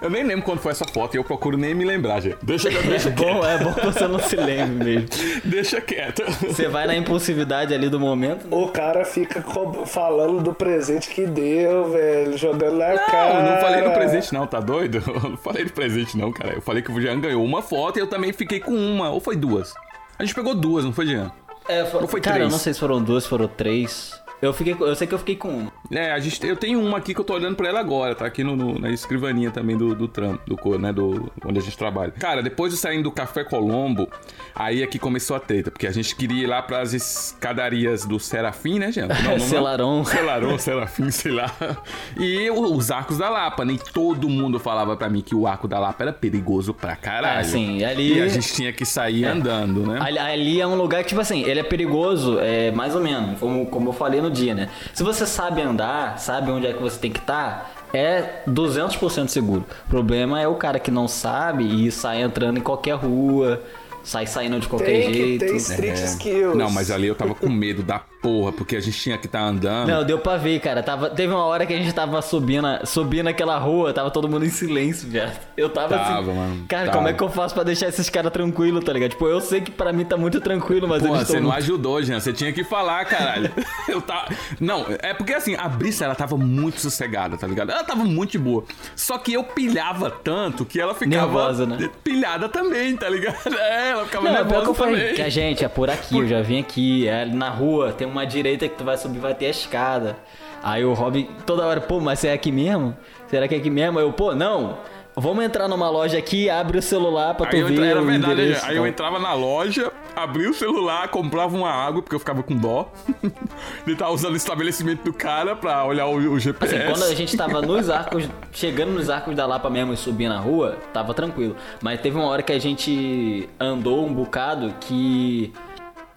eu 0.00 0.10
nem 0.10 0.22
lembro 0.24 0.44
quando 0.44 0.58
foi 0.60 0.72
essa 0.72 0.84
foto 0.86 1.14
e 1.14 1.18
eu 1.18 1.24
procuro 1.24 1.56
nem 1.56 1.74
me 1.74 1.84
lembrar, 1.84 2.20
gente. 2.20 2.36
Deixa, 2.42 2.70
deixa 2.70 3.08
É 3.08 3.12
bom, 3.12 3.44
é 3.44 3.58
bom 3.58 3.72
que 3.72 3.84
você 3.84 4.06
não 4.06 4.18
se 4.18 4.36
lembre 4.36 4.84
mesmo. 4.84 5.08
Deixa 5.44 5.80
quieto. 5.80 6.22
Você 6.46 6.68
vai 6.68 6.86
na 6.86 6.94
impulsividade 6.96 7.74
ali 7.74 7.88
do 7.88 7.98
momento. 7.98 8.44
né? 8.44 8.48
O 8.56 8.68
cara 8.68 9.04
fica 9.04 9.40
co- 9.42 9.84
falando 9.88 10.40
do 10.42 10.54
presente 10.54 11.08
que 11.10 11.26
deu, 11.26 11.90
velho, 11.90 12.36
jogando 12.38 12.76
na 12.78 12.88
Não, 12.90 13.06
cara. 13.06 13.34
eu 13.34 13.42
não 13.54 13.60
falei 13.60 13.82
do 13.82 13.90
presente 13.90 14.32
não, 14.34 14.46
tá 14.46 14.60
doido? 14.60 15.02
Eu 15.22 15.30
não 15.30 15.36
falei 15.36 15.64
do 15.64 15.72
presente 15.72 16.16
não, 16.16 16.30
cara. 16.32 16.54
Eu 16.54 16.62
falei 16.62 16.82
que 16.82 16.92
o 16.92 17.00
Jean 17.00 17.20
ganhou 17.20 17.44
uma 17.44 17.60
foto 17.62 17.98
e 17.98 18.00
eu 18.00 18.06
também 18.06 18.32
fiquei 18.32 18.60
com 18.60 18.72
uma. 18.72 19.10
Ou 19.10 19.20
foi 19.20 19.34
duas? 19.36 19.74
A 20.18 20.24
gente 20.24 20.34
pegou 20.34 20.54
duas, 20.54 20.84
não 20.84 20.92
foi, 20.92 21.06
Jean? 21.06 21.32
É, 21.68 21.84
for- 21.84 22.02
Ou 22.02 22.08
foi 22.08 22.20
cara, 22.20 22.36
eu 22.36 22.40
três? 22.42 22.52
não 22.52 22.58
sei 22.58 22.72
se 22.74 22.80
foram 22.80 23.02
duas, 23.02 23.26
foram 23.26 23.48
três. 23.48 24.20
Eu, 24.40 24.52
fiquei, 24.52 24.76
eu 24.78 24.94
sei 24.94 25.06
que 25.06 25.14
eu 25.14 25.18
fiquei 25.18 25.34
com 25.36 25.48
uma. 25.48 25.72
É, 25.90 26.12
a 26.12 26.18
gente, 26.20 26.46
eu 26.46 26.56
tenho 26.56 26.80
uma 26.80 26.98
aqui 26.98 27.12
que 27.12 27.20
eu 27.20 27.24
tô 27.24 27.34
olhando 27.34 27.56
pra 27.56 27.68
ela 27.68 27.80
agora, 27.80 28.14
tá 28.14 28.24
aqui 28.26 28.44
no, 28.44 28.54
no- 28.54 28.78
na 28.78 28.90
escrivaninha 28.90 29.50
também 29.50 29.76
do, 29.76 29.94
do 29.94 30.06
trampo, 30.06 30.40
do, 30.46 30.56
co- 30.56 30.78
né, 30.78 30.92
do 30.92 31.30
onde 31.44 31.58
a 31.58 31.62
gente 31.62 31.76
trabalha. 31.76 32.12
Cara, 32.12 32.42
depois 32.42 32.72
de 32.72 32.78
sair 32.78 33.02
do 33.02 33.10
Café 33.10 33.42
Colombo, 33.42 34.08
aí 34.54 34.82
é 34.82 34.86
que 34.86 34.98
começou 34.98 35.34
a 35.36 35.40
treta, 35.40 35.70
porque 35.70 35.86
a 35.86 35.90
gente 35.90 36.14
queria 36.14 36.44
ir 36.44 36.46
lá 36.46 36.62
pras 36.62 36.92
escadarias 36.94 38.04
do 38.04 38.18
Serafim, 38.20 38.78
né, 38.78 38.92
Jean? 38.92 39.08
Não, 39.08 39.16
não. 39.32 39.38
Selarão. 39.40 40.04
Selarão, 40.04 40.58
Serafim, 40.58 41.10
sei 41.10 41.32
lá. 41.32 41.50
E 42.16 42.50
os 42.50 42.90
arcos 42.90 43.18
da 43.18 43.28
Lapa, 43.28 43.64
nem 43.64 43.76
todo 43.76 44.28
mundo 44.28 44.58
falava 44.58 44.96
pra 44.96 45.08
mim 45.08 45.20
que 45.20 45.34
o 45.34 45.46
arco 45.46 45.68
da 45.68 45.78
Lapa 45.78 46.02
era 46.04 46.12
perigoso 46.12 46.74
pra 46.74 46.96
caralho. 46.96 47.40
Ah, 47.40 47.44
sim, 47.44 47.78
e 47.78 47.84
ali- 47.84 48.14
E 48.18 48.22
a 48.22 48.28
gente 48.28 48.52
tinha 48.52 48.72
que 48.72 48.84
sair 48.84 49.24
andando, 49.24 49.86
né? 49.86 49.98
Ali, 50.00 50.18
ali 50.18 50.60
é 50.60 50.66
um 50.66 50.74
lugar 50.74 51.02
que, 51.02 51.08
tipo 51.10 51.20
assim, 51.20 51.42
ele 51.44 51.60
é 51.60 51.62
perigoso, 51.62 52.38
é, 52.40 52.70
mais 52.72 52.94
ou 52.94 53.00
menos, 53.02 53.38
como, 53.38 53.66
como 53.66 53.88
eu 53.90 53.92
falei 53.92 54.20
no 54.20 54.27
dia, 54.30 54.54
né? 54.54 54.68
Se 54.94 55.02
você 55.02 55.26
sabe 55.26 55.60
andar, 55.62 56.18
sabe 56.18 56.50
onde 56.50 56.66
é 56.66 56.72
que 56.72 56.82
você 56.82 56.98
tem 56.98 57.10
que 57.10 57.18
estar, 57.20 57.72
é 57.92 58.42
200% 58.48 59.28
seguro. 59.28 59.64
O 59.86 59.90
problema 59.90 60.40
é 60.40 60.46
o 60.48 60.54
cara 60.54 60.78
que 60.78 60.90
não 60.90 61.08
sabe 61.08 61.86
e 61.86 61.90
sai 61.90 62.22
entrando 62.22 62.58
em 62.58 62.62
qualquer 62.62 62.94
rua, 62.94 63.62
sai 64.02 64.26
saindo 64.26 64.58
de 64.60 64.68
qualquer 64.68 64.86
Tem 64.86 65.06
que 65.06 65.14
jeito. 65.14 65.44
ter 65.46 65.56
street 65.56 65.98
skills. 65.98 66.56
Não, 66.56 66.70
mas 66.70 66.90
ali 66.90 67.06
eu 67.08 67.14
tava 67.14 67.34
com 67.34 67.48
medo 67.48 67.82
da 67.82 68.02
porra, 68.22 68.52
porque 68.52 68.76
a 68.76 68.80
gente 68.80 68.98
tinha 68.98 69.16
que 69.18 69.26
estar 69.26 69.40
andando. 69.42 69.88
Não, 69.88 70.04
deu 70.04 70.18
pra 70.18 70.36
ver, 70.36 70.60
cara. 70.60 70.82
Tava, 70.82 71.10
teve 71.10 71.32
uma 71.32 71.44
hora 71.44 71.64
que 71.66 71.72
a 71.72 71.76
gente 71.76 71.92
tava 71.92 72.20
subindo, 72.22 72.66
subindo 72.84 73.28
aquela 73.28 73.58
rua, 73.58 73.92
tava 73.92 74.10
todo 74.10 74.28
mundo 74.28 74.44
em 74.44 74.50
silêncio, 74.50 75.08
viado. 75.08 75.38
Eu 75.56 75.68
tava, 75.68 75.88
Tava, 75.96 76.20
assim. 76.20 76.32
mano, 76.34 76.64
Cara, 76.68 76.86
tava. 76.86 76.96
como 76.98 77.08
é 77.08 77.12
que 77.12 77.22
eu 77.22 77.28
faço 77.28 77.54
pra 77.54 77.62
deixar 77.62 77.88
esses 77.88 78.08
caras 78.10 78.32
tranquilos, 78.32 78.84
tá 78.84 78.92
ligado? 78.92 79.10
Tipo, 79.10 79.26
eu 79.26 79.40
sei 79.40 79.60
que 79.60 79.70
pra 79.70 79.92
mim 79.92 80.04
tá 80.04 80.16
muito 80.16 80.40
tranquilo, 80.40 80.88
mas 80.88 81.02
Porra, 81.02 81.16
eles 81.18 81.28
você 81.28 81.36
não 81.36 81.42
muito- 81.50 81.56
ajudou, 81.58 82.02
Jean. 82.02 82.20
Você 82.20 82.32
tinha 82.32 82.52
que 82.52 82.64
falar, 82.64 83.04
caralho. 83.04 83.50
Eu 83.88 84.00
tava. 84.02 84.28
Não, 84.60 84.84
é 85.00 85.14
porque 85.14 85.32
assim, 85.34 85.54
a 85.56 85.68
Brisa, 85.68 86.04
ela 86.04 86.14
tava 86.14 86.36
muito 86.36 86.80
sossegada, 86.80 87.36
tá 87.36 87.46
ligado? 87.46 87.70
Ela 87.70 87.84
tava 87.84 88.04
muito 88.04 88.32
de 88.32 88.38
boa. 88.38 88.64
Só 88.94 89.16
que 89.18 89.32
eu 89.32 89.42
pilhava 89.44 90.10
tanto 90.10 90.64
que 90.64 90.80
ela 90.80 90.94
ficava. 90.94 91.26
Nervosa, 91.26 91.66
né? 91.66 91.88
Pilhada 92.04 92.48
também, 92.48 92.96
tá 92.96 93.08
ligado? 93.08 93.38
É, 93.68 93.90
ela 93.90 94.04
ficava 94.04 94.24
Não, 94.24 94.30
é 94.32 94.36
pior 94.36 94.44
que 94.46 94.50
nervosa 94.52 94.70
eu 94.70 94.74
falei 94.74 95.00
também. 95.00 95.14
que 95.14 95.22
a 95.22 95.28
gente 95.28 95.64
é 95.64 95.68
por 95.68 95.90
aqui, 95.90 96.16
eu 96.18 96.26
já 96.28 96.40
vim 96.42 96.58
aqui, 96.60 97.06
é 97.08 97.24
na 97.26 97.48
rua, 97.50 97.92
tem 97.92 98.07
uma 98.08 98.24
direita 98.26 98.68
que 98.68 98.76
tu 98.76 98.84
vai 98.84 98.96
subir, 98.96 99.18
vai 99.18 99.34
ter 99.34 99.46
a 99.46 99.50
escada. 99.50 100.16
Aí 100.62 100.84
o 100.84 100.92
Robin 100.92 101.28
toda 101.46 101.64
hora, 101.64 101.80
pô, 101.80 102.00
mas 102.00 102.18
você 102.18 102.28
é 102.28 102.32
aqui 102.32 102.50
mesmo? 102.50 102.96
Será 103.28 103.46
que 103.46 103.54
é 103.54 103.58
aqui 103.58 103.70
mesmo? 103.70 103.98
Aí 103.98 104.04
eu, 104.04 104.12
pô, 104.12 104.34
não. 104.34 104.78
Vamos 105.20 105.44
entrar 105.44 105.66
numa 105.66 105.90
loja 105.90 106.16
aqui, 106.16 106.48
abre 106.48 106.78
o 106.78 106.82
celular 106.82 107.34
pra 107.34 107.46
tu 107.46 107.56
Aí 107.56 107.60
eu, 107.62 107.66
ver 107.66 107.82
era 107.82 108.00
o 108.00 108.04
verdade, 108.04 108.32
endereço. 108.34 108.64
aí 108.64 108.76
eu 108.76 108.86
então. 108.86 108.86
entrava 108.86 109.18
na 109.18 109.34
loja, 109.34 109.90
abria 110.14 110.48
o 110.48 110.54
celular, 110.54 111.08
comprava 111.08 111.56
uma 111.56 111.70
água, 111.70 112.00
porque 112.02 112.14
eu 112.14 112.20
ficava 112.20 112.40
com 112.40 112.54
dó. 112.54 112.92
de 113.84 113.92
estar 113.94 114.10
usando 114.10 114.34
o 114.34 114.36
estabelecimento 114.36 115.02
do 115.02 115.12
cara 115.12 115.56
pra 115.56 115.84
olhar 115.84 116.06
o, 116.06 116.14
o 116.14 116.38
GPS. 116.38 116.72
Assim, 116.72 116.86
quando 116.86 117.02
a 117.02 117.14
gente 117.16 117.36
tava 117.36 117.60
nos 117.60 117.90
arcos, 117.90 118.28
chegando 118.52 118.92
nos 118.92 119.10
arcos 119.10 119.34
da 119.34 119.44
Lapa 119.44 119.68
mesmo 119.68 119.92
e 119.92 119.96
subir 119.96 120.28
na 120.28 120.38
rua, 120.38 120.78
tava 120.92 121.12
tranquilo. 121.12 121.56
Mas 121.82 122.00
teve 122.00 122.16
uma 122.16 122.26
hora 122.26 122.42
que 122.42 122.52
a 122.52 122.60
gente 122.60 123.48
andou 123.58 124.06
um 124.06 124.14
bocado 124.14 124.72
que 124.80 125.52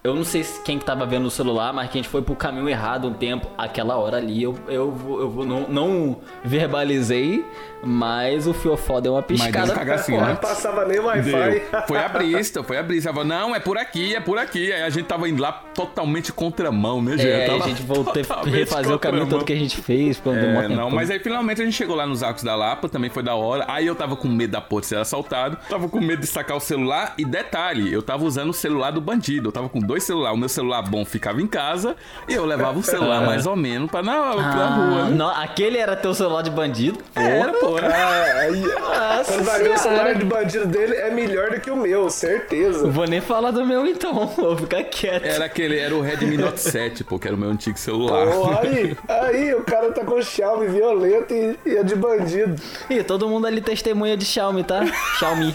Eu 0.04 0.16
não 0.16 0.24
sei 0.24 0.42
se 0.42 0.60
quem 0.62 0.80
que 0.80 0.84
tava 0.84 1.06
vendo 1.06 1.26
o 1.26 1.30
celular, 1.30 1.72
mas 1.72 1.88
que 1.88 1.96
a 1.96 2.02
gente 2.02 2.10
foi 2.10 2.22
pro 2.22 2.34
caminho 2.34 2.68
errado 2.68 3.06
um 3.06 3.14
tempo. 3.14 3.46
Aquela 3.56 3.96
hora 3.96 4.16
ali 4.16 4.42
eu, 4.42 4.58
eu, 4.66 4.92
eu 5.20 5.44
não, 5.44 5.68
não 5.68 6.16
verbalizei, 6.42 7.46
mas 7.84 8.46
o 8.46 8.54
Fiofó 8.54 9.00
deu 9.00 9.12
uma 9.14 9.24
Mas 9.28 9.38
deu 9.40 9.46
piscada. 9.46 9.72
um 9.72 9.74
cagacinho, 9.74 10.20
Não 10.20 10.28
né? 10.28 10.34
passava 10.40 10.84
nem. 10.84 10.98
Wi-Fi. 11.00 11.62
Foi 11.88 11.98
a 11.98 12.08
brista, 12.08 12.62
foi 12.62 12.78
a 12.78 12.82
brista. 12.82 13.08
Ela 13.08 13.14
falou, 13.14 13.28
não, 13.28 13.54
é 13.54 13.60
por 13.60 13.76
aqui, 13.76 14.14
é 14.14 14.20
por 14.20 14.38
aqui. 14.38 14.72
Aí 14.72 14.82
a 14.82 14.90
gente 14.90 15.06
tava 15.06 15.28
indo 15.28 15.42
lá 15.42 15.52
totalmente 15.52 16.32
contramão, 16.32 17.02
né, 17.02 17.16
gente? 17.18 17.26
É, 17.30 17.46
Tava 17.46 17.64
a 17.64 17.68
gente 17.68 17.82
voltou 17.82 18.22
a 18.30 18.42
refazer 18.48 18.94
o 18.94 18.98
caminho 18.98 19.26
todo 19.28 19.44
que 19.44 19.52
a 19.52 19.56
gente 19.56 19.76
fez. 19.80 20.20
Mó 20.24 20.32
É, 20.32 20.62
tempo. 20.62 20.74
não, 20.74 20.90
mas 20.90 21.10
aí 21.10 21.18
finalmente 21.18 21.60
a 21.60 21.64
gente 21.64 21.74
chegou 21.74 21.96
lá 21.96 22.06
nos 22.06 22.22
Arcos 22.22 22.42
da 22.44 22.54
Lapa, 22.54 22.88
também 22.88 23.10
foi 23.10 23.22
da 23.22 23.34
hora. 23.34 23.64
Aí 23.68 23.86
eu 23.86 23.94
tava 23.94 24.14
com 24.16 24.28
medo 24.28 24.50
da 24.52 24.60
porta 24.60 24.86
ser 24.88 24.98
assaltado, 24.98 25.56
tava 25.68 25.88
com 25.88 26.00
medo 26.00 26.20
de 26.20 26.26
sacar 26.26 26.56
o 26.56 26.60
celular. 26.60 27.14
E 27.18 27.24
detalhe, 27.24 27.92
eu 27.92 28.02
tava 28.02 28.24
usando 28.24 28.50
o 28.50 28.54
celular 28.54 28.90
do 28.92 29.00
bandido. 29.00 29.48
Eu 29.48 29.52
tava 29.52 29.68
com 29.68 29.80
dois 29.80 30.02
celulares. 30.04 30.36
O 30.36 30.40
meu 30.40 30.48
celular 30.48 30.82
bom 30.82 31.04
ficava 31.04 31.40
em 31.42 31.46
casa 31.46 31.96
e 32.28 32.34
eu 32.34 32.44
levava 32.44 32.78
o 32.78 32.82
celular 32.82 33.22
mais 33.26 33.46
ou 33.46 33.56
menos 33.56 33.90
pra, 33.90 34.02
na, 34.02 34.12
pra 34.32 34.42
Ah, 34.42 34.66
rua. 34.76 35.04
né? 35.06 35.16
não, 35.16 35.28
aquele 35.28 35.78
era 35.78 35.96
teu 35.96 36.14
celular 36.14 36.42
de 36.42 36.50
bandido? 36.50 36.98
Era, 37.14 37.52
pô. 37.54 37.71
Ah, 37.78 38.40
aí, 38.40 38.60
Nossa 38.60 39.32
quando 39.32 39.44
vai 39.44 39.62
ver 39.62 39.70
o 39.70 39.78
celular 39.78 40.14
de 40.14 40.24
bandido 40.24 40.66
dele 40.66 40.94
é 40.96 41.10
melhor 41.10 41.50
do 41.50 41.60
que 41.60 41.70
o 41.70 41.76
meu, 41.76 42.10
certeza. 42.10 42.84
Não 42.84 42.90
vou 42.92 43.06
nem 43.06 43.20
falar 43.20 43.50
do 43.50 43.64
meu 43.64 43.86
então, 43.86 44.26
vou 44.36 44.56
ficar 44.56 44.82
quieto. 44.84 45.24
Era 45.24 45.44
aquele, 45.44 45.78
era 45.78 45.94
o 45.94 46.00
Redmi 46.00 46.36
Note 46.36 46.60
7, 46.62 47.04
pô, 47.04 47.18
que 47.18 47.26
era 47.28 47.36
o 47.36 47.38
meu 47.38 47.50
antigo 47.50 47.78
celular. 47.78 48.26
Pô, 48.28 48.50
aí, 48.58 48.96
aí, 49.08 49.54
o 49.54 49.62
cara 49.62 49.92
tá 49.92 50.04
com 50.04 50.20
Xiaomi 50.20 50.66
violento 50.68 51.32
e, 51.34 51.58
e 51.66 51.76
é 51.76 51.82
de 51.82 51.94
bandido. 51.96 52.60
Ih, 52.90 53.02
todo 53.02 53.28
mundo 53.28 53.46
ali 53.46 53.60
testemunha 53.60 54.16
de 54.16 54.24
Xiaomi, 54.24 54.64
tá? 54.64 54.84
Xiaomi. 55.18 55.54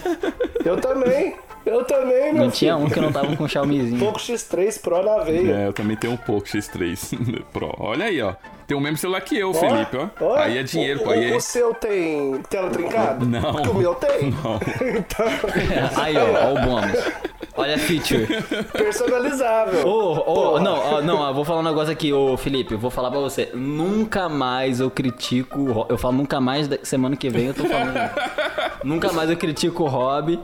Eu 0.65 0.77
também, 0.77 1.35
eu 1.65 1.83
também, 1.85 2.33
meu 2.33 2.43
Não 2.45 2.51
tinha 2.51 2.75
filho. 2.75 2.87
um 2.87 2.89
que 2.89 2.99
não 2.99 3.11
tava 3.11 3.35
com 3.35 3.47
Xiaomizinho. 3.47 3.99
Pouco 3.99 4.19
X3 4.19 4.81
Pro 4.81 5.03
na 5.03 5.23
veia. 5.23 5.51
É, 5.51 5.67
eu 5.67 5.73
também 5.73 5.95
tenho 5.97 6.13
um 6.13 6.17
pouco 6.17 6.47
X3 6.47 7.43
Pro. 7.53 7.73
Olha 7.79 8.05
aí, 8.05 8.21
ó. 8.21 8.33
Tem 8.67 8.75
o 8.75 8.81
mesmo 8.81 8.97
celular 8.97 9.21
que 9.21 9.37
eu, 9.37 9.53
Felipe, 9.53 9.97
ó. 10.19 10.35
Aí 10.35 10.57
é 10.57 10.63
dinheiro, 10.63 10.99
o, 10.99 11.03
pô. 11.05 11.11
Aí 11.11 11.31
o, 11.31 11.33
é... 11.33 11.37
o 11.37 11.39
seu 11.39 11.73
tem 11.73 12.41
tela 12.49 12.69
trincada? 12.69 13.23
Não. 13.25 13.53
Porque 13.53 13.69
o 13.69 13.73
meu 13.73 13.95
tem. 13.95 14.29
Não. 14.43 14.59
então, 14.99 15.25
Aí, 16.03 16.17
ó, 16.17 16.49
ó 16.49 16.53
o 16.53 16.61
bônus. 16.61 16.97
Olha 17.55 17.75
a 17.75 17.77
feature. 17.79 18.27
personalizável. 18.73 19.87
Ô, 19.87 20.11
ô, 20.17 20.21
Porra. 20.21 20.63
não, 20.63 20.77
ó, 20.77 21.01
não, 21.01 21.17
ó, 21.17 21.33
vou 21.33 21.45
falar 21.45 21.61
um 21.61 21.63
negócio 21.63 21.91
aqui, 21.91 22.11
ô 22.13 22.35
Felipe, 22.37 22.73
eu 22.73 22.77
vou 22.77 22.91
falar 22.91 23.09
pra 23.09 23.19
você. 23.19 23.49
Nunca 23.55 24.27
mais 24.29 24.79
eu 24.79 24.91
critico. 24.91 25.85
Eu 25.89 25.97
falo 25.97 26.17
nunca 26.17 26.39
mais, 26.41 26.67
da- 26.67 26.77
semana 26.83 27.15
que 27.15 27.29
vem 27.29 27.47
eu 27.47 27.53
tô 27.53 27.63
falando. 27.65 27.97
nunca 28.83 29.11
mais 29.13 29.29
eu 29.29 29.37
critico 29.37 29.83
o 29.83 29.87
Rob 29.87 30.39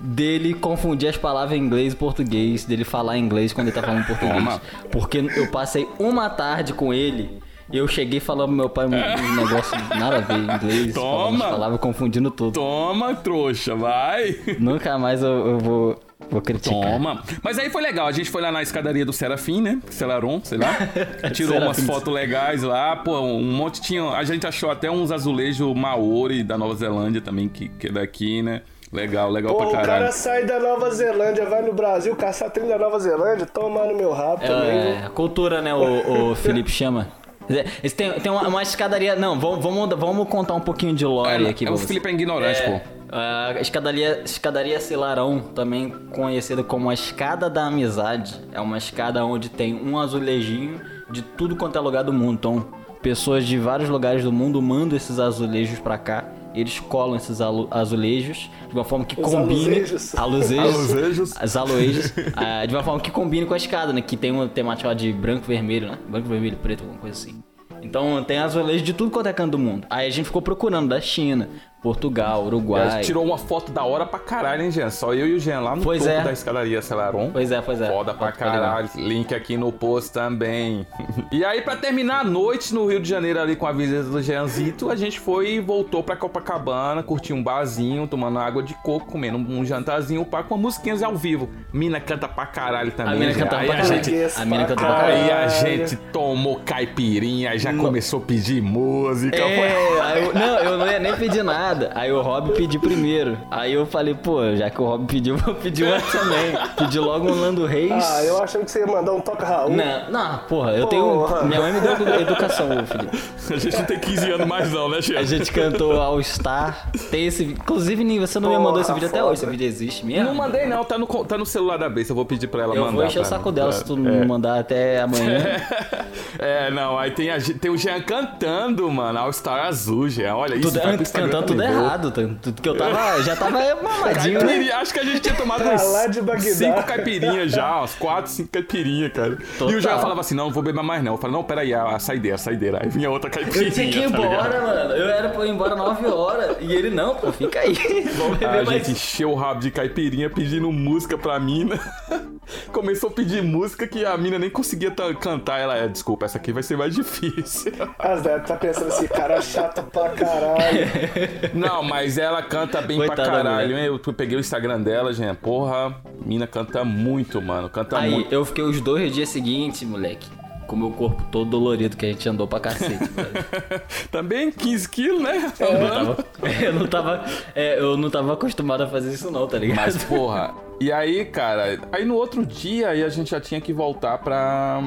dele 0.00 0.54
confundir 0.54 1.08
as 1.08 1.16
palavras 1.16 1.56
em 1.58 1.62
inglês 1.62 1.92
e 1.92 1.96
português, 1.96 2.64
dele 2.64 2.84
falar 2.84 3.16
inglês 3.18 3.52
quando 3.52 3.68
ele 3.68 3.74
tá 3.74 3.82
falando 3.82 4.06
português. 4.06 4.60
Porque 4.90 5.18
eu 5.36 5.50
passei 5.50 5.88
uma 5.98 6.28
tarde 6.28 6.72
com 6.72 6.92
ele. 6.92 7.40
E 7.70 7.76
eu 7.76 7.86
cheguei 7.86 8.18
falando 8.18 8.48
pro 8.48 8.56
meu 8.56 8.68
pai 8.70 8.86
um, 8.86 8.88
um 8.88 9.36
negócio 9.36 9.76
nada 9.98 10.16
a 10.16 10.20
ver 10.20 10.34
em 10.34 10.44
inglês, 10.44 10.94
Toma. 10.94 11.50
palavras, 11.50 11.80
confundindo 11.80 12.30
tudo. 12.30 12.54
Toma, 12.54 13.14
trouxa, 13.14 13.74
vai. 13.74 14.36
Nunca 14.58 14.96
mais 14.98 15.22
eu, 15.22 15.46
eu 15.46 15.58
vou, 15.58 16.00
vou 16.30 16.40
criticar. 16.40 16.80
Toma. 16.80 17.22
Mas 17.42 17.58
aí 17.58 17.68
foi 17.68 17.82
legal, 17.82 18.06
a 18.06 18.12
gente 18.12 18.30
foi 18.30 18.40
lá 18.40 18.50
na 18.50 18.62
escadaria 18.62 19.04
do 19.04 19.12
Serafim, 19.12 19.60
né? 19.60 19.80
Celaron, 19.90 20.40
sei 20.42 20.56
lá. 20.56 20.74
Tirou 21.34 21.58
umas 21.58 21.78
fotos 21.80 22.12
legais 22.12 22.62
lá, 22.62 22.96
pô, 22.96 23.20
um 23.20 23.42
monte 23.42 23.82
tinha. 23.82 24.02
A 24.12 24.24
gente 24.24 24.46
achou 24.46 24.70
até 24.70 24.90
uns 24.90 25.12
azulejos 25.12 25.74
Maori 25.76 26.42
da 26.42 26.56
Nova 26.56 26.74
Zelândia 26.74 27.20
também, 27.20 27.48
que, 27.50 27.68
que 27.68 27.88
é 27.88 27.92
daqui, 27.92 28.42
né? 28.42 28.62
Legal, 28.90 29.30
legal 29.30 29.52
Pô, 29.52 29.58
pra 29.58 29.68
o 29.68 29.72
caralho. 29.72 29.88
cara 29.88 30.12
sai 30.12 30.46
da 30.46 30.58
Nova 30.58 30.90
Zelândia, 30.90 31.44
vai 31.44 31.60
no 31.60 31.74
Brasil, 31.74 32.16
caçar 32.16 32.50
trem 32.50 32.66
da 32.66 32.78
Nova 32.78 32.98
Zelândia, 32.98 33.44
toma 33.44 33.84
no 33.84 33.94
meu 33.94 34.12
rabo 34.12 34.40
também. 34.40 34.70
É, 34.70 34.96
viu? 34.96 35.06
a 35.06 35.10
cultura, 35.10 35.60
né, 35.60 35.74
o, 35.74 36.30
o 36.30 36.34
Felipe 36.34 36.70
chama. 36.70 37.08
É, 37.50 37.88
tem, 37.88 38.12
tem 38.12 38.30
uma, 38.30 38.46
uma 38.48 38.62
escadaria. 38.62 39.16
Não, 39.16 39.38
vamos, 39.38 39.62
vamos, 39.62 39.88
vamos 39.98 40.28
contar 40.28 40.54
um 40.54 40.60
pouquinho 40.60 40.94
de 40.94 41.04
lore 41.04 41.46
É, 41.46 41.48
aqui. 41.50 41.66
é, 41.66 41.70
o. 41.70 41.76
Felipe 41.78 42.08
é 42.08 42.12
ignorante, 42.12 42.62
pô. 42.62 42.80
A 43.10 43.58
escadaria, 43.60 44.20
escadaria 44.22 44.78
Celarão, 44.80 45.40
também 45.54 45.88
conhecida 46.12 46.62
como 46.62 46.90
a 46.90 46.94
Escada 46.94 47.48
da 47.48 47.64
Amizade, 47.64 48.38
é 48.52 48.60
uma 48.60 48.76
escada 48.76 49.24
onde 49.24 49.48
tem 49.48 49.74
um 49.74 49.98
azulejinho 49.98 50.78
de 51.10 51.22
tudo 51.22 51.56
quanto 51.56 51.78
é 51.78 51.80
lugar 51.80 52.04
do 52.04 52.12
mundo. 52.12 52.34
Então, 52.34 52.66
pessoas 53.00 53.46
de 53.46 53.56
vários 53.58 53.88
lugares 53.88 54.22
do 54.24 54.30
mundo 54.30 54.60
mandam 54.60 54.94
esses 54.94 55.18
azulejos 55.18 55.78
pra 55.78 55.96
cá. 55.96 56.24
Eles 56.58 56.80
colam 56.80 57.16
esses 57.16 57.40
azulejos 57.70 58.50
de 58.68 58.74
uma 58.74 58.84
forma 58.84 59.04
que 59.04 59.20
Os 59.20 59.24
combine. 59.30 59.64
aluzejos. 59.66 60.14
Aluzejos. 60.14 60.74
Aluzejos. 60.74 61.32
As 61.38 61.56
aloejos. 61.56 62.12
ah, 62.36 62.66
de 62.66 62.74
uma 62.74 62.82
forma 62.82 63.00
que 63.00 63.10
combine 63.10 63.46
com 63.46 63.54
a 63.54 63.56
escada, 63.56 63.92
né? 63.92 64.00
Que 64.00 64.16
tem 64.16 64.30
uma 64.30 64.48
temática 64.48 64.94
de 64.94 65.12
branco 65.12 65.44
e 65.46 65.54
vermelho, 65.54 65.88
né? 65.90 65.98
Branco, 66.08 66.28
vermelho 66.28 66.56
preto, 66.56 66.82
alguma 66.82 66.98
coisa 67.00 67.16
assim. 67.18 67.42
Então 67.82 68.22
tem 68.24 68.38
azulejos 68.38 68.82
de 68.82 68.92
tudo 68.92 69.10
quanto 69.10 69.28
é 69.28 69.32
canto 69.32 69.52
do 69.52 69.58
mundo. 69.58 69.86
Aí 69.88 70.06
a 70.08 70.10
gente 70.10 70.26
ficou 70.26 70.42
procurando 70.42 70.88
da 70.88 71.00
China, 71.00 71.48
Portugal, 71.88 72.42
A 72.42 72.44
Uruguai. 72.44 72.90
gente 72.90 73.06
tirou 73.06 73.24
uma 73.24 73.38
foto 73.38 73.72
da 73.72 73.82
hora 73.82 74.04
pra 74.04 74.18
caralho, 74.18 74.62
hein, 74.62 74.70
Jean? 74.70 74.90
Só 74.90 75.14
eu 75.14 75.26
e 75.26 75.32
o 75.34 75.40
Jean 75.40 75.60
lá 75.60 75.74
no 75.74 75.82
Pois 75.82 76.02
topo 76.02 76.12
é. 76.14 76.22
da 76.22 76.32
escadaria 76.32 76.82
Celaron. 76.82 77.30
Pois 77.32 77.50
é, 77.50 77.62
pois 77.62 77.80
é. 77.80 77.88
Foda 77.88 78.12
pra 78.12 78.30
caralho. 78.30 78.90
Link 78.94 79.34
aqui 79.34 79.56
no 79.56 79.72
post 79.72 80.12
também. 80.12 80.86
e 81.32 81.42
aí, 81.44 81.62
pra 81.62 81.76
terminar 81.76 82.20
a 82.20 82.24
noite 82.24 82.74
no 82.74 82.86
Rio 82.86 83.00
de 83.00 83.08
Janeiro 83.08 83.40
ali 83.40 83.56
com 83.56 83.66
a 83.66 83.72
visita 83.72 84.02
do 84.04 84.20
Jeanzito, 84.20 84.90
a 84.90 84.96
gente 84.96 85.18
foi 85.18 85.52
e 85.54 85.60
voltou 85.60 86.02
pra 86.02 86.14
Copacabana, 86.14 87.02
curtiu 87.02 87.34
um 87.34 87.42
barzinho, 87.42 88.06
tomando 88.06 88.38
água 88.38 88.62
de 88.62 88.74
coco, 88.74 89.06
comendo 89.06 89.38
um 89.38 89.64
jantarzinho, 89.64 90.22
pá, 90.26 90.42
com 90.42 90.58
musiquinhas 90.58 91.02
ao 91.02 91.16
vivo. 91.16 91.48
Mina 91.72 91.98
canta 92.00 92.28
pra 92.28 92.44
caralho 92.44 92.92
também. 92.92 93.14
A 93.14 93.16
mina 93.16 93.30
aí 93.32 93.36
pra 93.38 93.44
a 93.46 93.48
caralho. 93.78 93.84
gente 93.86 94.40
A 94.40 94.44
mina 94.44 94.64
cantava 94.66 94.94
pra 94.94 95.06
Aí 95.06 95.30
a 95.30 95.48
gente 95.48 95.96
tomou 96.12 96.60
caipirinha, 96.66 97.58
já 97.58 97.72
começou 97.72 98.20
a 98.20 98.22
pedir 98.22 98.60
música. 98.60 99.38
É, 99.38 100.22
eu- 100.26 100.34
não, 100.34 100.58
eu 100.58 100.78
não 100.78 100.86
ia 100.86 100.98
nem 100.98 101.16
pedir 101.16 101.42
nada. 101.42 101.77
Aí 101.94 102.12
o 102.12 102.20
Rob 102.22 102.52
pediu 102.52 102.80
primeiro. 102.80 103.38
Aí 103.50 103.72
eu 103.72 103.86
falei, 103.86 104.14
pô, 104.14 104.54
já 104.56 104.70
que 104.70 104.80
o 104.80 104.84
Rob 104.84 105.06
pediu, 105.06 105.34
eu 105.36 105.40
vou 105.44 105.54
pedir 105.54 105.84
uma 105.84 106.00
também. 106.00 106.56
Pedi 106.76 106.98
logo 106.98 107.28
um 107.30 107.40
Lando 107.40 107.66
Reis. 107.66 107.92
Ah, 107.92 108.22
eu 108.24 108.42
achando 108.42 108.64
que 108.64 108.70
você 108.70 108.80
ia 108.80 108.86
mandar 108.86 109.12
um 109.12 109.20
toca 109.20 109.44
Raul. 109.46 109.70
Não, 109.70 110.10
não, 110.10 110.38
porra, 110.48 110.72
eu 110.72 110.86
tenho. 110.86 111.26
Minha 111.44 111.60
mãe 111.60 111.72
me 111.72 111.80
deu 111.80 112.20
educação, 112.20 112.68
Felipe. 112.86 113.18
A 113.50 113.56
gente 113.56 113.76
não 113.76 113.84
tem 113.84 113.98
15 113.98 114.30
anos 114.32 114.46
mais 114.46 114.72
não, 114.72 114.88
né, 114.88 115.00
Jean? 115.00 115.18
A 115.20 115.22
gente 115.24 115.50
cantou 115.52 116.00
All 116.00 116.22
Star. 116.22 116.90
Tem 117.10 117.26
esse 117.26 117.44
vídeo. 117.44 117.60
Inclusive, 117.62 118.04
Ninho, 118.04 118.26
você 118.26 118.38
não 118.40 118.50
me 118.50 118.58
mandou 118.58 118.80
esse 118.80 118.92
vídeo 118.92 119.08
até 119.08 119.22
hoje. 119.22 119.34
Esse 119.34 119.46
vídeo 119.46 119.66
existe 119.66 120.04
mesmo? 120.04 120.24
Não 120.26 120.34
mandei 120.34 120.66
não, 120.66 120.84
tá 120.84 120.98
no, 120.98 121.06
tá 121.24 121.36
no 121.38 121.46
celular 121.46 121.76
da 121.78 121.88
besta, 121.88 122.12
eu 122.12 122.16
vou 122.16 122.24
pedir 122.24 122.46
pra 122.48 122.62
ela 122.62 122.74
Eu 122.74 122.82
mandar. 122.82 122.96
vou 122.96 123.04
encher 123.06 123.20
o 123.20 123.24
saco 123.24 123.50
dela 123.52 123.70
pra- 123.70 123.78
se 123.78 123.84
tu 123.84 123.96
não 123.96 124.26
mandar 124.26 124.58
até 124.58 125.00
amanhã. 125.00 125.38
É, 126.38 126.70
não, 126.70 126.96
aí 126.96 127.10
tem, 127.10 127.30
a, 127.30 127.38
tem 127.40 127.70
o 127.70 127.76
Jean 127.76 128.00
cantando, 128.00 128.88
mano, 128.90 129.18
All 129.18 129.32
Star 129.32 129.66
Azul, 129.66 130.08
Jean, 130.08 130.36
olha 130.36 130.54
isso. 130.54 130.68
Tudo, 130.70 130.80
vai 130.80 130.96
cantando 130.96 131.46
tudo 131.62 131.72
vou. 131.74 131.84
errado. 131.84 132.10
Tudo 132.42 132.62
que 132.62 132.68
eu 132.68 132.76
tava. 132.76 133.22
Já 133.22 133.36
tava 133.36 133.58
mamadinho, 133.82 134.40
né? 134.40 134.46
Caipirinha, 134.46 134.76
acho 134.78 134.92
que 134.92 135.00
a 135.00 135.04
gente 135.04 135.20
tinha 135.20 135.34
tomado 135.34 135.62
Pra 135.62 135.74
uns 135.74 136.18
Bagdá. 136.22 136.40
cinco 136.40 136.82
caipirinhas 136.84 137.50
já, 137.52 137.82
uns 137.82 137.94
quatro, 137.94 138.30
cinco 138.30 138.50
caipirinhas, 138.50 139.12
cara. 139.12 139.30
E 139.30 139.34
o 139.34 139.58
Total. 139.58 139.80
Jean 139.80 139.98
falava 139.98 140.20
assim, 140.20 140.34
não, 140.34 140.50
vou 140.50 140.62
beber 140.62 140.82
mais 140.82 141.02
não. 141.02 141.12
Eu 141.12 141.18
falei, 141.18 141.36
não, 141.36 141.44
peraí, 141.44 141.74
a, 141.74 141.98
saideira, 141.98 142.34
a 142.36 142.38
saideira. 142.38 142.80
Aí 142.82 142.88
vinha 142.88 143.10
outra 143.10 143.30
caipirinha, 143.30 143.68
Eu 143.68 143.72
tinha 143.72 143.90
que 143.90 143.98
ir 143.98 144.10
tá 144.10 144.18
ligado? 144.18 144.34
embora, 144.34 144.60
mano. 144.60 144.94
Eu 144.94 145.08
era 145.08 145.28
pra 145.28 145.46
ir 145.46 145.50
embora 145.50 145.74
9 145.76 146.06
horas. 146.06 146.56
E 146.60 146.72
ele, 146.72 146.90
não, 146.90 147.14
pô, 147.16 147.32
fica 147.32 147.60
aí. 147.60 147.74
Vamos 148.16 148.38
beber 148.38 148.60
A 148.60 148.64
mais. 148.64 148.68
gente 148.68 148.90
encheu 148.92 149.30
o 149.30 149.34
rabo 149.34 149.60
de 149.60 149.70
caipirinha 149.70 150.30
pedindo 150.30 150.70
música 150.72 151.16
pra 151.18 151.38
mina. 151.40 151.78
Começou 152.72 153.10
a 153.10 153.12
pedir 153.12 153.42
música 153.42 153.86
que 153.86 154.04
a 154.04 154.16
mina 154.16 154.38
nem 154.38 154.50
conseguia 154.50 154.90
ta- 154.90 155.12
cantar. 155.14 155.58
Ela, 155.58 155.76
é, 155.76 155.88
desculpa, 155.88 156.26
essa 156.26 156.38
aqui 156.38 156.52
vai 156.52 156.62
ser 156.62 156.76
mais 156.76 156.94
difícil. 156.96 157.72
As 157.98 158.22
deve 158.22 158.44
tá 158.44 158.56
pensando 158.56 158.88
assim, 158.88 159.06
cara 159.08 159.40
chato 159.40 159.82
pra 159.84 160.10
caralho. 160.10 160.86
Não, 161.54 161.82
mas 161.82 162.18
ela 162.18 162.42
canta 162.42 162.80
bem 162.80 162.96
Coitada 162.98 163.22
pra 163.22 163.32
caralho, 163.32 163.76
hein? 163.78 163.86
Eu 163.86 163.98
peguei 164.14 164.36
o 164.36 164.40
Instagram 164.40 164.80
dela, 164.82 165.12
gente. 165.12 165.36
Porra, 165.38 165.94
mina 166.24 166.46
canta 166.46 166.84
muito, 166.84 167.40
mano. 167.42 167.68
Canta 167.68 167.98
Aí, 167.98 168.10
muito. 168.10 168.32
eu 168.32 168.44
fiquei 168.44 168.64
os 168.64 168.80
dois 168.80 169.12
dias 169.14 169.28
seguintes, 169.28 169.82
moleque. 169.88 170.28
Com 170.66 170.76
o 170.76 170.78
meu 170.78 170.90
corpo 170.90 171.22
todo 171.32 171.48
dolorido, 171.48 171.96
que 171.96 172.04
a 172.04 172.10
gente 172.10 172.28
andou 172.28 172.46
pra 172.46 172.60
cacete, 172.60 173.02
velho. 173.10 173.82
Também 174.10 174.50
15 174.52 174.88
quilos, 174.90 175.22
né? 175.22 175.50
Eu 175.58 175.72
não 175.78 175.88
tava, 175.88 176.24
eu 176.62 176.72
não 176.74 176.86
tava, 176.86 177.24
é, 177.54 177.78
eu 177.80 177.96
não 177.96 178.10
tava 178.10 178.32
acostumado 178.34 178.82
a 178.82 178.86
fazer 178.86 179.12
isso 179.14 179.30
não, 179.30 179.46
tá 179.46 179.58
ligado? 179.58 179.76
Mas, 179.78 180.04
porra. 180.04 180.52
E 180.80 180.92
aí, 180.92 181.24
cara, 181.24 181.80
aí 181.90 182.04
no 182.04 182.14
outro 182.14 182.46
dia 182.46 182.90
aí 182.90 183.02
a 183.02 183.08
gente 183.08 183.30
já 183.30 183.40
tinha 183.40 183.60
que 183.60 183.72
voltar 183.72 184.18
pra. 184.18 184.80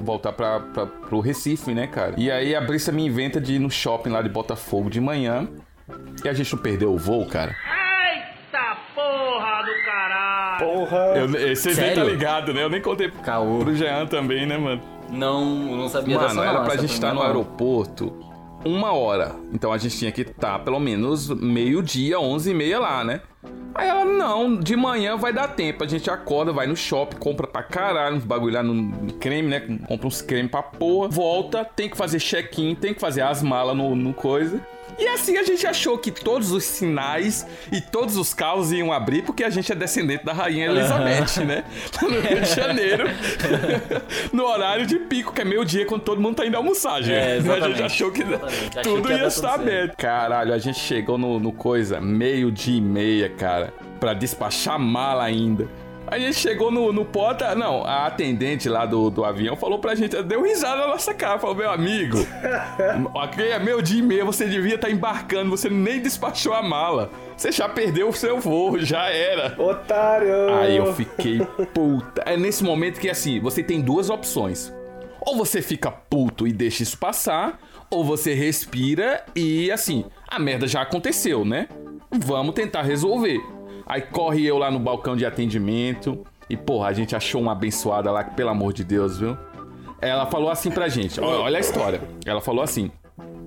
Voltar 0.00 0.32
pra, 0.32 0.60
pra, 0.60 0.86
pro 0.86 1.18
Recife, 1.18 1.74
né, 1.74 1.88
cara? 1.88 2.14
E 2.16 2.30
aí 2.30 2.54
a 2.54 2.60
Brissa 2.60 2.92
me 2.92 3.04
inventa 3.04 3.40
de 3.40 3.54
ir 3.54 3.58
no 3.58 3.68
shopping 3.68 4.10
lá 4.10 4.22
de 4.22 4.28
Botafogo 4.28 4.88
de 4.88 5.00
manhã. 5.00 5.48
E 6.24 6.28
a 6.28 6.32
gente 6.32 6.54
não 6.54 6.62
perdeu 6.62 6.92
o 6.92 6.96
voo, 6.96 7.26
cara. 7.26 7.56
Porra. 10.58 10.96
Eu, 11.16 11.50
esse 11.52 11.74
nem 11.80 11.94
tá 11.94 12.04
ligado, 12.04 12.54
né? 12.54 12.62
Eu 12.62 12.70
nem 12.70 12.80
contei 12.80 13.08
pro, 13.08 13.20
Caô. 13.22 13.58
pro 13.60 13.74
Jean 13.74 14.06
também, 14.06 14.46
né, 14.46 14.56
mano? 14.56 14.82
Não, 15.10 15.70
eu 15.70 15.76
não 15.76 15.88
sabia 15.88 16.18
dessa 16.18 16.34
Mano, 16.34 16.46
não. 16.46 16.56
era 16.56 16.64
pra 16.64 16.76
gente 16.76 16.92
estar 16.92 17.08
no 17.08 17.14
nova. 17.14 17.26
aeroporto 17.28 18.27
uma 18.64 18.92
hora. 18.92 19.36
Então 19.52 19.72
a 19.72 19.78
gente 19.78 19.96
tinha 19.96 20.12
que 20.12 20.22
estar 20.22 20.58
pelo 20.60 20.78
menos 20.78 21.28
meio-dia, 21.28 22.20
11 22.20 22.50
e 22.50 22.54
meia 22.54 22.78
lá, 22.78 23.04
né? 23.04 23.20
Aí 23.74 23.86
ela, 23.86 24.04
não, 24.04 24.56
de 24.56 24.74
manhã 24.74 25.16
vai 25.16 25.32
dar 25.32 25.48
tempo. 25.48 25.84
A 25.84 25.86
gente 25.86 26.10
acorda, 26.10 26.52
vai 26.52 26.66
no 26.66 26.76
shopping, 26.76 27.16
compra 27.16 27.46
pra 27.46 27.62
caralho, 27.62 28.16
uns 28.16 28.24
bagulho 28.24 28.54
lá 28.54 28.62
no 28.62 29.12
creme, 29.14 29.48
né? 29.48 29.60
Compra 29.86 30.06
uns 30.06 30.20
creme 30.20 30.48
pra 30.48 30.62
porra, 30.62 31.08
volta, 31.08 31.64
tem 31.64 31.88
que 31.88 31.96
fazer 31.96 32.18
check-in, 32.18 32.74
tem 32.74 32.92
que 32.92 33.00
fazer 33.00 33.22
as 33.22 33.42
malas 33.42 33.76
no, 33.76 33.94
no 33.94 34.12
coisa. 34.12 34.60
E 34.98 35.06
assim 35.08 35.36
a 35.36 35.44
gente 35.44 35.66
achou 35.66 35.96
que 35.96 36.10
todos 36.10 36.50
os 36.50 36.64
sinais 36.64 37.46
e 37.70 37.80
todos 37.80 38.16
os 38.16 38.34
carros 38.34 38.72
iam 38.72 38.92
abrir, 38.92 39.22
porque 39.22 39.44
a 39.44 39.50
gente 39.50 39.70
é 39.70 39.74
descendente 39.74 40.24
da 40.24 40.32
Rainha 40.32 40.66
Elizabeth, 40.66 41.44
né? 41.44 41.64
No 42.02 42.20
Rio 42.20 42.40
de 42.40 42.54
Janeiro. 42.54 43.04
no 44.32 44.44
horário 44.44 44.86
de 44.86 44.98
pico, 44.98 45.32
que 45.32 45.40
é 45.40 45.44
meio-dia, 45.44 45.86
quando 45.86 46.02
todo 46.02 46.20
mundo 46.20 46.36
tá 46.36 46.46
indo 46.46 46.56
almoçar, 46.56 47.00
gente. 47.00 47.14
É, 47.14 47.32
a 47.32 47.36
exatamente. 47.36 47.76
gente 47.76 47.82
achou 47.82 48.10
que 48.10 48.22
Exatamente. 48.22 48.82
Tudo 48.82 49.08
que 49.08 49.14
ia 49.14 49.26
estar 49.26 49.54
aberto. 49.54 49.96
Caralho, 49.96 50.52
a 50.52 50.58
gente 50.58 50.78
chegou 50.78 51.16
no, 51.16 51.38
no 51.38 51.52
coisa, 51.52 52.00
meio-dia 52.00 52.78
e 52.78 52.80
meia, 52.80 53.28
cara, 53.28 53.72
pra 54.00 54.14
despachar 54.14 54.78
mala 54.78 55.24
ainda. 55.24 55.68
A 56.10 56.18
gente 56.18 56.36
chegou 56.36 56.70
no, 56.70 56.92
no 56.92 57.04
porta. 57.04 57.54
Não, 57.54 57.84
a 57.84 58.06
atendente 58.06 58.68
lá 58.68 58.86
do, 58.86 59.10
do 59.10 59.24
avião 59.24 59.56
falou 59.56 59.78
pra 59.78 59.94
gente, 59.94 60.20
deu 60.22 60.42
risada 60.42 60.82
na 60.82 60.86
nossa 60.88 61.12
cara. 61.12 61.38
Falou, 61.38 61.56
meu 61.56 61.70
amigo, 61.70 62.18
aqui 63.20 63.42
é 63.42 63.58
meio 63.58 63.82
dia 63.82 63.98
e 63.98 64.02
meia, 64.02 64.24
você 64.24 64.46
devia 64.46 64.76
estar 64.76 64.90
embarcando, 64.90 65.50
você 65.50 65.68
nem 65.68 66.00
despachou 66.00 66.54
a 66.54 66.62
mala. 66.62 67.10
Você 67.36 67.52
já 67.52 67.68
perdeu 67.68 68.08
o 68.08 68.12
seu 68.12 68.40
voo, 68.40 68.78
já 68.78 69.08
era. 69.10 69.54
Otário! 69.60 70.54
Aí 70.54 70.76
eu 70.76 70.92
fiquei 70.94 71.40
puta. 71.74 72.22
É 72.24 72.36
nesse 72.36 72.64
momento 72.64 72.98
que 72.98 73.10
assim, 73.10 73.38
você 73.40 73.62
tem 73.62 73.80
duas 73.80 74.10
opções. 74.10 74.72
Ou 75.20 75.36
você 75.36 75.60
fica 75.60 75.90
puto 75.90 76.46
e 76.46 76.52
deixa 76.52 76.82
isso 76.82 76.96
passar, 76.96 77.60
ou 77.90 78.04
você 78.04 78.32
respira 78.34 79.24
e 79.36 79.70
assim, 79.70 80.04
a 80.26 80.38
merda 80.38 80.66
já 80.66 80.80
aconteceu, 80.80 81.44
né? 81.44 81.68
Vamos 82.10 82.54
tentar 82.54 82.82
resolver. 82.82 83.40
Aí 83.88 84.02
corre 84.02 84.44
eu 84.44 84.58
lá 84.58 84.70
no 84.70 84.78
balcão 84.78 85.16
de 85.16 85.24
atendimento 85.24 86.22
e 86.48 86.56
porra, 86.56 86.88
a 86.88 86.92
gente 86.92 87.16
achou 87.16 87.40
uma 87.40 87.52
abençoada 87.52 88.10
lá, 88.10 88.22
que, 88.22 88.34
pelo 88.34 88.50
amor 88.50 88.72
de 88.74 88.84
Deus, 88.84 89.18
viu? 89.18 89.36
Ela 90.00 90.26
falou 90.26 90.50
assim 90.50 90.70
pra 90.70 90.88
gente, 90.88 91.20
olha 91.20 91.56
a 91.56 91.60
história. 91.60 92.00
Ela 92.24 92.40
falou 92.40 92.62
assim: 92.62 92.90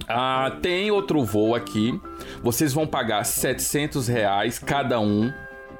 ah, 0.08 0.58
tem 0.62 0.92
outro 0.92 1.24
voo 1.24 1.56
aqui. 1.56 2.00
Vocês 2.44 2.74
vão 2.74 2.86
pagar 2.86 3.24
700 3.24 4.08
reais 4.08 4.60
cada 4.60 5.00
um 5.00 5.32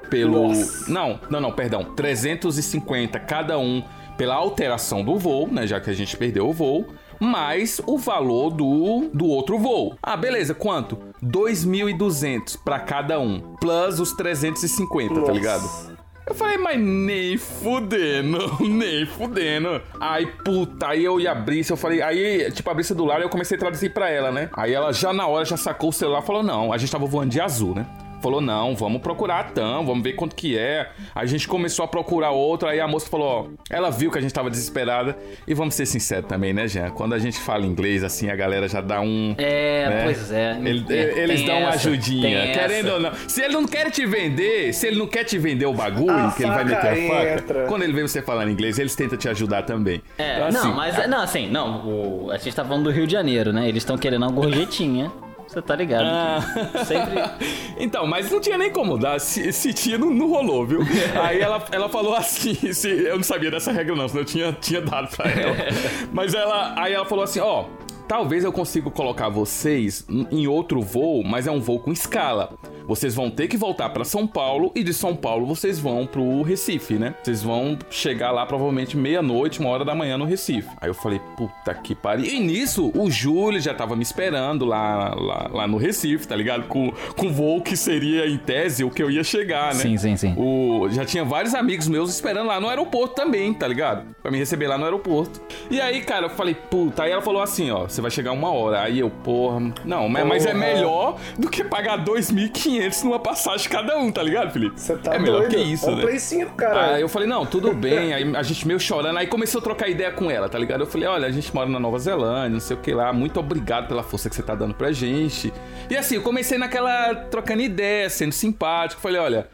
pelo. 0.08 0.48
Nossa. 0.48 0.90
Não, 0.90 1.20
não, 1.28 1.40
não, 1.40 1.52
perdão. 1.52 1.84
350 1.94 3.18
cada 3.20 3.58
um 3.58 3.82
pela 4.16 4.34
alteração 4.34 5.04
do 5.04 5.18
voo, 5.18 5.48
né? 5.48 5.66
Já 5.66 5.80
que 5.80 5.90
a 5.90 5.94
gente 5.94 6.16
perdeu 6.16 6.48
o 6.48 6.52
voo. 6.52 6.86
Mais 7.22 7.80
o 7.86 7.96
valor 7.96 8.50
do, 8.50 9.08
do 9.14 9.26
outro 9.26 9.56
voo. 9.56 9.96
Ah, 10.02 10.16
beleza, 10.16 10.54
quanto? 10.54 10.98
2.200 11.22 12.58
pra 12.64 12.80
cada 12.80 13.20
um. 13.20 13.38
Plus 13.60 14.00
os 14.00 14.12
350, 14.12 15.14
tá 15.14 15.20
Nossa. 15.20 15.32
ligado? 15.32 15.92
Eu 16.26 16.34
falei, 16.34 16.58
mas 16.58 16.80
nem 16.80 17.36
fudendo, 17.36 18.38
nem 18.66 19.06
fudendo. 19.06 19.80
Aí, 20.00 20.26
puta, 20.44 20.88
aí 20.88 21.04
eu 21.04 21.20
e 21.20 21.28
a 21.28 21.34
Brisa, 21.34 21.74
eu 21.74 21.76
falei, 21.76 22.02
aí, 22.02 22.50
tipo, 22.50 22.68
a 22.70 22.74
Brisa 22.74 22.94
do 22.94 23.04
lado, 23.04 23.22
eu 23.22 23.28
comecei 23.28 23.56
a 23.56 23.60
traduzir 23.60 23.92
pra 23.92 24.10
ela, 24.10 24.32
né? 24.32 24.50
Aí 24.54 24.72
ela 24.72 24.92
já 24.92 25.12
na 25.12 25.26
hora 25.26 25.44
já 25.44 25.56
sacou 25.56 25.90
o 25.90 25.92
celular 25.92 26.22
e 26.22 26.26
falou, 26.26 26.42
não, 26.42 26.72
a 26.72 26.78
gente 26.78 26.90
tava 26.90 27.06
voando 27.06 27.30
de 27.30 27.40
azul, 27.40 27.74
né? 27.74 27.86
Falou, 28.22 28.40
não, 28.40 28.74
vamos 28.76 29.02
procurar 29.02 29.40
a 29.40 29.44
TAM, 29.44 29.84
vamos 29.84 30.02
ver 30.02 30.12
quanto 30.12 30.36
que 30.36 30.56
é. 30.56 30.90
A 31.14 31.26
gente 31.26 31.48
começou 31.48 31.84
a 31.84 31.88
procurar 31.88 32.30
outra, 32.30 32.70
aí 32.70 32.78
a 32.80 32.86
moça 32.86 33.08
falou, 33.08 33.26
ó, 33.50 33.64
ela 33.68 33.90
viu 33.90 34.10
que 34.12 34.18
a 34.18 34.20
gente 34.20 34.32
tava 34.32 34.48
desesperada. 34.48 35.16
E 35.46 35.52
vamos 35.54 35.74
ser 35.74 35.86
sinceros 35.86 36.26
também, 36.28 36.52
né, 36.52 36.68
Jean? 36.68 36.90
Quando 36.90 37.14
a 37.14 37.18
gente 37.18 37.38
fala 37.40 37.66
inglês, 37.66 38.04
assim, 38.04 38.30
a 38.30 38.36
galera 38.36 38.68
já 38.68 38.80
dá 38.80 39.00
um... 39.00 39.34
É, 39.36 39.88
né? 39.88 40.04
pois 40.04 40.30
é. 40.30 40.56
Ele- 40.64 40.82
Tem 40.84 40.96
eles 40.98 41.42
dão 41.44 41.58
uma 41.58 41.70
essa, 41.70 41.88
ajudinha, 41.88 42.42
tem 42.42 42.52
querendo 42.52 42.86
essa. 42.86 42.94
ou 42.94 43.00
não. 43.00 43.12
Se 43.26 43.42
ele 43.42 43.54
não 43.54 43.66
quer 43.66 43.90
te 43.90 44.06
vender, 44.06 44.72
se 44.72 44.86
ele 44.86 44.98
não 44.98 45.06
quer 45.08 45.24
te 45.24 45.36
vender 45.38 45.66
o 45.66 45.72
bagulho, 45.74 46.12
A 46.28 46.30
que 46.30 46.44
ele 46.44 46.52
vai 46.52 46.64
meter 46.64 46.76
a 46.76 47.08
faca, 47.08 47.34
entra. 47.34 47.66
quando 47.66 47.82
ele 47.82 47.92
vê 47.92 48.02
você 48.02 48.22
falando 48.22 48.50
inglês, 48.50 48.78
eles 48.78 48.94
tentam 48.94 49.18
te 49.18 49.28
ajudar 49.28 49.62
também. 49.62 50.00
É, 50.16 50.34
Então, 50.36 50.46
assim, 50.46 50.68
não, 50.68 50.74
mas 50.76 51.08
não, 51.08 51.20
assim, 51.22 51.48
não, 51.50 51.86
o- 52.26 52.30
a 52.30 52.38
gente 52.38 52.54
tá 52.54 52.64
falando 52.64 52.84
do 52.84 52.90
Rio 52.90 53.06
de 53.06 53.12
Janeiro, 53.12 53.52
né? 53.52 53.68
Eles 53.68 53.82
estão 53.82 53.98
querendo 53.98 54.22
uma 54.22 54.30
gorjetinha. 54.30 55.10
Você 55.52 55.60
tá 55.60 55.76
ligado? 55.76 56.04
Ah. 56.06 56.84
Sempre. 56.84 57.22
Então, 57.78 58.06
mas 58.06 58.30
não 58.30 58.40
tinha 58.40 58.56
nem 58.56 58.70
como 58.70 58.96
dar, 58.96 59.18
se, 59.18 59.52
se 59.52 59.72
tinha, 59.72 59.98
não, 59.98 60.10
não 60.10 60.28
rolou, 60.28 60.64
viu? 60.64 60.80
Aí 61.20 61.40
ela, 61.40 61.64
ela 61.72 61.88
falou 61.88 62.14
assim, 62.14 62.54
se, 62.72 62.88
eu 62.88 63.16
não 63.16 63.24
sabia 63.24 63.50
dessa 63.50 63.72
regra 63.72 63.96
não, 63.96 64.06
senão 64.06 64.20
eu 64.20 64.26
tinha, 64.26 64.52
tinha 64.52 64.80
dado 64.80 65.08
pra 65.16 65.28
ela. 65.28 65.56
Mas 66.12 66.32
ela, 66.32 66.74
aí 66.80 66.92
ela 66.92 67.04
falou 67.04 67.24
assim, 67.24 67.40
ó, 67.40 67.64
talvez 68.06 68.44
eu 68.44 68.52
consiga 68.52 68.88
colocar 68.90 69.28
vocês 69.30 70.06
em 70.30 70.46
outro 70.46 70.80
voo, 70.80 71.24
mas 71.24 71.46
é 71.46 71.50
um 71.50 71.60
voo 71.60 71.80
com 71.80 71.90
escala. 71.90 72.52
Vocês 72.86 73.14
vão 73.14 73.30
ter 73.30 73.48
que 73.48 73.56
voltar 73.56 73.88
pra 73.90 74.04
São 74.04 74.26
Paulo 74.26 74.72
e 74.74 74.82
de 74.82 74.92
São 74.92 75.14
Paulo 75.14 75.46
vocês 75.46 75.78
vão 75.78 76.06
pro 76.06 76.42
Recife, 76.42 76.94
né? 76.94 77.14
Vocês 77.22 77.42
vão 77.42 77.78
chegar 77.90 78.30
lá 78.30 78.44
provavelmente 78.46 78.96
meia-noite, 78.96 79.60
uma 79.60 79.70
hora 79.70 79.84
da 79.84 79.94
manhã 79.94 80.16
no 80.18 80.24
Recife. 80.24 80.68
Aí 80.80 80.88
eu 80.88 80.94
falei, 80.94 81.20
puta 81.36 81.74
que 81.74 81.94
pariu. 81.94 82.24
E 82.24 82.40
nisso, 82.40 82.92
o 82.94 83.10
Júlio 83.10 83.60
já 83.60 83.74
tava 83.74 83.96
me 83.96 84.02
esperando 84.02 84.64
lá, 84.64 85.14
lá, 85.14 85.50
lá 85.52 85.66
no 85.66 85.76
Recife, 85.76 86.26
tá 86.26 86.36
ligado? 86.36 86.66
Com, 86.68 86.92
com 87.16 87.32
voo 87.32 87.60
que 87.60 87.76
seria, 87.76 88.26
em 88.26 88.38
tese, 88.38 88.84
o 88.84 88.90
que 88.90 89.02
eu 89.02 89.10
ia 89.10 89.24
chegar, 89.24 89.74
né? 89.74 89.80
Sim, 89.80 89.96
sim, 89.96 90.16
sim. 90.16 90.34
O, 90.36 90.88
já 90.90 91.04
tinha 91.04 91.24
vários 91.24 91.54
amigos 91.54 91.88
meus 91.88 92.10
esperando 92.10 92.46
lá 92.48 92.60
no 92.60 92.68
aeroporto 92.68 93.14
também, 93.14 93.52
tá 93.52 93.66
ligado? 93.66 94.06
Pra 94.22 94.30
me 94.30 94.38
receber 94.38 94.66
lá 94.66 94.78
no 94.78 94.84
aeroporto. 94.84 95.40
E 95.72 95.80
aí, 95.80 96.02
cara, 96.02 96.26
eu 96.26 96.30
falei, 96.30 96.54
puta. 96.54 97.02
Aí 97.02 97.10
ela 97.10 97.22
falou 97.22 97.40
assim, 97.40 97.70
ó, 97.70 97.84
você 97.84 98.02
vai 98.02 98.10
chegar 98.10 98.32
uma 98.32 98.52
hora. 98.52 98.82
Aí 98.82 98.98
eu, 98.98 99.08
porra. 99.08 99.72
Não, 99.86 100.06
mas, 100.06 100.26
mas 100.26 100.44
é 100.44 100.52
Porra. 100.52 100.58
melhor 100.60 101.18
do 101.38 101.48
que 101.48 101.64
pagar 101.64 102.04
2.500 102.04 103.04
numa 103.04 103.18
passagem 103.18 103.70
cada 103.70 103.96
um, 103.98 104.12
tá 104.12 104.22
ligado, 104.22 104.52
Felipe? 104.52 104.78
Você 104.78 104.94
tá 104.96 105.14
é 105.14 105.18
melhor 105.18 105.40
doido? 105.40 105.54
que 105.54 105.56
isso, 105.56 105.86
é 105.86 105.92
um 105.92 105.96
né? 105.96 106.02
Play 106.02 106.18
5, 106.18 106.54
cara. 106.56 106.94
Aí 106.96 107.00
eu 107.00 107.08
falei, 107.08 107.26
não, 107.26 107.46
tudo 107.46 107.72
bem. 107.72 108.12
Aí 108.12 108.36
a 108.36 108.42
gente 108.42 108.66
meio 108.68 108.78
chorando. 108.78 109.16
Aí 109.16 109.26
começou 109.26 109.60
a 109.60 109.64
trocar 109.64 109.88
ideia 109.88 110.12
com 110.12 110.30
ela, 110.30 110.46
tá 110.46 110.58
ligado? 110.58 110.82
Eu 110.82 110.86
falei, 110.86 111.08
olha, 111.08 111.26
a 111.26 111.30
gente 111.30 111.54
mora 111.54 111.70
na 111.70 111.80
Nova 111.80 111.98
Zelândia, 111.98 112.50
não 112.50 112.60
sei 112.60 112.76
o 112.76 112.80
que 112.80 112.92
lá. 112.92 113.10
Muito 113.10 113.40
obrigado 113.40 113.88
pela 113.88 114.02
força 114.02 114.28
que 114.28 114.36
você 114.36 114.42
tá 114.42 114.54
dando 114.54 114.74
pra 114.74 114.92
gente. 114.92 115.50
E 115.88 115.96
assim, 115.96 116.16
eu 116.16 116.22
comecei 116.22 116.58
naquela 116.58 117.14
trocando 117.14 117.62
ideia, 117.62 118.10
sendo 118.10 118.32
simpático. 118.32 119.00
Falei, 119.00 119.18
olha. 119.20 119.48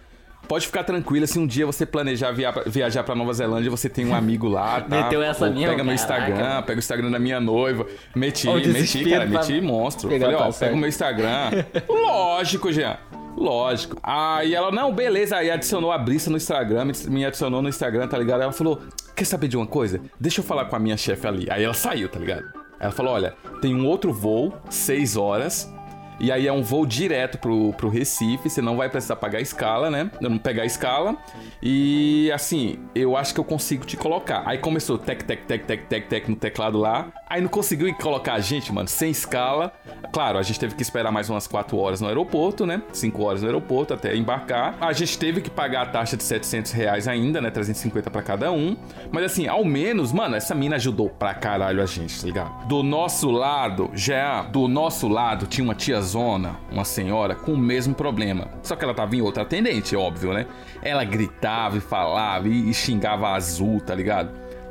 Pode 0.49 0.67
ficar 0.67 0.83
tranquila, 0.83 1.27
se 1.27 1.39
um 1.39 1.47
dia 1.47 1.67
você 1.67 1.85
planejar 1.85 2.33
via- 2.33 2.55
viajar 2.67 3.05
pra 3.05 3.15
Nova 3.15 3.33
Zelândia, 3.35 3.71
você 3.71 3.89
tem 3.89 4.07
um 4.07 4.15
amigo 4.15 4.49
lá, 4.49 4.81
tá? 4.89 5.03
Meteu 5.05 5.23
essa 5.23 5.47
Pô, 5.47 5.53
mesmo, 5.53 5.69
Pega 5.71 5.85
meu 5.85 5.95
caraca. 5.97 6.25
Instagram, 6.31 6.63
pega 6.63 6.77
o 6.77 6.79
Instagram 6.79 7.11
da 7.11 7.19
minha 7.19 7.39
noiva. 7.41 7.87
Meti, 8.17 8.49
Ó, 8.49 8.53
o 8.53 8.55
meti, 8.57 9.05
cara, 9.11 9.27
pra 9.27 9.41
meti 9.41 9.61
monstro. 9.61 10.09
pegar 10.09 10.27
Falei, 10.27 10.41
ó, 10.41 10.45
passagem. 10.47 10.61
pega 10.61 10.75
o 10.75 10.79
meu 10.79 10.89
Instagram. 10.89 11.51
Lógico, 11.89 12.73
Jean. 12.73 12.97
Lógico. 13.37 13.97
Aí 14.03 14.55
ela, 14.55 14.73
não, 14.73 14.93
beleza. 14.93 15.37
Aí 15.37 15.51
adicionou 15.51 15.93
a 15.93 15.99
Brissa 15.99 16.29
no 16.31 16.37
Instagram, 16.37 16.87
me- 17.09 17.25
adicionou 17.25 17.63
no 17.63 17.69
Instagram, 17.69 18.09
tá 18.09 18.19
ligado? 18.19 18.43
Ela 18.43 18.53
falou: 18.53 18.81
Quer 19.15 19.25
saber 19.25 19.49
de 19.49 19.57
uma 19.57 19.67
coisa? 19.67 20.01
Deixa 20.19 20.41
eu 20.41 20.45
falar 20.45 20.65
com 20.65 20.75
a 20.75 20.79
minha 20.79 20.97
chefe 20.97 21.27
ali. 21.27 21.47
Aí 21.51 21.63
ela 21.63 21.75
saiu, 21.75 22.09
tá 22.09 22.19
ligado? 22.19 22.45
Ela 22.81 22.91
falou: 22.91 23.13
Olha, 23.15 23.35
tem 23.61 23.75
um 23.75 23.87
outro 23.87 24.13
voo, 24.13 24.53
seis 24.71 25.17
horas. 25.17 25.73
E 26.21 26.33
aí 26.33 26.47
é 26.47 26.53
um 26.53 26.63
voo 26.63 26.85
direto 26.85 27.39
pro, 27.39 27.73
pro 27.75 27.89
Recife, 27.89 28.51
você 28.51 28.61
não 28.61 28.77
vai 28.77 28.89
precisar 28.89 29.17
pagar 29.17 29.41
escala, 29.41 29.91
né? 29.91 30.11
Não 30.21 30.39
pegar 30.39 30.65
escala. 30.65 31.17
E 31.63 32.31
assim, 32.33 32.79
eu 32.95 33.17
acho 33.17 33.33
que 33.33 33.41
eu 33.41 33.45
consigo 33.45 33.85
te 33.85 33.97
colocar. 33.97 34.43
Aí 34.47 34.59
começou 34.59 34.99
tec, 34.99 35.23
tec, 35.23 35.45
tec, 35.45 35.65
tec, 35.65 35.87
tec, 35.87 36.09
tec 36.09 36.29
no 36.29 36.37
teclado 36.37 36.79
lá. 36.79 37.09
Aí 37.29 37.41
não 37.41 37.49
conseguiu 37.49 37.93
colocar 37.95 38.35
a 38.35 38.41
gente, 38.41 38.73
mano, 38.73 38.89
sem 38.89 39.11
escala. 39.11 39.73
Claro, 40.13 40.39
a 40.39 40.43
gente 40.43 40.59
teve 40.59 40.75
que 40.75 40.83
esperar 40.83 41.13
mais 41.13 41.29
umas 41.29 41.47
4 41.47 41.77
horas 41.77 42.01
no 42.01 42.09
aeroporto, 42.09 42.65
né? 42.65 42.83
5 42.93 43.23
horas 43.23 43.43
no 43.43 43.49
aeroporto 43.49 43.95
até 43.95 44.17
embarcar. 44.17 44.77
A 44.81 44.93
gente 44.93 45.19
teve 45.19 45.41
que 45.41 45.51
pagar 45.51 45.83
a 45.83 45.87
taxa 45.87 46.17
de 46.17 46.23
700 46.23 46.73
reais 46.73 47.07
ainda, 47.07 47.41
né? 47.41 47.51
350 47.51 48.11
pra 48.11 48.23
cada 48.23 48.51
um. 48.51 48.77
Mas 49.13 49.25
assim, 49.25 49.47
ao 49.47 49.65
menos, 49.65 50.13
mano, 50.13 50.37
essa 50.37 50.55
mina 50.55 50.77
ajudou 50.77 51.11
pra 51.11 51.35
caralho 51.35 51.83
a 51.83 51.87
gente, 51.87 52.19
tá 52.19 52.27
ligado? 52.27 52.67
Do 52.67 52.83
nosso 52.83 53.31
lado, 53.31 53.91
já 53.95 54.43
do 54.43 54.67
nosso 54.67 55.07
lado 55.07 55.47
tinha 55.47 55.65
uma 55.65 55.75
uma 56.15 56.85
senhora 56.85 57.35
com 57.35 57.53
o 57.53 57.59
mesmo 57.59 57.95
problema. 57.95 58.49
Só 58.63 58.77
que 58.77 58.85
ela 58.85 58.95
tava 58.95 59.15
em 59.17 59.21
outra 59.23 59.43
atendente, 59.43 59.97
óbvio, 59.97 60.33
né? 60.33 60.47
Ela 60.83 61.05
gritava 61.05 61.77
e 61.77 61.81
falava 61.81 62.49
e, 62.49 62.73
xingava 62.73 63.29
azul, 63.31 63.81
tá 63.81 63.95
ligado? 63.95 64.31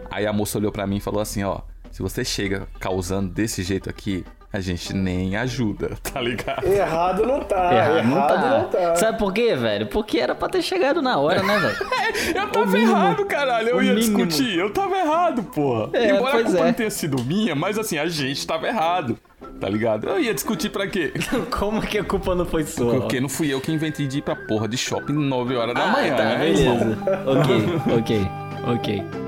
Aí 0.10 0.26
a 0.26 0.34
moça 0.34 0.58
olhou 0.58 0.72
pra 0.72 0.88
mim 0.88 0.98
e 0.98 1.02
falou 1.02 1.22
assim, 1.22 1.44
ó, 1.44 1.60
se 1.92 2.02
você 2.02 2.24
chega 2.24 2.68
causando 2.80 3.30
desse 3.30 3.62
jeito 3.64 3.90
aqui, 3.90 4.24
a 4.52 4.62
gente 4.62 4.94
nem 4.94 5.36
ajuda, 5.36 5.98
tá 6.02 6.22
ligado? 6.22 6.66
Errado 6.66 7.26
não 7.26 7.42
tá. 7.42 7.74
Errado, 7.74 7.98
Errado, 7.98 8.08
não, 8.08 8.28
tá. 8.28 8.60
não 8.60 8.70
tá. 8.70 8.96
Sabe 8.96 9.18
por 9.20 9.34
quê, 9.34 9.56
velho? 9.56 9.88
Porque 9.88 10.18
era 10.20 10.34
pra 10.34 10.48
ter 10.48 10.62
chegado 10.62 11.02
na 11.02 11.18
hora, 11.18 11.44
né, 11.44 11.60
velho? 11.60 11.78
Eu 12.34 12.50
tava 12.50 12.66
mínimo. 12.68 12.92
errado, 12.92 13.26
caralho. 13.26 13.70
Eu 13.70 13.78
O 13.78 13.84
ia 13.84 13.94
mínimo. 13.94 14.26
discutir. 14.26 14.58
Eu 14.58 14.72
tava 14.72 14.96
errado, 14.98 15.44
porra. 15.44 15.90
É, 15.94 16.12
Embora 16.12 16.40
a 16.40 16.44
culpa 16.44 16.60
é. 16.60 16.64
não 16.66 16.74
tenha 16.74 16.90
sido 16.90 17.22
minha, 17.24 17.54
mas 17.56 17.78
assim, 17.78 17.98
a 17.98 18.08
gente 18.08 18.48
tava 18.48 18.68
errado. 18.68 19.18
Tá 19.60 19.68
ligado? 19.68 20.08
Eu 20.08 20.20
ia 20.20 20.34
discutir 20.34 20.70
pra 20.70 20.86
quê? 20.88 21.12
Como 21.49 21.82
que 21.82 21.97
a 21.97 22.03
culpa 22.03 22.36
não 22.36 22.45
foi 22.45 22.64
sua? 22.64 23.01
Porque 23.01 23.20
não 23.20 23.28
fui 23.30 23.51
eu 23.51 23.60
que 23.60 23.72
inventei 23.72 24.05
de 24.08 24.20
ir 24.20 24.22
pra 24.22 24.36
porra 24.36 24.68
de 24.68 24.78
shopping 24.78 25.14
9 25.14 25.55
horas 25.55 25.74
da 25.74 25.84
Ah, 25.84 25.91
manhã, 25.91 26.16
tá, 26.16 26.24
né? 26.26 26.38
beleza. 26.38 26.97
ok, 27.26 27.95
ok, 27.97 28.28
ok. 28.76 29.26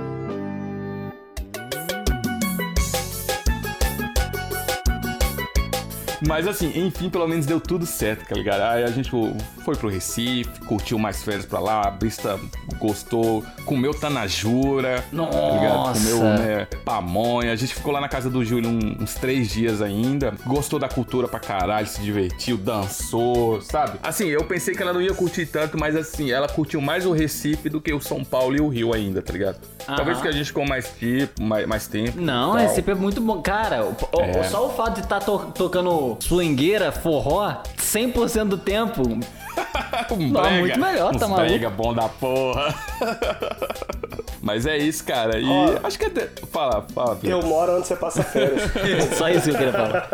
Mas 6.28 6.47
assim, 6.47 6.72
enfim, 6.86 7.09
pelo 7.09 7.28
menos 7.28 7.45
deu 7.45 7.59
tudo 7.59 7.86
certo, 7.86 8.28
tá 8.28 8.36
ligado? 8.36 8.61
Aí 8.61 8.84
a 8.84 8.88
gente 8.88 9.05
tipo, 9.05 9.36
foi 9.63 9.76
pro 9.76 9.89
Recife, 9.89 10.59
curtiu 10.65 10.99
mais 10.99 11.24
férias 11.24 11.45
pra 11.45 11.59
lá, 11.59 11.88
a 11.88 11.91
Brista 11.91 12.39
gostou, 12.78 13.43
comeu 13.65 13.93
tanajura, 13.93 15.03
Nossa. 15.11 15.38
tá 15.39 15.49
ligado? 15.51 15.93
Comeu 15.93 16.24
né, 16.24 16.67
pamonha. 16.86 17.51
A 17.51 17.55
gente 17.55 17.74
ficou 17.74 17.91
lá 17.91 17.99
na 18.01 18.07
casa 18.09 18.30
do 18.30 18.43
Júlio 18.43 18.70
uns 18.70 19.13
três 19.15 19.49
dias 19.49 19.82
ainda. 19.82 20.34
Gostou 20.45 20.80
da 20.80 20.88
cultura 20.89 21.28
pra 21.28 21.39
caralho, 21.39 21.88
se 21.88 22.01
divertiu, 22.01 22.57
dançou, 22.57 23.61
sabe? 23.61 23.99
Assim, 24.03 24.28
eu 24.28 24.43
pensei 24.43 24.76
que 24.76 24.82
ela 24.82 24.93
não 24.93 25.01
ia 25.01 25.13
curtir 25.13 25.45
tanto, 25.45 25.78
mas 25.80 25.95
assim, 25.95 26.32
ela 26.32 26.47
curtiu 26.47 26.82
mais 26.82 27.05
o 27.05 27.11
Recife 27.11 27.70
do 27.70 27.80
que 27.82 27.93
o 27.93 28.01
São 28.01 28.24
Paulo 28.24 28.55
e 28.55 28.61
o 28.61 28.67
Rio 28.67 28.93
ainda, 28.93 29.22
tá 29.22 29.34
ligado? 29.34 29.59
Talvez 29.86 30.09
Aham. 30.09 30.15
porque 30.15 30.28
a 30.28 30.32
gente 30.32 30.47
ficou 30.47 30.65
mais 30.67 30.88
tempo, 30.89 31.41
mais, 31.41 31.65
mais 31.67 31.88
tempo. 31.88 32.20
Não, 32.22 32.51
tal. 32.53 32.61
Recife 32.61 32.91
é 32.91 32.95
muito 32.95 33.20
bom. 33.22 33.41
Cara, 33.41 33.86
o- 33.86 33.95
o- 34.17 34.22
É. 34.22 34.43
só 34.43 34.67
o 34.67 34.70
fato 34.72 34.95
de 34.95 35.01
estar 35.01 35.20
tocando 35.22 36.09
swingueira, 36.20 36.91
forró, 36.91 37.53
100% 37.78 38.45
do 38.45 38.57
tempo. 38.57 39.03
um 40.12 40.28
Não, 40.30 40.41
brega, 40.41 40.60
muito 40.60 40.80
melhor, 40.80 41.16
tá 41.16 41.28
maluco? 41.28 41.47
brega 41.47 41.70
bom 41.70 41.93
da 41.93 42.07
porra. 42.07 42.74
Mas 44.41 44.66
é 44.66 44.78
isso, 44.78 45.03
cara. 45.03 45.38
E 45.38 45.45
Ó. 45.45 45.80
acho 45.84 45.99
que 45.99 46.05
até. 46.05 46.30
Fala, 46.51 46.86
fala, 46.93 47.16
Felipe. 47.18 47.30
Eu 47.30 47.41
moro 47.45 47.78
onde 47.78 47.88
você 47.88 47.95
passa 47.95 48.24
férias. 48.24 48.62
Só 49.18 49.30
isso 49.30 49.43
que 49.43 49.49
eu 49.49 49.55
queria 49.57 49.72
falar. 49.74 50.07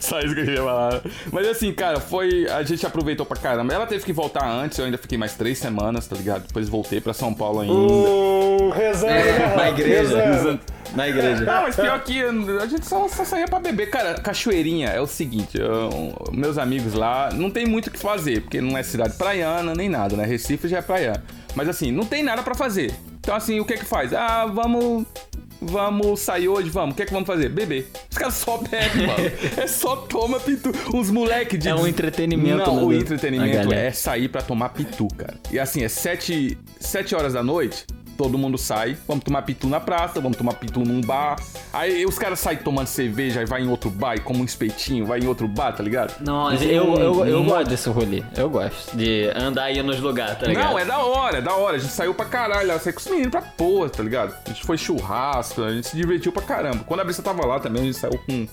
Só 0.00 0.18
isso 0.18 0.34
que 0.34 0.40
eu 0.40 0.44
queria 0.44 0.62
falar. 0.62 1.00
Mas 1.32 1.46
assim, 1.48 1.72
cara, 1.72 2.00
foi. 2.00 2.48
A 2.48 2.62
gente 2.64 2.84
aproveitou 2.84 3.24
pra 3.24 3.36
caramba. 3.36 3.72
Ela 3.72 3.86
teve 3.86 4.04
que 4.04 4.12
voltar 4.12 4.44
antes, 4.44 4.76
eu 4.78 4.84
ainda 4.86 4.98
fiquei 4.98 5.16
mais 5.16 5.34
três 5.34 5.58
semanas, 5.58 6.06
tá 6.08 6.16
ligado? 6.16 6.46
Depois 6.48 6.68
voltei 6.68 7.00
pra 7.00 7.12
São 7.14 7.32
Paulo 7.32 7.60
ainda. 7.60 7.72
hum, 7.72 8.70
rezando, 8.70 9.14
né, 9.14 9.54
Na 9.56 9.68
igreja. 9.68 10.20
Rezando. 10.24 10.60
Na 10.94 11.08
igreja. 11.08 11.44
Não, 11.44 11.62
mas 11.62 11.76
pior 11.76 12.00
que 12.02 12.20
a 12.22 12.66
gente 12.66 12.86
só, 12.86 13.06
só 13.08 13.24
saía 13.24 13.46
pra 13.46 13.58
beber. 13.60 13.90
Cara, 13.90 14.14
Cachoeirinha 14.14 14.88
é 14.88 15.00
o 15.00 15.06
seguinte, 15.06 15.58
eu- 15.58 16.14
meus 16.32 16.58
amigos 16.58 16.94
lá, 16.94 17.30
não 17.32 17.50
tem 17.50 17.66
muito 17.66 17.86
o 17.86 17.90
que 17.90 17.98
fazer, 17.98 18.42
porque 18.42 18.60
não 18.60 18.76
é 18.76 18.82
cidade 18.82 19.14
praiana 19.16 19.74
nem 19.74 19.88
nada, 19.88 20.16
né? 20.16 20.24
Recife 20.24 20.66
já 20.68 20.78
é 20.78 20.82
praiana. 20.82 21.22
Mas 21.54 21.68
assim, 21.68 21.90
não 21.92 22.04
tem 22.04 22.22
nada 22.22 22.42
pra 22.42 22.54
fazer. 22.54 22.92
Então 23.20 23.34
assim, 23.34 23.60
o 23.60 23.64
que 23.64 23.74
que 23.76 23.84
faz? 23.84 24.12
Ah, 24.12 24.46
vamos... 24.46 25.04
Vamos 25.62 26.20
sair 26.20 26.48
hoje, 26.48 26.70
vamos. 26.70 26.94
O 26.94 26.96
que 26.96 27.02
é 27.02 27.04
que 27.04 27.12
vamos 27.12 27.26
fazer? 27.26 27.50
Beber. 27.50 27.86
Os 28.10 28.16
caras 28.16 28.32
só 28.32 28.56
bebem, 28.56 29.06
mano. 29.06 29.30
É 29.58 29.66
só 29.66 29.94
toma 29.94 30.40
pitu. 30.40 30.72
Uns 30.94 31.10
moleque 31.10 31.58
de. 31.58 31.68
É 31.68 31.74
um 31.74 31.86
entretenimento, 31.86 32.64
Não, 32.66 32.76
né, 32.76 32.82
o 32.82 32.92
entretenimento 32.94 33.70
é 33.70 33.92
sair 33.92 34.30
pra 34.30 34.40
tomar 34.40 34.70
pitu, 34.70 35.06
cara. 35.18 35.34
E 35.52 35.58
assim, 35.58 35.84
é 35.84 35.88
sete, 35.90 36.56
sete 36.78 37.14
horas 37.14 37.34
da 37.34 37.42
noite, 37.42 37.84
todo 38.20 38.36
mundo 38.36 38.58
sai, 38.58 38.98
vamos 39.08 39.24
tomar 39.24 39.40
pitu 39.40 39.66
na 39.66 39.80
praça, 39.80 40.20
vamos 40.20 40.36
tomar 40.36 40.52
pitu 40.52 40.80
num 40.80 41.00
bar. 41.00 41.36
Aí 41.72 42.04
os 42.04 42.18
caras 42.18 42.38
saem 42.38 42.58
tomando 42.58 42.86
cerveja, 42.86 43.40
aí 43.40 43.46
vai 43.46 43.62
em 43.62 43.68
outro 43.68 43.88
bar 43.88 44.14
e 44.14 44.20
come 44.20 44.42
um 44.42 44.44
espetinho, 44.44 45.06
vai 45.06 45.20
em 45.20 45.26
outro 45.26 45.48
bar, 45.48 45.72
tá 45.72 45.82
ligado? 45.82 46.14
Não, 46.22 46.52
E 46.52 46.70
eu, 46.74 46.94
eu, 46.96 47.24
eu 47.24 47.42
gosto 47.44 47.68
desse 47.70 47.88
rolê. 47.88 48.22
Eu 48.36 48.50
gosto 48.50 48.94
de 48.94 49.30
andar 49.34 49.62
aí 49.64 49.82
nos 49.82 49.98
lugares, 50.00 50.38
tá 50.38 50.46
ligado? 50.46 50.66
Não, 50.72 50.78
é 50.78 50.84
da 50.84 50.98
hora, 50.98 51.38
é 51.38 51.40
da 51.40 51.54
hora. 51.54 51.76
A 51.76 51.78
gente 51.78 51.94
saiu 51.94 52.12
pra 52.12 52.26
caralho, 52.26 52.70
eu 52.72 52.78
saí 52.78 52.92
com 52.92 53.00
os 53.00 53.06
meninos 53.06 53.30
pra 53.30 53.40
porra, 53.40 53.88
tá 53.88 54.02
ligado? 54.02 54.34
A 54.44 54.48
gente 54.50 54.64
foi 54.64 54.76
churrasco, 54.76 55.62
a 55.62 55.70
gente 55.72 55.86
se 55.88 55.96
divertiu 55.96 56.30
pra 56.30 56.42
caramba. 56.42 56.84
Quando 56.86 57.00
a 57.00 57.04
Brisa 57.04 57.22
tava 57.22 57.46
lá 57.46 57.58
também, 57.58 57.82
a 57.82 57.86
gente 57.86 57.96
saiu 57.96 58.18
com, 58.26 58.46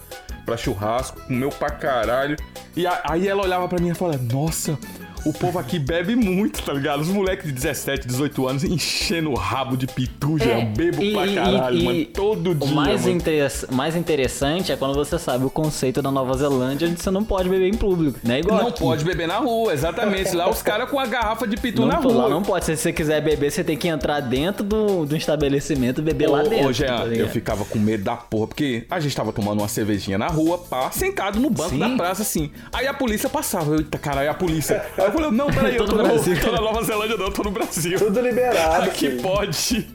pra 0.45 0.55
churrasco, 0.55 1.20
comeu 1.28 1.49
pra 1.49 1.70
caralho. 1.72 2.38
E 2.74 2.88
a- 2.88 3.01
aí 3.03 3.28
ela 3.28 3.43
olhava 3.43 3.68
pra 3.68 3.80
mim 3.82 3.89
e 3.89 3.93
falava, 3.93 4.18
nossa... 4.32 4.78
O 5.26 5.34
povo 5.34 5.59
aqui 5.59 5.78
bebe 5.80 6.15
muito, 6.15 6.61
tá 6.63 6.74
ligado? 6.74 7.01
Os 7.01 7.09
moleques 7.09 7.45
de 7.47 7.51
17, 7.51 8.07
18 8.07 8.47
anos 8.47 8.63
enchendo 8.63 9.32
o 9.32 9.36
rabo 9.36 9.76
de 9.76 9.88
pitu, 9.88 10.38
já. 10.38 10.59
Eu 10.59 10.65
bebo 10.68 11.01
É, 11.01 11.05
e- 11.05 11.13
pra 11.13 11.28
caralho, 11.43 11.78
e- 11.78 11.84
mano. 11.84 12.05
Todo 12.05 12.51
O 12.51 12.55
dia, 12.55 12.76
mais, 12.76 13.01
mano. 13.01 13.15
interess- 13.15 13.65
mais 13.72 13.95
interessante 13.95 14.72
é 14.72 14.76
quando 14.76 14.93
você 14.95 15.18
sabe 15.20 15.45
o 15.45 15.49
conceito 15.49 16.01
da 16.01 16.11
Nova 16.11 16.34
Zelândia 16.38 16.88
onde 16.88 17.01
você 17.01 17.11
não 17.11 17.24
pode 17.24 17.49
beber 17.49 17.68
em 17.68 17.74
público. 17.78 18.20
Não 18.24 18.36
é 18.36 18.39
igual 18.39 18.59
Não 18.61 18.68
aqui. 18.70 18.80
pode 18.80 19.03
beber 19.03 19.28
na 19.28 19.38
rua, 19.38 19.74
exatamente. 19.74 20.36
Lá 20.36 20.49
os 20.49 20.61
caras 20.61 20.89
com 20.89 20.99
a 20.99 21.05
garrafa 21.05 21.47
de 21.47 21.57
pitu 21.57 21.82
Não, 21.82 21.88
na 21.89 21.95
rua. 21.97 22.13
lá 22.24 22.30
não 22.30 22.41
pode. 22.41 22.65
Se 22.65 22.76
você 22.78 22.93
quiser 22.93 23.22
beber, 23.22 23.51
você 23.51 23.63
tem 23.63 23.78
que 23.78 23.88
entrar 23.88 24.20
dentro 24.22 24.63
do, 24.63 25.05
do 25.05 25.15
estabelecimento 25.15 25.99
e 26.01 26.03
beber 26.03 26.30
lá 26.30 26.39
Ô, 26.41 26.43
dentro. 26.47 26.68
Ô, 26.70 26.74
Jean, 26.74 26.88
tá 26.97 27.05
eu 27.07 27.28
ficava 27.30 27.65
com 27.65 27.78
medo 27.80 28.03
da 28.03 28.15
porra, 28.15 28.47
porque 28.47 28.86
a 28.89 28.99
gente 28.99 29.15
tava 29.15 29.32
tomando 29.34 29.59
uma 29.59 29.68
cervejinha 29.68 30.18
na 30.18 30.28
rua, 30.28 30.57
pá, 30.57 30.89
sentado 30.91 31.39
no 31.39 31.49
banco 31.49 31.70
Sim. 31.72 31.80
da 31.80 31.89
praça, 31.89 32.22
assim. 32.22 32.49
Aí 32.74 32.88
a 32.88 32.93
polícia 32.93 33.30
passava. 33.30 33.74
Eu, 33.74 33.80
eita, 33.80 33.97
caralho, 33.97 34.30
a 34.32 34.34
polícia. 34.34 34.86
Aí 35.08 35.14
eu 35.14 35.20
falei, 35.20 35.32
não, 35.32 35.47
peraí, 35.47 35.76
eu 35.76 35.86
Tô 35.86 35.91
tô, 35.91 35.97
no 35.97 36.03
Brasil. 36.03 36.38
tô 36.41 36.51
na 36.51 36.62
Nova 36.62 36.84
Zelândia, 36.84 37.18
não, 37.18 37.26
eu 37.26 37.32
tô 37.32 37.43
no 37.43 37.51
Brasil. 37.51 37.97
Tudo 37.97 38.20
liberado. 38.20 38.89
que 38.91 39.10
filho. 39.10 39.22
pode. 39.22 39.88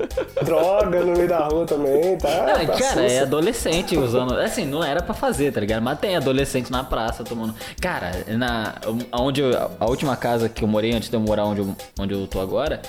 Droga 0.42 1.00
no 1.04 1.12
meio 1.12 1.28
da 1.28 1.46
rua 1.46 1.66
também, 1.66 2.16
tá? 2.18 2.46
Não, 2.46 2.66
tá 2.66 2.78
cara, 2.78 3.02
é 3.02 3.20
adolescente 3.20 3.96
usando. 3.96 4.34
Assim, 4.38 4.64
não 4.64 4.82
era 4.82 5.02
pra 5.02 5.14
fazer, 5.14 5.52
tá 5.52 5.60
ligado? 5.60 5.82
Mas 5.82 5.98
tem 5.98 6.16
adolescente 6.16 6.70
na 6.70 6.82
praça 6.84 7.22
tomando. 7.24 7.54
Cara, 7.80 8.10
na, 8.28 8.74
onde 9.12 9.40
eu- 9.40 9.70
a 9.78 9.86
última 9.86 10.16
casa 10.16 10.48
que 10.48 10.64
eu 10.64 10.68
morei 10.68 10.92
antes 10.92 11.08
de 11.08 11.16
eu 11.16 11.20
morar 11.20 11.44
onde 11.44 11.60
eu, 11.60 11.76
onde 11.98 12.14
eu 12.14 12.26
tô 12.26 12.40
agora. 12.40 12.80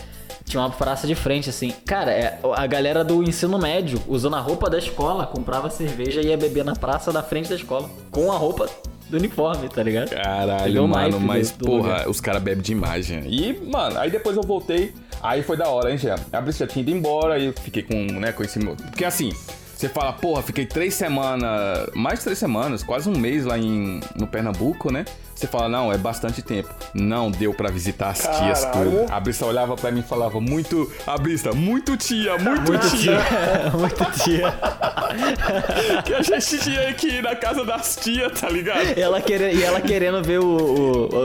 Tinha 0.45 0.61
uma 0.61 0.69
praça 0.69 1.07
de 1.07 1.15
frente, 1.15 1.49
assim. 1.49 1.71
Cara, 1.85 2.11
é, 2.11 2.37
a 2.55 2.67
galera 2.67 3.01
do 3.03 3.23
ensino 3.23 3.57
médio, 3.57 4.01
usando 4.07 4.35
a 4.35 4.39
roupa 4.41 4.69
da 4.69 4.77
escola, 4.77 5.25
comprava 5.25 5.69
cerveja 5.69 6.21
e 6.21 6.27
ia 6.27 6.37
beber 6.37 6.65
na 6.65 6.73
praça 6.75 7.13
da 7.13 7.23
frente 7.23 7.47
da 7.49 7.55
escola. 7.55 7.89
Com 8.11 8.29
a 8.29 8.35
roupa 8.35 8.67
do 9.09 9.17
uniforme, 9.17 9.69
tá 9.69 9.83
ligado? 9.83 10.09
Caralho, 10.09 10.83
o 10.83 10.87
mano, 10.87 11.19
mas 11.19 11.51
do- 11.51 11.59
do 11.59 11.65
porra, 11.65 11.81
lugar. 11.91 12.09
os 12.09 12.19
caras 12.21 12.41
bebem 12.41 12.63
demais, 12.63 13.05
Jean. 13.05 13.21
E, 13.25 13.53
mano, 13.71 13.99
aí 13.99 14.09
depois 14.09 14.35
eu 14.35 14.43
voltei, 14.43 14.93
aí 15.21 15.43
foi 15.43 15.55
da 15.57 15.67
hora, 15.69 15.91
hein, 15.91 15.97
Jean? 15.97 16.15
A 16.31 16.41
Brisa 16.41 16.59
já 16.59 16.67
tinha 16.67 16.81
ido 16.81 16.91
embora, 16.91 17.35
aí 17.35 17.45
eu 17.45 17.53
fiquei 17.53 17.83
com, 17.83 17.95
né, 18.19 18.31
com 18.31 18.43
esse... 18.43 18.57
meu- 18.59 18.75
Porque 18.75 19.05
assim, 19.05 19.31
você 19.75 19.87
fala, 19.89 20.13
porra, 20.13 20.41
fiquei 20.41 20.65
três 20.65 20.93
semanas, 20.93 21.89
mais 21.93 22.19
de 22.19 22.25
três 22.25 22.39
semanas, 22.39 22.83
quase 22.83 23.09
um 23.09 23.17
mês 23.17 23.45
lá 23.45 23.57
em, 23.57 23.99
no 24.17 24.25
Pernambuco, 24.27 24.91
né? 24.91 25.05
Você 25.43 25.47
fala, 25.47 25.67
não, 25.67 25.91
é 25.91 25.97
bastante 25.97 26.41
tempo. 26.41 26.69
Não 26.93 27.29
deu 27.29 27.53
pra 27.53 27.69
visitar 27.69 28.11
as 28.11 28.19
tias 28.19 28.63
Caralho. 28.63 28.91
tudo. 28.91 29.11
A 29.11 29.19
Brisa 29.19 29.45
olhava 29.45 29.75
pra 29.75 29.91
mim 29.91 29.99
e 29.99 30.03
falava, 30.03 30.39
muito, 30.39 30.89
a 31.05 31.17
Brisa, 31.17 31.51
muito 31.51 31.97
tia, 31.97 32.37
muito, 32.39 32.61
Muito 32.71 32.89
tia. 32.91 33.17
tia. 33.17 33.71
Muito 33.77 34.11
tia. 34.23 34.53
que 36.05 36.13
a 36.13 36.21
gente 36.21 36.57
tinha 36.59 36.93
que 36.93 37.07
ir 37.07 37.21
na 37.23 37.35
casa 37.35 37.65
das 37.65 37.97
tias, 37.97 38.39
tá 38.39 38.49
ligado? 38.49 38.97
Ela 38.97 39.19
querendo, 39.19 39.57
e 39.57 39.63
ela 39.63 39.81
querendo 39.81 40.23
ver 40.23 40.39
o, 40.39 40.45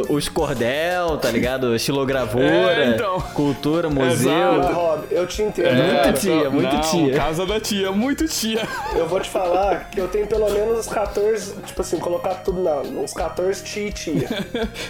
o- 0.08 0.14
os 0.14 0.28
cordel, 0.28 1.16
tá 1.18 1.30
ligado? 1.30 1.74
Estilogravura, 1.76 2.44
É, 2.44 2.94
então. 2.94 3.20
cultura, 3.34 3.88
museu. 3.88 4.10
Exato. 4.10 4.66
Ah, 4.68 4.72
Rob, 4.72 5.06
eu 5.12 5.26
te 5.28 5.42
entendo, 5.42 5.74
Muito 5.74 5.92
cara. 5.94 6.12
tia, 6.12 6.50
muito 6.50 6.72
não, 6.74 6.80
tia. 6.80 7.14
casa 7.14 7.46
da 7.46 7.60
tia, 7.60 7.92
muito 7.92 8.26
tia. 8.26 8.66
Eu 8.96 9.06
vou 9.06 9.20
te 9.20 9.28
falar 9.28 9.88
que 9.90 10.00
eu 10.00 10.08
tenho 10.08 10.26
pelo 10.26 10.50
menos 10.50 10.80
uns 10.80 10.88
14, 10.88 11.54
tipo 11.64 11.80
assim, 11.82 11.98
colocar 11.98 12.34
tudo 12.36 12.60
na, 12.62 12.76
uns 12.80 13.12
14 13.12 13.62
tia 13.62 13.88
e 13.88 13.92
tia. 14.12 14.28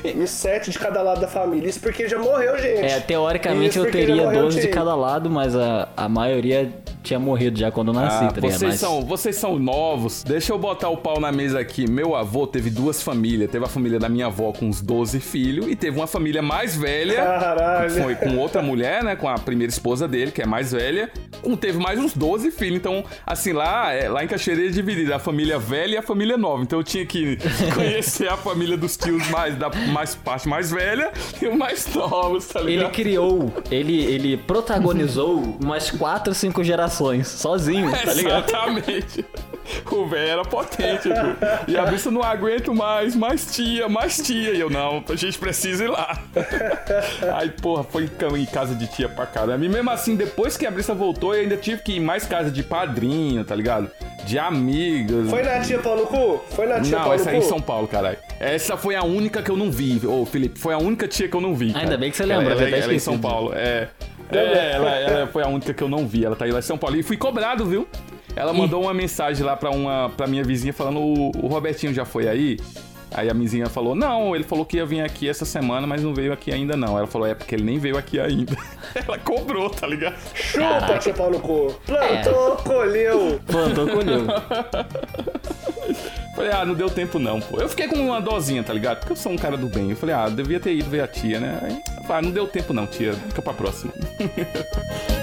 e 0.04 0.26
7 0.26 0.70
de 0.70 0.78
cada 0.78 1.02
lado 1.02 1.20
da 1.20 1.28
família. 1.28 1.68
Isso 1.68 1.80
porque 1.80 2.08
já 2.08 2.18
morreu, 2.18 2.56
gente. 2.58 2.84
É, 2.84 3.00
teoricamente 3.00 3.70
Isso 3.78 3.86
eu 3.86 3.90
teria 3.90 4.24
morreu 4.24 4.42
12 4.42 4.60
de 4.60 4.68
cada 4.68 4.94
lado, 4.94 5.30
mas 5.30 5.54
a, 5.56 5.88
a 5.96 6.08
maioria 6.08 6.70
tinha 7.09 7.18
morrido 7.18 7.59
já 7.59 7.70
quando 7.70 7.88
eu 7.88 7.94
nasci, 7.94 8.24
Ah, 8.24 8.28
tá 8.28 8.40
ligado? 8.40 8.52
vocês, 8.59 8.70
Mas- 8.72 8.80
são, 8.80 9.00
vocês 9.02 9.36
são 9.36 9.59
novos. 9.59 10.22
Deixa 10.22 10.52
eu 10.52 10.59
botar 10.59 10.88
o 10.90 10.96
pau 10.96 11.18
na 11.20 11.32
mesa 11.32 11.59
aqui. 11.59 11.88
Meu 11.90 12.14
avô 12.14 12.46
teve 12.46 12.70
duas 12.70 13.02
famílias. 13.02 13.50
Teve 13.50 13.64
a 13.64 13.68
família 13.68 13.98
da 13.98 14.09
minha 14.09 14.26
avó 14.26 14.52
com 14.52 14.66
uns 14.66 14.80
12 14.80 15.18
filhos 15.20 15.66
e 15.68 15.74
teve 15.76 15.96
uma 15.98 16.06
família 16.06 16.42
mais 16.42 16.76
velha. 16.76 17.16
Caralho. 17.16 17.90
Foi 17.90 18.14
com 18.14 18.36
outra 18.36 18.62
mulher, 18.62 19.02
né? 19.02 19.16
Com 19.16 19.28
a 19.28 19.34
primeira 19.38 19.70
esposa 19.72 20.06
dele, 20.06 20.30
que 20.30 20.42
é 20.42 20.46
mais 20.46 20.72
velha. 20.72 21.11
Um 21.44 21.56
teve 21.56 21.78
mais 21.78 21.98
uns 21.98 22.14
12 22.14 22.50
filhos. 22.50 22.76
Então, 22.76 23.04
assim, 23.26 23.52
lá, 23.52 23.92
é, 23.92 24.09
lá 24.09 24.22
em 24.22 24.28
Cachoeira 24.28 24.66
é 24.66 24.68
dividida 24.68 25.16
a 25.16 25.18
família 25.18 25.59
velha 25.59 25.94
e 25.94 25.96
a 25.96 26.02
família 26.02 26.36
nova. 26.36 26.62
Então 26.62 26.78
eu 26.78 26.84
tinha 26.84 27.06
que 27.06 27.38
conhecer 27.74 28.28
a 28.28 28.36
família 28.36 28.76
dos 28.76 28.96
tios 28.96 29.28
mais 29.30 29.56
da 29.56 29.70
mais 29.92 30.14
parte 30.14 30.48
mais 30.48 30.70
velha 30.70 31.11
e 31.40 31.46
os 31.46 31.56
mais 31.56 31.86
novos, 31.94 32.46
tá 32.48 32.61
Ele 32.61 32.76
ligado? 32.76 32.92
criou, 32.92 33.52
ele, 33.70 34.04
ele 34.04 34.36
protagonizou 34.36 35.56
umas 35.62 35.90
4, 35.90 36.34
5 36.34 36.62
gerações, 36.64 36.97
sozinho, 37.24 37.90
tá 37.90 38.12
ligado? 38.12 38.49
Exatamente. 38.49 39.24
O 39.92 40.07
velho 40.07 40.30
era 40.30 40.42
potente. 40.44 41.09
E 41.66 41.76
a 41.76 41.84
bicha 41.84 42.11
não 42.11 42.22
aguento 42.22 42.74
mais, 42.74 43.14
mais 43.14 43.55
tia, 43.55 43.86
mais 43.88 44.16
tia. 44.16 44.53
E 44.55 44.61
eu, 44.61 44.70
não, 44.70 45.05
a 45.07 45.14
gente 45.14 45.38
precisa 45.38 45.84
ir 45.84 45.88
lá. 45.88 46.18
Aí, 47.36 47.51
porra, 47.51 47.84
foi 47.84 48.05
em 48.05 48.38
em 48.38 48.46
casa 48.46 48.74
de 48.74 48.86
tia 48.86 49.09
pra 49.09 49.26
caramba. 49.26 49.64
E 49.64 49.68
mesmo 49.68 49.90
assim, 49.90 50.16
depois 50.16 50.57
que 50.57 50.64
a 50.66 50.70
Brisa 50.70 50.94
voltou, 50.94 51.34
eu 51.34 51.42
ainda 51.42 51.57
tive 51.57 51.82
que 51.82 51.92
ir 51.92 51.96
em 51.96 52.01
mais 52.01 52.24
casa 52.24 52.51
de 52.51 52.62
padrinho, 52.62 53.44
tá 53.44 53.55
ligado? 53.55 53.90
De 54.24 54.38
amigas. 54.38 55.28
Foi 55.28 55.42
na 55.42 55.61
tia 55.61 55.78
pau 55.80 55.96
no 55.96 56.07
cu? 56.07 56.40
Foi 56.51 56.66
na 56.66 56.80
tia 56.80 56.92
Não, 56.96 56.99
pau 57.05 57.09
no 57.09 57.14
essa 57.14 57.30
aí 57.30 57.36
em 57.36 57.40
cu? 57.40 57.46
São 57.49 57.61
Paulo, 57.61 57.86
caralho. 57.88 58.16
Essa 58.40 58.76
foi 58.76 58.94
a 58.94 59.03
única 59.05 59.42
que 59.42 59.51
eu 59.51 59.57
não 59.57 59.70
vi. 59.70 60.01
Ô, 60.07 60.24
Felipe, 60.24 60.59
foi 60.59 60.72
a 60.74 60.78
única 60.78 61.07
tia 61.07 61.28
que 61.28 61.36
eu 61.36 61.40
não 61.40 61.55
vi. 61.55 61.72
cara. 61.72 61.84
Ainda 61.84 61.96
bem 61.99 62.11
que 62.11 62.16
você 62.16 62.22
Ela- 62.22 62.36
lembra, 62.38 62.53
Ela, 62.55 62.62
eu 62.62 62.66
até 62.68 62.76
ela 62.78 62.86
é 62.90 62.94
em 62.94 62.96
esqueci 62.96 63.05
São. 63.05 63.18
Paulo, 63.18 63.53
é. 63.55 63.88
É, 64.30 64.72
ela, 64.72 64.90
ela 64.90 65.26
foi 65.26 65.42
a 65.42 65.48
única 65.48 65.72
que 65.72 65.82
eu 65.82 65.88
não 65.88 66.06
vi. 66.06 66.24
Ela 66.24 66.36
tá 66.36 66.44
aí 66.44 66.52
lá 66.52 66.58
em 66.58 66.62
São 66.62 66.76
Paulo. 66.78 66.96
E 66.96 67.02
fui 67.02 67.16
cobrado, 67.16 67.64
viu? 67.64 67.86
Ela 68.36 68.52
mandou 68.52 68.82
uma 68.82 68.94
mensagem 68.94 69.44
lá 69.44 69.56
pra, 69.56 69.70
uma, 69.70 70.10
pra 70.16 70.26
minha 70.26 70.44
vizinha 70.44 70.72
falando: 70.72 71.00
o, 71.00 71.30
o 71.42 71.46
Robertinho 71.48 71.92
já 71.94 72.04
foi 72.04 72.28
aí? 72.28 72.58
Aí 73.14 73.28
a 73.30 73.32
vizinha 73.32 73.66
falou: 73.66 73.94
Não, 73.94 74.34
ele 74.36 74.44
falou 74.44 74.64
que 74.66 74.76
ia 74.76 74.84
vir 74.84 75.00
aqui 75.00 75.28
essa 75.28 75.44
semana, 75.46 75.86
mas 75.86 76.02
não 76.02 76.12
veio 76.14 76.30
aqui 76.32 76.52
ainda 76.52 76.76
não. 76.76 76.96
Ela 76.98 77.06
falou: 77.06 77.26
É 77.26 77.34
porque 77.34 77.54
ele 77.54 77.64
nem 77.64 77.78
veio 77.78 77.96
aqui 77.96 78.20
ainda. 78.20 78.54
Ela 78.94 79.18
cobrou, 79.18 79.70
tá 79.70 79.86
ligado? 79.86 80.14
Chupa, 80.34 80.98
tia 80.98 81.14
pau 81.14 81.30
no 81.30 81.40
cu. 81.40 81.74
Plantou, 81.86 82.52
É. 82.52 82.56
colheu. 82.62 83.40
Plantou, 83.46 83.88
colheu. 83.88 84.26
Falei, 86.39 86.53
ah, 86.53 86.64
não 86.64 86.74
deu 86.74 86.89
tempo 86.89 87.18
não, 87.18 87.41
pô. 87.41 87.61
Eu 87.61 87.68
fiquei 87.68 87.89
com 87.89 87.97
uma 87.97 88.20
dosinha, 88.20 88.62
tá 88.62 88.72
ligado? 88.72 89.01
Porque 89.01 89.11
eu 89.11 89.16
sou 89.16 89.32
um 89.32 89.36
cara 89.36 89.57
do 89.57 89.66
bem. 89.66 89.91
Eu 89.91 89.97
falei, 89.97 90.14
ah, 90.14 90.28
devia 90.28 90.61
ter 90.61 90.72
ido 90.72 90.89
ver 90.89 91.01
a 91.01 91.09
tia, 91.09 91.41
né? 91.41 91.59
Aí, 91.61 91.82
ah, 92.09 92.22
não 92.22 92.30
deu 92.30 92.47
tempo 92.47 92.72
não, 92.72 92.86
tia. 92.86 93.12
Fica 93.12 93.43
pra 93.43 93.53
próxima. 93.53 93.93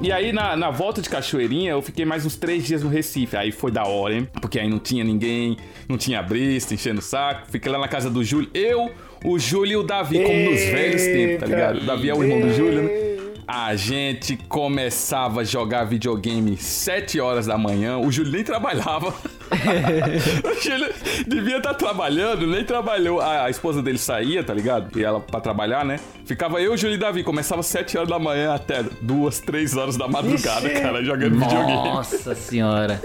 E 0.00 0.12
aí, 0.12 0.32
na, 0.32 0.56
na 0.56 0.70
volta 0.70 1.02
de 1.02 1.10
Cachoeirinha, 1.10 1.72
eu 1.72 1.82
fiquei 1.82 2.06
mais 2.06 2.24
uns 2.24 2.34
três 2.34 2.64
dias 2.64 2.82
no 2.82 2.88
Recife. 2.88 3.36
Aí 3.36 3.52
foi 3.52 3.70
da 3.70 3.84
hora, 3.84 4.14
hein? 4.14 4.28
Porque 4.40 4.58
aí 4.58 4.66
não 4.66 4.78
tinha 4.78 5.04
ninguém, 5.04 5.58
não 5.86 5.98
tinha 5.98 6.22
brista, 6.22 6.72
enchendo 6.72 7.00
o 7.00 7.02
saco. 7.02 7.46
Fiquei 7.50 7.70
lá 7.70 7.78
na 7.78 7.88
casa 7.88 8.08
do 8.08 8.24
Júlio. 8.24 8.48
Eu, 8.54 8.90
o 9.22 9.38
Júlio 9.38 9.72
e 9.72 9.76
o 9.76 9.82
Davi, 9.82 10.22
como 10.22 10.50
nos 10.50 10.60
velhos 10.60 11.02
tempos, 11.02 11.40
tá 11.40 11.46
ligado? 11.46 11.80
O 11.80 11.84
Davi 11.84 12.08
é 12.08 12.14
o 12.14 12.22
irmão 12.22 12.40
do 12.40 12.54
Júlio, 12.54 12.84
né? 12.84 13.07
A 13.50 13.74
gente 13.76 14.36
começava 14.36 15.40
a 15.40 15.44
jogar 15.44 15.84
videogame 15.84 16.54
7 16.58 17.18
horas 17.18 17.46
da 17.46 17.56
manhã. 17.56 17.96
O 17.96 18.12
Júlio 18.12 18.30
nem 18.30 18.44
trabalhava. 18.44 19.14
o 20.44 20.62
Júlio 20.62 20.94
devia 21.26 21.58
estar 21.58 21.74
trabalhando, 21.74 22.46
nem 22.46 22.64
trabalhou. 22.64 23.20
A, 23.20 23.44
a, 23.44 23.50
esposa 23.50 23.82
dele 23.82 23.98
saía, 23.98 24.42
tá 24.42 24.52
ligado? 24.54 24.98
E 24.98 25.04
ela 25.04 25.20
pra 25.20 25.40
trabalhar, 25.40 25.84
né? 25.84 25.98
Ficava 26.24 26.60
eu, 26.60 26.76
Júlio 26.76 26.94
e 26.94 26.98
Davi. 26.98 27.22
Começava 27.22 27.62
7 27.62 27.96
horas 27.96 28.08
da 28.08 28.18
manhã 28.18 28.54
até 28.54 28.82
2, 28.82 29.40
3 29.40 29.76
horas 29.76 29.96
da 29.96 30.08
madrugada, 30.08 30.68
Ixi. 30.68 30.82
cara, 30.82 31.02
jogando 31.02 31.36
Nossa 31.36 31.56
videogame. 31.56 31.88
Nossa 31.88 32.34
senhora. 32.34 33.00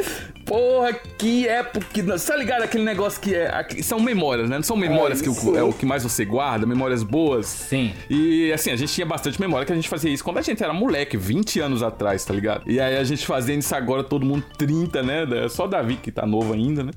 Porra, 0.46 0.94
que 1.18 1.48
época. 1.48 1.86
Você 2.04 2.32
tá 2.32 2.38
ligado? 2.38 2.64
Aquele 2.64 2.84
negócio 2.84 3.20
que 3.22 3.34
é. 3.34 3.66
São 3.82 4.00
memórias, 4.00 4.50
né? 4.50 4.58
Não 4.58 4.64
são 4.64 4.76
memórias 4.76 5.22
é, 5.22 5.24
que 5.24 5.58
é 5.58 5.64
o 5.64 5.72
que 5.72 5.86
mais 5.86 6.04
você 6.04 6.26
guarda, 6.26 6.66
memórias 6.66 7.02
boas. 7.02 7.46
Sim. 7.46 7.94
E 8.10 8.52
assim, 8.52 8.72
a 8.72 8.76
gente 8.76 8.94
tinha 8.94 9.06
bastante 9.06 9.40
memória 9.40 9.66
que 9.66 9.72
a 9.72 9.76
gente 9.76 9.88
fazia 9.88 10.12
isso 10.12 10.24
quando 10.24 10.38
a 10.38 10.42
gente 10.42 10.62
era 10.64 10.74
moleque, 10.74 11.18
20 11.18 11.60
anos 11.60 11.82
atrás, 11.82 12.26
tá 12.26 12.34
ligado? 12.34 12.70
E 12.70 12.80
aí 12.80 12.98
a 12.98 13.04
gente 13.04 13.26
fazendo 13.26 13.62
isso 13.62 13.74
agora, 13.76 14.04
todo 14.04 14.26
mundo 14.26 14.44
30, 14.58 15.02
né? 15.02 15.26
Só 15.50 15.66
o 15.66 15.68
Davi 15.68 15.96
que 15.96 16.12
tá 16.12 16.26
novo 16.34 16.54
ainda, 16.54 16.84
né? 16.84 16.92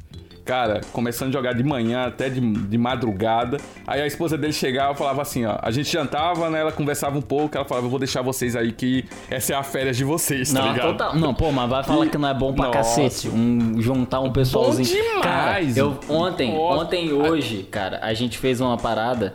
Cara, 0.47 0.81
começando 0.93 1.31
a 1.31 1.33
jogar 1.33 1.55
de 1.55 1.65
manhã 1.65 2.07
até 2.07 2.29
de, 2.29 2.41
de 2.41 2.79
madrugada. 2.79 3.57
Aí 3.85 4.01
a 4.01 4.07
esposa 4.07 4.39
dele 4.39 4.53
chegava 4.53 4.93
e 4.93 4.97
falava 4.97 5.21
assim, 5.21 5.45
ó. 5.45 5.59
A 5.61 5.73
gente 5.73 5.91
jantava, 5.91 6.49
né? 6.49 6.61
Ela 6.61 6.71
conversava 6.71 7.19
um 7.19 7.23
pouco, 7.23 7.57
ela 7.57 7.67
falava, 7.67 7.87
eu 7.87 7.91
vou 7.91 7.99
deixar 7.99 8.23
vocês 8.23 8.55
aí 8.55 8.71
que 8.71 9.05
essa 9.29 9.55
é 9.55 9.57
a 9.57 9.65
férias 9.65 9.97
de 9.97 10.05
vocês, 10.05 10.53
tá 10.53 10.61
não, 10.61 10.73
ligado? 10.73 10.93
Total, 10.93 11.17
não, 11.17 11.35
pô, 11.35 11.51
mas 11.51 11.69
vai 11.69 11.83
falar 11.83 12.07
e... 12.07 12.11
que 12.11 12.17
não 12.17 12.29
é 12.29 12.35
bom 12.35 12.55
pra 12.55 12.67
Nossa. 12.67 12.79
cacete. 12.79 13.29
Um, 13.29 13.83
juntar 13.83 14.21
um 14.21 14.31
pessoalzinho. 14.31 14.89
Bom 14.89 15.21
demais! 15.21 15.75
Cara, 15.75 15.79
eu, 15.81 15.99
ontem, 16.09 16.55
Nossa. 16.55 16.81
ontem 16.81 17.07
e 17.07 17.13
hoje, 17.13 17.65
cara, 17.65 17.99
a 18.01 18.15
gente 18.15 18.39
fez 18.39 18.61
uma 18.61 18.77
parada 18.77 19.33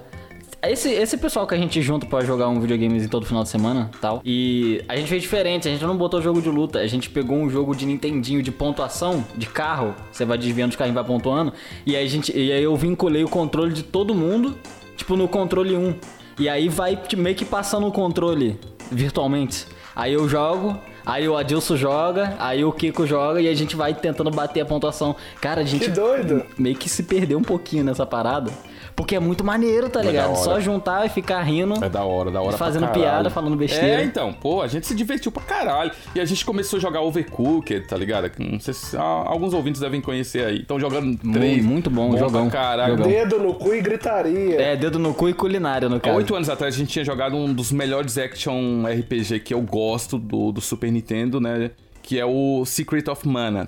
esse, 0.69 0.89
esse 0.89 1.17
pessoal 1.17 1.47
que 1.47 1.55
a 1.55 1.57
gente 1.57 1.81
junta 1.81 2.05
pra 2.05 2.21
jogar 2.21 2.47
um 2.47 2.59
videogame 2.59 2.97
em 2.97 3.07
todo 3.07 3.25
final 3.25 3.43
de 3.43 3.49
semana 3.49 3.89
tal. 3.99 4.21
E 4.23 4.83
a 4.87 4.95
gente 4.95 5.09
fez 5.09 5.21
diferente, 5.21 5.67
a 5.67 5.71
gente 5.71 5.83
não 5.83 5.97
botou 5.97 6.21
jogo 6.21 6.41
de 6.41 6.49
luta. 6.49 6.79
A 6.79 6.87
gente 6.87 7.09
pegou 7.09 7.37
um 7.37 7.49
jogo 7.49 7.75
de 7.75 7.85
Nintendinho 7.85 8.43
de 8.43 8.51
pontuação 8.51 9.25
de 9.35 9.47
carro. 9.47 9.95
Você 10.11 10.23
vai 10.23 10.37
desviando 10.37 10.71
os 10.71 10.75
carros 10.75 10.91
e 10.91 10.95
vai 10.95 11.03
pontuando. 11.03 11.53
E 11.85 11.95
aí, 11.95 12.05
a 12.05 12.09
gente, 12.09 12.37
e 12.37 12.51
aí 12.51 12.63
eu 12.63 12.75
vinculei 12.75 13.23
o 13.23 13.29
controle 13.29 13.73
de 13.73 13.83
todo 13.83 14.13
mundo, 14.13 14.57
tipo 14.95 15.15
no 15.15 15.27
controle 15.27 15.75
1. 15.75 15.95
E 16.39 16.47
aí 16.47 16.69
vai 16.69 16.99
meio 17.17 17.35
que 17.35 17.45
passando 17.45 17.87
o 17.87 17.91
controle 17.91 18.59
virtualmente. 18.91 19.65
Aí 19.95 20.13
eu 20.13 20.27
jogo, 20.29 20.79
Aí 21.05 21.27
o 21.27 21.35
Adilson 21.35 21.75
joga, 21.75 22.35
aí 22.39 22.63
o 22.63 22.71
Kiko 22.71 23.07
joga 23.07 23.41
e 23.41 23.47
a 23.47 23.55
gente 23.55 23.75
vai 23.75 23.93
tentando 23.93 24.29
bater 24.29 24.61
a 24.61 24.65
pontuação. 24.65 25.15
Cara, 25.41 25.61
a 25.61 25.63
gente 25.63 25.85
que 25.85 25.91
doido. 25.91 26.45
meio 26.57 26.75
que 26.75 26.87
se 26.87 27.03
perdeu 27.03 27.39
um 27.39 27.43
pouquinho 27.43 27.83
nessa 27.83 28.05
parada. 28.05 28.51
Porque 28.95 29.15
é 29.15 29.19
muito 29.19 29.43
maneiro, 29.43 29.89
tá 29.89 30.01
ligado? 30.01 30.35
Só 30.35 30.59
juntar 30.59 31.05
e 31.05 31.09
ficar 31.09 31.41
rindo. 31.41 31.83
É 31.83 31.89
da 31.89 32.03
hora, 32.03 32.31
da 32.31 32.41
hora. 32.41 32.57
Fazendo 32.57 32.87
piada, 32.89 33.29
falando 33.29 33.55
besteira. 33.55 34.01
É, 34.01 34.03
então, 34.03 34.33
pô, 34.33 34.61
a 34.61 34.67
gente 34.67 34.87
se 34.87 34.95
divertiu 34.95 35.31
pra 35.31 35.43
caralho. 35.43 35.91
E 36.15 36.19
a 36.19 36.25
gente 36.25 36.45
começou 36.45 36.77
a 36.77 36.79
jogar 36.81 37.01
Overcooked, 37.01 37.87
tá 37.87 37.97
ligado? 37.97 38.31
Não 38.39 38.59
sei 38.59 38.73
se 38.73 38.97
alguns 38.97 39.53
ouvintes 39.53 39.81
devem 39.81 40.01
conhecer 40.01 40.45
aí. 40.45 40.61
Estão 40.61 40.79
jogando 40.79 41.17
três. 41.33 41.63
Muito 41.63 41.89
bom, 41.89 42.11
bom 42.11 42.17
jogão. 42.17 42.49
Caralho. 42.49 42.97
Jogão. 42.97 43.11
Dedo 43.11 43.39
no 43.39 43.53
cu 43.53 43.73
e 43.73 43.81
gritaria. 43.81 44.61
É, 44.61 44.75
dedo 44.75 44.99
no 44.99 45.13
cu 45.13 45.29
e 45.29 45.33
culinária, 45.33 45.87
no 45.89 45.99
caso. 45.99 46.15
Há 46.15 46.17
oito 46.17 46.35
anos 46.35 46.49
atrás 46.49 46.75
a 46.75 46.77
gente 46.77 46.91
tinha 46.91 47.05
jogado 47.05 47.35
um 47.35 47.53
dos 47.53 47.71
melhores 47.71 48.17
action 48.17 48.83
RPG 48.85 49.39
que 49.39 49.53
eu 49.53 49.61
gosto 49.61 50.17
do, 50.17 50.51
do 50.51 50.61
Super 50.61 50.91
Nintendo, 50.91 51.39
né? 51.39 51.71
Que 52.01 52.19
é 52.19 52.25
o 52.25 52.63
Secret 52.65 53.07
of 53.09 53.27
Mana. 53.27 53.67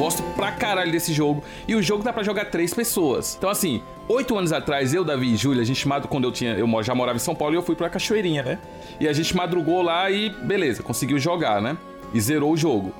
Gosto 0.00 0.22
pra 0.34 0.50
caralho 0.50 0.90
desse 0.90 1.12
jogo. 1.12 1.44
E 1.68 1.74
o 1.74 1.82
jogo 1.82 2.02
dá 2.02 2.10
pra 2.10 2.22
jogar 2.22 2.46
três 2.46 2.72
pessoas. 2.72 3.34
Então, 3.36 3.50
assim, 3.50 3.82
oito 4.08 4.34
anos 4.34 4.50
atrás, 4.50 4.94
eu, 4.94 5.04
Davi 5.04 5.34
e 5.34 5.36
Júlia, 5.36 5.60
a 5.60 5.66
gente 5.66 5.86
madrugou 5.86 6.12
quando 6.12 6.24
eu 6.24 6.32
tinha. 6.32 6.54
Eu 6.54 6.82
já 6.82 6.94
morava 6.94 7.16
em 7.16 7.20
São 7.20 7.34
Paulo 7.34 7.54
e 7.54 7.58
eu 7.58 7.62
fui 7.62 7.76
pra 7.76 7.90
Cachoeirinha, 7.90 8.42
né? 8.42 8.58
E 8.98 9.06
a 9.06 9.12
gente 9.12 9.36
madrugou 9.36 9.82
lá 9.82 10.10
e 10.10 10.30
beleza, 10.30 10.82
conseguiu 10.82 11.18
jogar, 11.18 11.60
né? 11.60 11.76
E 12.14 12.20
zerou 12.20 12.50
o 12.50 12.56
jogo. 12.56 12.94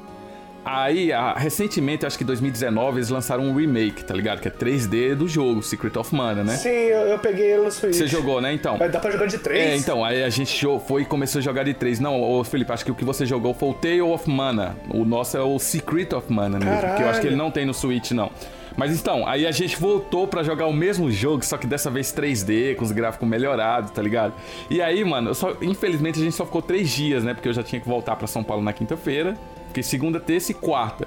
Aí, 0.65 1.13
a, 1.13 1.33
recentemente, 1.35 2.05
acho 2.05 2.19
que 2.19 2.25
em 2.25 2.27
2019, 2.27 2.99
eles 2.99 3.09
lançaram 3.09 3.45
um 3.45 3.55
remake, 3.55 4.05
tá 4.05 4.15
ligado? 4.15 4.41
Que 4.41 4.49
é 4.49 4.51
3D 4.51 5.15
do 5.15 5.27
jogo, 5.27 5.63
Secret 5.63 5.97
of 5.99 6.15
Mana, 6.15 6.45
né? 6.45 6.57
Sim, 6.57 6.69
eu, 6.69 7.01
eu 7.01 7.19
peguei 7.19 7.53
ele 7.53 7.65
no 7.65 7.71
Switch. 7.71 7.95
Você 7.95 8.07
jogou, 8.07 8.41
né? 8.41 8.53
Então. 8.53 8.77
Mas 8.79 8.93
dá 8.93 9.01
pra 9.01 9.11
jogar 9.11 9.27
de 9.27 9.39
3? 9.39 9.59
É, 9.59 9.77
então, 9.77 10.05
aí 10.05 10.23
a 10.23 10.29
gente 10.29 10.67
foi 10.87 11.03
e 11.03 11.05
começou 11.05 11.39
a 11.39 11.43
jogar 11.43 11.65
de 11.65 11.73
3. 11.73 11.99
Não, 12.01 12.21
ô 12.21 12.45
Felipe, 12.45 12.71
acho 12.73 12.85
que 12.85 12.91
o 12.91 12.95
que 12.95 13.05
você 13.05 13.25
jogou 13.25 13.55
foi 13.55 13.71
o 13.71 13.75
Tale 13.75 14.03
of 14.03 14.29
Mana. 14.29 14.77
O 14.93 15.05
nosso 15.05 15.37
é 15.37 15.43
o 15.43 15.59
Secret 15.59 16.15
of 16.15 16.31
Mana 16.31 16.59
mesmo. 16.59 16.75
Caralho. 16.75 16.97
Que 16.97 17.03
eu 17.03 17.09
acho 17.09 17.21
que 17.21 17.27
ele 17.27 17.37
não 17.37 17.51
tem 17.51 17.65
no 17.65 17.73
Switch, 17.73 18.11
não. 18.11 18.31
Mas 18.77 18.99
então, 18.99 19.27
aí 19.27 19.47
a 19.47 19.51
gente 19.51 19.77
voltou 19.77 20.27
para 20.27 20.43
jogar 20.43 20.67
o 20.67 20.73
mesmo 20.73 21.11
jogo, 21.11 21.45
só 21.45 21.57
que 21.57 21.67
dessa 21.67 21.91
vez 21.91 22.13
3D, 22.13 22.77
com 22.77 22.85
os 22.85 22.93
gráficos 22.93 23.29
melhorados, 23.29 23.91
tá 23.91 24.01
ligado? 24.01 24.33
E 24.71 24.81
aí, 24.81 25.05
mano, 25.05 25.35
só, 25.35 25.57
infelizmente 25.61 26.21
a 26.21 26.23
gente 26.23 26.35
só 26.35 26.45
ficou 26.45 26.63
três 26.63 26.89
dias, 26.89 27.25
né? 27.25 27.35
Porque 27.35 27.49
eu 27.49 27.53
já 27.53 27.63
tinha 27.63 27.81
que 27.81 27.89
voltar 27.89 28.17
para 28.17 28.27
São 28.27 28.43
Paulo 28.45 28.63
na 28.63 28.73
quinta-feira. 28.73 29.37
Fiquei 29.71 29.85
segunda, 29.85 30.19
terça 30.19 30.51
e 30.51 30.55
quarta. 30.55 31.07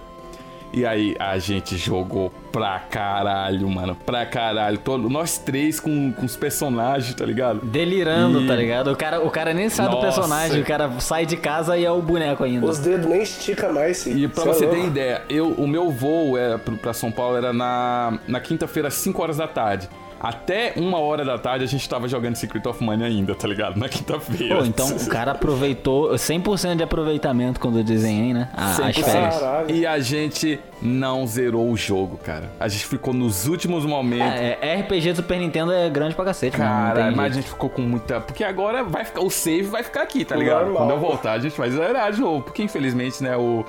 E 0.71 0.85
aí 0.85 1.15
a 1.19 1.37
gente 1.37 1.77
jogou 1.77 2.31
pra 2.49 2.79
caralho, 2.79 3.69
mano. 3.69 3.93
Pra 3.93 4.25
caralho. 4.25 4.77
Todo, 4.77 5.09
nós 5.09 5.37
três 5.37 5.81
com, 5.81 6.13
com 6.13 6.25
os 6.25 6.37
personagens, 6.37 7.13
tá 7.13 7.25
ligado? 7.25 7.59
Delirando, 7.63 8.41
e... 8.41 8.47
tá 8.47 8.55
ligado? 8.55 8.91
O 8.91 8.95
cara, 8.95 9.21
o 9.21 9.29
cara 9.29 9.53
nem 9.53 9.67
sabe 9.67 9.89
Nossa. 9.89 9.99
do 9.99 10.01
personagem, 10.01 10.61
o 10.61 10.65
cara 10.65 10.89
sai 10.99 11.25
de 11.25 11.35
casa 11.35 11.77
e 11.77 11.83
é 11.83 11.91
o 11.91 12.01
boneco 12.01 12.43
ainda. 12.43 12.65
Os 12.65 12.79
dedos 12.79 13.05
nem 13.05 13.21
estica 13.21 13.71
mais, 13.71 13.97
sim. 13.97 14.17
E 14.17 14.27
pra 14.27 14.45
você, 14.45 14.65
você 14.65 14.67
ter 14.67 14.85
ideia, 14.85 15.21
eu, 15.29 15.49
o 15.51 15.67
meu 15.67 15.91
voo 15.91 16.37
é, 16.37 16.57
pra 16.57 16.93
São 16.93 17.11
Paulo 17.11 17.35
era 17.37 17.51
na, 17.51 18.17
na 18.27 18.39
quinta-feira, 18.39 18.87
às 18.87 18.95
5 18.95 19.21
horas 19.21 19.37
da 19.37 19.47
tarde. 19.47 19.89
Até 20.23 20.71
uma 20.77 20.99
hora 20.99 21.25
da 21.25 21.37
tarde 21.37 21.65
a 21.65 21.67
gente 21.67 21.87
tava 21.89 22.07
jogando 22.07 22.37
Secret 22.37 22.65
of 22.65 22.81
Mana 22.81 23.05
ainda, 23.05 23.35
tá 23.35 23.45
ligado? 23.45 23.77
Na 23.77 23.89
quinta-feira. 23.89 24.55
Pô, 24.55 24.63
então 24.63 24.87
o 24.87 25.07
cara 25.09 25.31
aproveitou 25.31 26.11
100% 26.11 26.77
de 26.77 26.83
aproveitamento 26.83 27.59
quando 27.59 27.79
eu 27.79 27.83
desenhei, 27.83 28.33
né? 28.33 28.49
A, 28.55 28.87
as 28.87 28.95
férias. 28.97 29.35
E 29.67 29.85
a 29.85 29.99
gente 29.99 30.57
não 30.81 31.27
zerou 31.27 31.69
o 31.69 31.75
jogo, 31.75 32.17
cara. 32.17 32.49
A 32.57 32.69
gente 32.69 32.85
ficou 32.85 33.13
nos 33.13 33.47
últimos 33.47 33.85
momentos. 33.85 34.39
É, 34.39 34.57
é 34.61 34.75
RPG 34.79 35.11
do 35.11 35.15
Super 35.17 35.39
Nintendo 35.39 35.73
é 35.73 35.89
grande 35.89 36.15
pra 36.15 36.23
cacete, 36.23 36.55
cara. 36.55 37.11
Mas 37.11 37.33
a 37.33 37.35
gente 37.35 37.49
ficou 37.49 37.69
com 37.69 37.81
muita. 37.81 38.21
Porque 38.21 38.45
agora 38.45 38.81
vai 38.81 39.03
ficar. 39.03 39.19
O 39.19 39.29
save 39.29 39.63
vai 39.63 39.83
ficar 39.83 40.03
aqui, 40.03 40.23
tá 40.23 40.37
ligado? 40.37 40.67
Normal. 40.67 40.77
Quando 40.77 40.91
eu 40.91 40.99
voltar, 40.99 41.33
a 41.33 41.39
gente 41.39 41.57
vai 41.57 41.69
zerar 41.69 42.13
de 42.13 42.21
novo. 42.21 42.43
Porque 42.43 42.63
infelizmente, 42.63 43.21
né, 43.21 43.35
o 43.35 43.65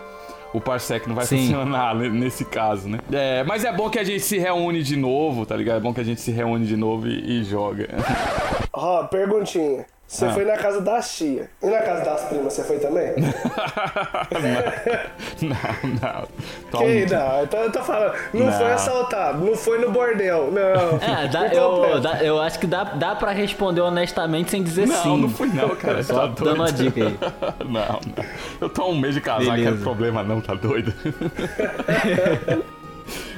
o 0.54 0.60
Parsec 0.60 1.08
não 1.08 1.16
vai 1.16 1.26
Sim. 1.26 1.38
funcionar 1.38 1.96
nesse 1.96 2.44
caso, 2.44 2.88
né? 2.88 3.00
É, 3.12 3.42
mas 3.42 3.64
é 3.64 3.72
bom 3.72 3.90
que 3.90 3.98
a 3.98 4.04
gente 4.04 4.20
se 4.20 4.38
reúne 4.38 4.84
de 4.84 4.96
novo, 4.96 5.44
tá 5.44 5.56
ligado? 5.56 5.78
É 5.78 5.80
bom 5.80 5.92
que 5.92 6.00
a 6.00 6.04
gente 6.04 6.20
se 6.20 6.30
reúne 6.30 6.64
de 6.64 6.76
novo 6.76 7.08
e, 7.08 7.40
e 7.40 7.44
joga. 7.44 7.88
Ó, 8.72 9.00
oh, 9.00 9.08
perguntinha. 9.08 9.84
Você 10.06 10.26
ah. 10.26 10.30
foi 10.30 10.44
na 10.44 10.56
casa 10.56 10.80
da 10.80 11.00
tia. 11.00 11.50
E 11.62 11.66
na 11.66 11.80
casa 11.80 12.04
das 12.04 12.24
primas, 12.26 12.52
você 12.52 12.62
foi 12.62 12.78
também? 12.78 13.14
não, 15.42 15.56
não. 16.00 16.28
não. 16.72 16.78
Que 16.78 17.06
não? 17.06 17.42
Então 17.42 17.60
eu 17.60 17.72
tô 17.72 17.82
falando. 17.82 18.14
Não, 18.32 18.46
não, 18.46 18.52
foi 18.52 18.72
assaltado, 18.72 19.44
não 19.44 19.56
foi 19.56 19.78
no 19.78 19.90
bordel. 19.90 20.52
Não. 20.52 20.98
É, 21.00 21.26
dá, 21.28 21.48
eu, 21.48 22.00
dá, 22.00 22.22
eu 22.22 22.40
acho 22.40 22.58
que 22.58 22.66
dá, 22.66 22.84
dá 22.84 23.16
pra 23.16 23.32
responder 23.32 23.80
honestamente 23.80 24.50
sem 24.50 24.62
dizer 24.62 24.86
não, 24.86 25.02
sim. 25.02 25.08
Não, 25.08 25.16
não 25.16 25.28
fui 25.30 25.48
não, 25.48 25.70
cara. 25.74 26.02
Só 26.02 26.28
tá 26.28 26.44
dando 26.44 26.56
uma 26.56 26.72
dica 26.72 27.06
aí. 27.06 27.18
Não, 27.64 28.00
não. 28.16 28.24
Eu 28.60 28.68
tô 28.68 28.86
um 28.88 28.96
mês 28.96 29.14
de 29.14 29.20
casar, 29.20 29.56
que 29.56 29.66
é 29.66 29.72
problema 29.72 30.22
não, 30.22 30.40
tá 30.40 30.54
doido? 30.54 30.92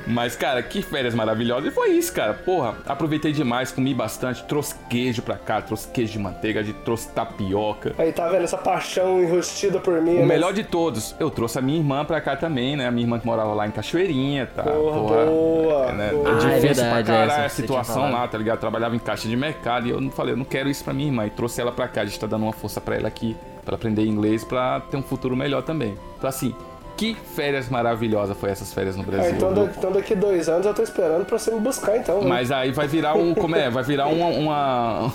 Mas, 0.07 0.37
cara, 0.37 0.63
que 0.63 0.83
férias 0.83 1.15
maravilhosas. 1.15 1.71
E 1.71 1.75
foi 1.75 1.91
isso, 1.91 2.13
cara. 2.13 2.35
Porra, 2.35 2.77
aproveitei 2.87 3.33
demais, 3.33 3.73
comi 3.73 3.93
bastante, 3.93 4.45
trouxe 4.45 4.75
queijo 4.89 5.23
pra 5.23 5.37
cá, 5.37 5.61
trouxe 5.61 5.89
queijo 5.89 6.13
de 6.13 6.19
manteiga, 6.19 6.63
de, 6.63 6.73
trouxe 6.73 7.09
tapioca. 7.09 7.95
Aí, 7.99 8.13
tá 8.13 8.29
vendo 8.29 8.45
essa 8.45 8.59
paixão 8.59 9.21
enrustida 9.21 9.81
por 9.81 10.01
mim? 10.01 10.17
O 10.17 10.21
né? 10.21 10.27
melhor 10.27 10.53
de 10.53 10.65
todos, 10.65 11.15
eu 11.19 11.31
trouxe 11.31 11.59
a 11.59 11.63
minha 11.63 11.79
irmã 11.79 12.05
pra 12.05 12.21
cá 12.21 12.37
também, 12.37 12.77
né? 12.77 12.87
A 12.87 12.91
minha 12.91 13.05
irmã 13.05 13.19
que 13.19 13.27
morava 13.27 13.53
lá 13.55 13.67
em 13.67 13.71
Cachoeirinha, 13.71 14.47
tá? 14.47 14.63
Porra, 14.63 15.01
porra 15.01 15.27
boa. 15.27 15.87
É, 15.87 15.93
né? 15.93 16.11
boa. 16.11 16.35
difícil 16.35 16.49
ah, 16.49 16.57
é 16.57 16.61
verdade, 16.61 16.89
pra 16.89 17.03
caralho 17.03 17.45
a 17.45 17.49
situação 17.49 18.13
lá, 18.13 18.29
tá 18.29 18.39
ligado? 18.39 18.61
Trabalhava 18.61 18.95
em 18.95 18.99
caixa 18.99 19.29
de 19.29 19.37
mercado 19.37 19.87
e 19.87 19.91
eu 19.91 20.01
não 20.01 20.11
falei, 20.11 20.35
eu 20.35 20.37
não 20.37 20.45
quero 20.45 20.69
isso 20.69 20.85
pra 20.85 20.93
minha 20.93 21.09
irmã. 21.09 21.27
E 21.27 21.31
trouxe 21.31 21.61
ela 21.61 21.73
pra 21.73 21.89
cá, 21.89 22.03
a 22.03 22.05
gente 22.05 22.19
tá 22.19 22.27
dando 22.27 22.45
uma 22.45 22.53
força 22.53 22.81
pra 22.81 22.97
ela 22.97 23.09
aqui, 23.09 23.37
pra 23.65 23.75
aprender 23.75 24.05
inglês, 24.05 24.45
pra 24.45 24.81
ter 24.81 24.97
um 24.97 25.03
futuro 25.03 25.37
melhor 25.37 25.63
também. 25.63 25.97
Então, 26.17 26.29
assim, 26.29 26.55
Que 26.97 27.15
férias 27.35 27.69
maravilhosas 27.69 28.37
foi 28.39 28.51
essas 28.51 28.73
férias 28.73 28.97
no 28.97 29.03
Ah, 29.03 29.07
Brasil. 29.07 29.33
então, 29.37 29.53
viu? 29.55 29.65
então 29.77 29.93
daqui 29.93 30.15
dois 30.15 30.49
anos 30.49 30.65
eu 30.65 30.73
tô 30.73 30.83
esperando 30.83 31.27
pra 31.27 31.39
você 31.39 31.51
me 31.51 31.61
buscar, 31.61 31.97
então. 31.99 32.23
né? 32.23 32.27
Mas 32.29 32.51
aí 32.51 32.73
vai 32.73 32.87
virar 32.89 33.15
um. 33.15 33.35
Como 33.35 33.55
é? 33.55 33.69
Vai 33.69 33.83
virar 33.85 34.07
uma, 34.07 34.27
uma, 34.29 35.13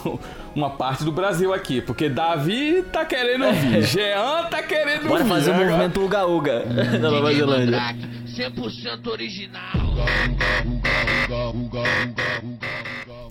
uma 0.56 0.70
parte 0.70 1.04
do 1.04 1.12
Brasil 1.12 1.52
aqui. 1.54 1.82
Porque 1.82 2.08
Davi 2.08 2.84
tá 2.92 3.04
querendo 3.04 3.52
vir. 3.54 3.82
Jean 3.82 4.44
tá 4.50 4.62
querendo 4.62 5.08
Bora 5.08 5.24
vir. 5.24 5.30
fazer 5.30 5.50
o 5.50 5.54
Agora- 5.56 5.70
movimento 5.72 6.02
Uga 6.06 6.26
Uga 6.28 6.60
da 7.00 7.10
Nova 7.10 7.34
Zelândia. 7.34 7.80
100% 8.28 9.08
original. 9.08 9.62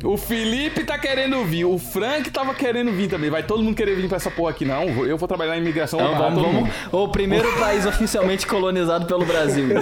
O 0.05 0.17
Felipe 0.17 0.85
tá 0.85 0.99
querendo 0.99 1.45
vir. 1.45 1.65
O 1.65 1.79
Frank 1.79 2.31
tava 2.31 2.55
querendo 2.55 2.91
vir 2.93 3.09
também. 3.09 3.29
Vai 3.31 3.43
todo 3.43 3.63
mundo 3.63 3.75
querer 3.77 3.95
vir 3.97 4.09
pra 4.09 4.17
essa 4.17 4.31
porra 4.31 4.51
aqui, 4.51 4.65
não. 4.65 4.85
Eu 5.07 5.17
vou 5.19 5.29
trabalhar 5.29 5.57
em 5.57 5.61
imigração. 5.61 5.99
Barrar 5.99 6.19
vamos, 6.35 6.43
vamos. 6.43 6.71
O 6.93 7.09
primeiro 7.09 7.51
país 7.59 7.85
oficialmente 7.87 8.47
colonizado 8.47 9.07
pelo 9.07 9.25
Brasil. 9.25 9.69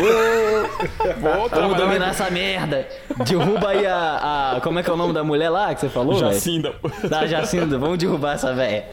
Vou 1.20 1.48
Vamos 1.48 1.76
dominar 1.76 2.10
essa 2.10 2.30
merda. 2.30 2.86
Derruba 3.26 3.70
aí 3.70 3.86
a, 3.86 4.54
a- 4.56 4.60
Como 4.60 4.78
é 4.78 4.82
que 4.82 4.90
é 4.90 4.92
o 4.92 4.96
nome 4.96 5.12
da 5.12 5.24
mulher 5.24 5.48
lá 5.50 5.74
que 5.74 5.80
você 5.80 5.88
falou? 5.88 6.18
Jacinda. 6.18 6.72
Da 7.08 7.26
Jacinda. 7.26 7.78
Vamos 7.78 7.98
derrubar 7.98 8.34
essa 8.34 8.52
velha. 8.54 8.84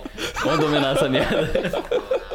Vamos 0.44 0.60
dominar 0.60 0.96
essa 0.96 1.10
merda. 1.10 1.52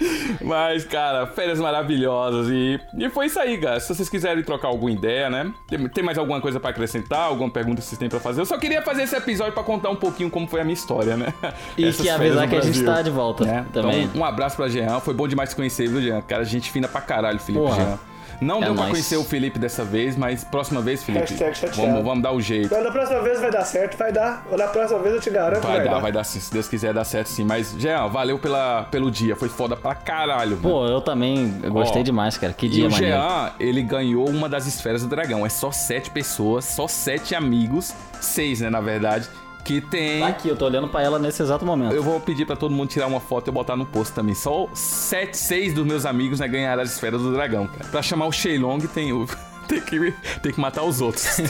Mas, 0.42 0.84
cara, 0.84 1.26
férias 1.26 1.58
maravilhosas. 1.58 2.48
E, 2.50 2.80
e 2.96 3.08
foi 3.10 3.26
isso 3.26 3.38
aí, 3.38 3.58
cara. 3.58 3.80
Se 3.80 3.94
vocês 3.94 4.08
quiserem 4.08 4.42
trocar 4.42 4.68
alguma 4.68 4.90
ideia, 4.90 5.28
né? 5.28 5.52
Tem, 5.66 5.88
tem 5.88 6.04
mais 6.04 6.18
alguma 6.18 6.40
coisa 6.40 6.60
pra 6.60 6.70
acrescentar? 6.70 7.20
Alguma 7.20 7.50
pergunta 7.50 7.80
que 7.80 7.86
vocês 7.86 7.98
têm 7.98 8.08
pra 8.08 8.20
fazer? 8.20 8.40
Eu 8.40 8.46
só 8.46 8.58
queria 8.58 8.82
fazer 8.82 9.02
esse 9.02 9.16
episódio 9.16 9.52
pra 9.52 9.62
contar 9.62 9.90
um 9.90 9.96
pouquinho 9.96 10.30
como 10.30 10.46
foi 10.46 10.60
a 10.60 10.64
minha 10.64 10.74
história, 10.74 11.16
né? 11.16 11.32
E 11.76 11.84
Essas 11.84 12.00
que 12.02 12.10
avisar 12.10 12.48
que 12.48 12.56
a 12.56 12.60
gente 12.60 12.82
tá 12.84 13.02
de 13.02 13.10
volta 13.10 13.44
É, 13.48 13.64
também. 13.72 14.04
Então, 14.04 14.20
um 14.20 14.24
abraço 14.24 14.56
pra 14.56 14.68
Jean. 14.68 15.00
Foi 15.00 15.14
bom 15.14 15.26
demais 15.26 15.50
te 15.50 15.56
conhecer, 15.56 15.88
viu, 15.88 16.00
Jean? 16.00 16.20
Cara, 16.22 16.44
gente 16.44 16.70
fina 16.70 16.88
pra 16.88 17.00
caralho, 17.00 17.38
Felipe 17.38 17.64
Porra. 17.64 17.76
Jean. 17.76 17.98
Não 18.40 18.58
É 18.58 18.66
deu 18.66 18.74
pra 18.74 18.82
nóis. 18.82 18.90
conhecer 18.90 19.16
o 19.16 19.24
Felipe 19.24 19.58
dessa 19.58 19.84
vez, 19.84 20.16
mas 20.16 20.44
próxima 20.44 20.80
vez, 20.80 21.02
Felipe, 21.02 21.34
vamos, 21.74 22.04
vamos 22.04 22.22
dar 22.22 22.32
o 22.32 22.40
jeito. 22.40 22.72
Mas 22.72 22.84
na 22.84 22.90
próxima 22.90 23.20
vez 23.20 23.40
vai 23.40 23.50
dar 23.50 23.64
certo, 23.64 23.96
vai 23.98 24.12
dar. 24.12 24.44
Na 24.50 24.66
próxima 24.68 24.98
vez 25.00 25.14
eu 25.14 25.20
te 25.20 25.30
garanto, 25.30 25.62
Vai 25.66 25.84
dar, 25.84 25.98
vai 25.98 26.12
dar 26.12 26.24
sim. 26.24 26.38
Se 26.40 26.52
Deus 26.52 26.68
quiser, 26.68 26.92
dar 26.94 27.04
certo 27.04 27.28
sim. 27.28 27.44
Mas, 27.44 27.74
Jean, 27.78 28.06
valeu 28.08 28.38
pela, 28.38 28.84
pelo 28.90 29.10
dia. 29.10 29.34
Foi 29.36 29.48
foda 29.48 29.76
pra 29.76 29.94
caralho. 29.94 30.56
mano. 30.56 30.62
Pô, 30.62 30.86
eu 30.86 31.00
também 31.00 31.50
gostei 31.68 32.02
Ó, 32.02 32.04
demais, 32.04 32.38
cara. 32.38 32.52
Que 32.52 32.68
dia 32.68 32.86
o 32.86 32.90
maneiro. 32.90 33.16
Jean, 33.16 33.52
ele 33.58 33.82
ganhou 33.82 34.28
uma 34.28 34.48
das 34.48 34.66
esferas 34.66 35.02
do 35.02 35.08
dragão. 35.08 35.44
É 35.44 35.48
só 35.48 35.70
sete 35.72 36.10
pessoas, 36.10 36.64
só 36.64 36.86
sete 36.86 37.34
amigos, 37.34 37.92
seis, 38.20 38.60
né, 38.60 38.70
na 38.70 38.80
verdade, 38.80 39.28
que 39.68 39.82
tem. 39.82 40.20
Tá 40.20 40.28
aqui, 40.28 40.48
eu 40.48 40.56
tô 40.56 40.64
olhando 40.64 40.88
pra 40.88 41.02
ela 41.02 41.18
nesse 41.18 41.42
exato 41.42 41.62
momento. 41.62 41.94
Eu 41.94 42.02
vou 42.02 42.18
pedir 42.18 42.46
pra 42.46 42.56
todo 42.56 42.74
mundo 42.74 42.88
tirar 42.88 43.06
uma 43.06 43.20
foto 43.20 43.48
e 43.48 43.50
botar 43.50 43.76
no 43.76 43.84
post 43.84 44.14
também. 44.14 44.34
Só 44.34 44.66
sete, 44.72 45.36
seis 45.36 45.74
dos 45.74 45.84
meus 45.84 46.06
amigos 46.06 46.40
né, 46.40 46.48
ganharam 46.48 46.82
as 46.82 46.90
esferas 46.94 47.20
do 47.20 47.30
dragão, 47.32 47.66
cara. 47.66 47.84
Pra 47.90 48.00
chamar 48.00 48.26
o 48.26 48.32
Shenlong 48.32 48.78
tem 48.86 49.12
o. 49.12 49.26
Tem 49.68 49.80
que, 49.80 50.12
tem 50.42 50.52
que 50.52 50.60
matar 50.60 50.82
os 50.82 51.00
outros. 51.00 51.26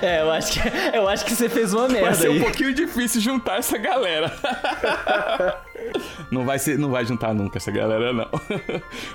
É, 0.00 0.20
eu 0.20 0.30
acho 0.30 0.52
que, 0.52 0.60
eu 0.96 1.08
acho 1.08 1.24
que 1.24 1.34
você 1.34 1.48
fez 1.48 1.74
uma 1.74 1.88
Vai 1.88 2.02
merda 2.02 2.14
ser 2.14 2.28
um 2.28 2.34
aí. 2.34 2.40
pouquinho 2.40 2.72
difícil 2.72 3.20
juntar 3.20 3.58
essa 3.58 3.76
galera. 3.76 4.32
Não 6.30 6.44
vai, 6.44 6.58
ser, 6.58 6.78
não 6.78 6.90
vai 6.90 7.04
juntar 7.04 7.32
nunca 7.32 7.56
essa 7.58 7.70
galera, 7.70 8.12
não. 8.12 8.28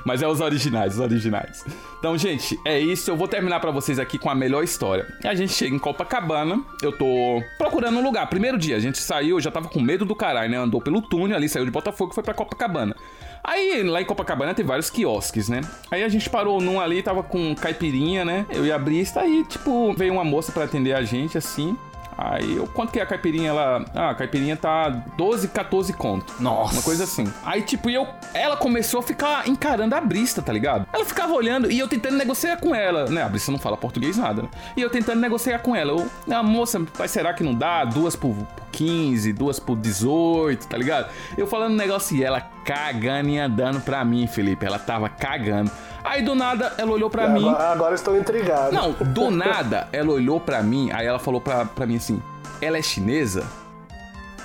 Mas 0.03 0.21
é 0.21 0.27
os 0.27 0.41
originais, 0.41 0.93
os 0.95 0.99
originais. 0.99 1.63
Então, 1.99 2.17
gente, 2.17 2.57
é 2.65 2.79
isso. 2.79 3.11
Eu 3.11 3.15
vou 3.17 3.27
terminar 3.27 3.59
pra 3.59 3.69
vocês 3.69 3.99
aqui 3.99 4.17
com 4.17 4.29
a 4.29 4.35
melhor 4.35 4.63
história. 4.63 5.05
A 5.23 5.35
gente 5.35 5.53
chega 5.53 5.75
em 5.75 5.79
Copacabana. 5.79 6.63
Eu 6.81 6.91
tô 6.91 7.43
procurando 7.57 7.99
um 7.99 8.03
lugar. 8.03 8.27
Primeiro 8.27 8.57
dia, 8.57 8.75
a 8.75 8.79
gente 8.79 8.97
saiu, 8.97 9.37
eu 9.37 9.41
já 9.41 9.51
tava 9.51 9.67
com 9.69 9.79
medo 9.79 10.03
do 10.05 10.15
caralho, 10.15 10.49
né? 10.49 10.57
Andou 10.57 10.81
pelo 10.81 11.01
túnel 11.01 11.37
ali, 11.37 11.47
saiu 11.47 11.65
de 11.65 11.71
Botafogo 11.71 12.11
e 12.11 12.15
foi 12.15 12.23
pra 12.23 12.33
Copacabana. 12.33 12.95
Aí, 13.43 13.83
lá 13.83 14.01
em 14.01 14.05
Copacabana 14.05 14.53
tem 14.53 14.63
vários 14.63 14.89
quiosques, 14.89 15.49
né? 15.49 15.59
Aí 15.91 16.01
a 16.01 16.07
gente 16.07 16.29
parou 16.29 16.61
num 16.61 16.79
ali, 16.79 17.03
tava 17.03 17.21
com 17.21 17.53
caipirinha, 17.53 18.23
né? 18.23 18.45
Eu 18.49 18.65
e 18.65 18.71
a 18.71 18.79
Brista, 18.79 19.19
aí, 19.19 19.43
tipo, 19.43 19.93
veio 19.93 20.13
uma 20.13 20.23
moça 20.23 20.51
pra 20.51 20.63
atender 20.63 20.93
a 20.93 21.03
gente, 21.03 21.37
assim. 21.37 21.77
Aí 22.17 22.55
eu 22.55 22.67
quanto 22.67 22.91
que 22.91 22.99
é 22.99 23.03
a 23.03 23.05
caipirinha 23.05 23.49
ela. 23.49 23.85
Ah, 23.93 24.09
a 24.11 24.15
caipirinha 24.15 24.55
tá 24.55 24.89
12, 24.89 25.47
14 25.49 25.93
conto. 25.93 26.33
Nossa. 26.39 26.73
Uma 26.73 26.81
coisa 26.81 27.03
assim. 27.03 27.31
Aí, 27.45 27.61
tipo, 27.61 27.89
eu. 27.89 28.07
Ela 28.33 28.57
começou 28.57 28.99
a 28.99 29.03
ficar 29.03 29.47
encarando 29.47 29.95
a 29.95 30.01
Brista, 30.01 30.41
tá 30.41 30.51
ligado? 30.51 30.87
Ela 30.91 31.05
ficava 31.05 31.33
olhando 31.33 31.71
e 31.71 31.79
eu 31.79 31.87
tentando 31.87 32.17
negociar 32.17 32.57
com 32.57 32.73
ela. 32.73 33.05
Né? 33.05 33.21
A 33.21 33.29
Brista 33.29 33.51
não 33.51 33.59
fala 33.59 33.77
português 33.77 34.17
nada, 34.17 34.43
né? 34.43 34.49
E 34.75 34.81
eu 34.81 34.89
tentando 34.89 35.19
negociar 35.19 35.59
com 35.59 35.75
ela. 35.75 35.91
Eu, 35.91 36.09
ah, 36.31 36.43
moça, 36.43 36.81
mas 36.97 37.11
será 37.11 37.33
que 37.33 37.43
não 37.43 37.53
dá? 37.53 37.85
Duas 37.85 38.15
por, 38.15 38.33
por 38.33 38.67
15, 38.71 39.33
duas 39.33 39.59
por 39.59 39.77
18, 39.77 40.67
tá 40.67 40.77
ligado? 40.77 41.09
Eu 41.37 41.47
falando 41.47 41.73
um 41.73 41.77
negócio 41.77 42.15
e 42.15 42.23
ela 42.23 42.41
cagando 42.41 43.29
e 43.29 43.37
andando 43.37 43.79
pra 43.81 44.03
mim, 44.03 44.27
Felipe. 44.27 44.65
Ela 44.65 44.79
tava 44.79 45.09
cagando. 45.09 45.71
Aí 46.03 46.21
do 46.21 46.35
nada 46.35 46.73
ela 46.77 46.91
olhou 46.91 47.09
pra 47.09 47.27
mim. 47.27 47.47
Agora, 47.47 47.95
estou 47.95 48.17
intrigado. 48.17 48.73
Não, 48.73 48.91
do 48.91 49.31
nada 49.31 49.87
ela 49.91 50.11
olhou 50.11 50.39
pra 50.39 50.61
mim, 50.61 50.91
aí 50.91 51.05
ela 51.05 51.19
falou 51.19 51.39
pra, 51.39 51.65
pra 51.65 51.85
mim 51.85 51.95
assim: 51.95 52.21
ela 52.61 52.77
é 52.77 52.81
chinesa? 52.81 53.45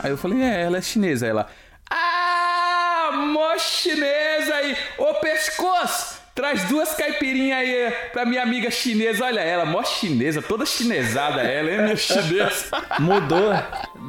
Aí 0.01 0.11
eu 0.11 0.17
falei: 0.17 0.43
é, 0.43 0.63
ela 0.63 0.79
é 0.79 0.83
chinesa. 0.83 1.27
Aí 1.27 1.31
ela: 1.31 1.49
ah, 1.91 3.11
mó 3.13 3.57
chinesa 3.59 4.55
aí, 4.55 4.77
ô 4.99 5.15
pescoço! 5.15 6.19
Traz 6.35 6.63
duas 6.69 6.95
caipirinhas 6.95 7.59
aí 7.59 7.93
pra 8.13 8.25
minha 8.25 8.41
amiga 8.41 8.71
chinesa. 8.71 9.25
Olha 9.25 9.41
ela, 9.41 9.67
mó 9.67 9.83
chinesa, 9.83 10.41
toda 10.41 10.65
chinesada 10.65 11.43
ela, 11.43 11.69
hein, 11.69 11.83
minha 11.83 11.97
chinesa. 11.97 12.71
Mudou 13.01 13.51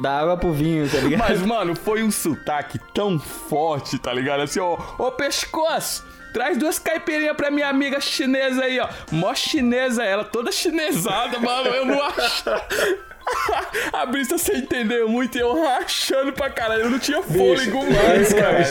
da 0.00 0.20
água 0.20 0.36
pro 0.36 0.52
vinho, 0.52 0.88
tá 0.88 0.98
ligado? 0.98 1.18
Mas, 1.18 1.42
mano, 1.42 1.74
foi 1.74 2.04
um 2.04 2.10
sotaque 2.12 2.78
tão 2.94 3.18
forte, 3.18 3.98
tá 3.98 4.12
ligado? 4.12 4.42
Assim, 4.42 4.60
ó, 4.60 4.78
ô 4.96 5.10
pescoço! 5.10 6.06
Traz 6.32 6.56
duas 6.56 6.78
caipirinhas 6.78 7.36
pra 7.36 7.50
minha 7.50 7.68
amiga 7.68 8.00
chinesa 8.00 8.64
aí, 8.64 8.78
ó. 8.80 8.88
Mó 9.10 9.34
chinesa 9.34 10.04
ela, 10.04 10.24
toda 10.24 10.52
chinesada, 10.52 11.38
mano. 11.38 11.68
Eu 11.68 11.84
não 11.86 12.02
acho. 12.02 12.44
A 13.92 14.06
Brista 14.06 14.36
você 14.38 14.56
entendeu 14.56 15.08
muito 15.08 15.36
e 15.36 15.40
eu 15.40 15.62
rachando 15.62 16.32
pra 16.32 16.50
caralho. 16.50 16.82
Eu 16.82 16.90
não 16.90 16.98
tinha 16.98 17.22
fôlego 17.22 17.78
mais, 17.92 18.32
cara. 18.32 18.64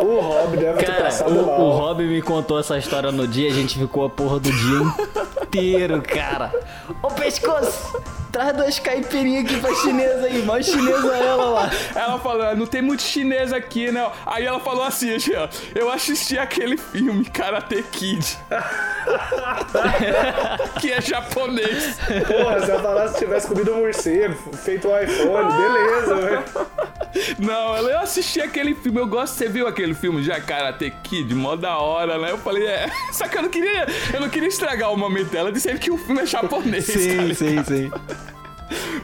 o 0.00 0.18
Rob 0.20 0.56
deve 0.56 0.78
ter 0.78 0.86
Cara, 0.86 1.04
passado 1.04 1.30
o, 1.40 1.46
mal. 1.46 1.60
o 1.60 1.70
Rob 1.70 2.02
me 2.04 2.20
contou 2.22 2.58
essa 2.58 2.76
história 2.78 3.12
no 3.12 3.28
dia, 3.28 3.48
a 3.48 3.54
gente 3.54 3.78
ficou 3.78 4.04
a 4.04 4.10
porra 4.10 4.40
do 4.40 4.50
dia 4.50 5.42
inteiro, 5.42 6.02
cara. 6.02 6.52
Ô 7.02 7.08
pescoço, 7.08 8.02
traz 8.36 8.54
duas 8.54 8.78
caipirinhas 8.78 9.46
aqui 9.46 9.58
pra 9.60 9.74
chinesa 9.76 10.26
aí, 10.26 10.42
mais 10.42 10.66
chinesa 10.66 11.16
ela 11.16 11.44
lá. 11.46 11.70
Ela 11.94 12.18
falou, 12.18 12.42
"Ah, 12.42 12.54
não 12.54 12.66
tem 12.66 12.82
muito 12.82 13.00
chinês 13.00 13.50
aqui, 13.50 13.90
né? 13.90 14.10
Aí 14.26 14.44
ela 14.44 14.60
falou 14.60 14.84
assim, 14.84 15.18
Jean, 15.18 15.48
eu 15.74 15.90
assisti 15.90 16.38
aquele 16.38 16.76
filme 16.76 17.24
Karate 17.24 17.82
Kid. 17.84 18.36
que 20.80 20.92
é 20.92 21.00
japonês. 21.00 21.96
Porra, 22.26 22.60
se 22.60 22.70
ela 22.70 22.82
falasse 22.82 23.14
que 23.14 23.20
tivesse 23.20 23.46
comido 23.46 23.72
um 23.72 23.78
morcego, 23.78 24.34
feito 24.52 24.86
um 24.86 24.98
iPhone, 24.98 25.56
beleza, 25.56 26.14
velho. 26.16 26.44
Não, 27.38 27.76
eu 27.76 27.98
assisti 27.98 28.40
aquele 28.40 28.74
filme, 28.74 28.98
eu 28.98 29.06
gosto, 29.06 29.34
você 29.34 29.48
viu 29.48 29.66
aquele 29.66 29.94
filme 29.94 30.22
já, 30.22 30.40
Karate 30.40 30.92
Kid, 31.02 31.34
mó 31.34 31.56
da 31.56 31.78
hora, 31.78 32.18
né? 32.18 32.30
Eu 32.30 32.38
falei, 32.38 32.66
é. 32.66 32.90
Só 33.12 33.26
que 33.28 33.36
eu 33.38 33.42
não 33.42 33.48
queria, 33.48 33.86
eu 34.12 34.20
não 34.20 34.28
queria 34.28 34.48
estragar 34.48 34.92
o 34.92 34.96
momento 34.96 35.30
dela, 35.30 35.52
dizendo 35.52 35.78
que 35.78 35.90
o 35.90 35.98
filme 35.98 36.22
é 36.22 36.26
japonês, 36.26 36.86
cara. 36.86 37.34
sim, 37.34 37.64
sim. 37.64 37.90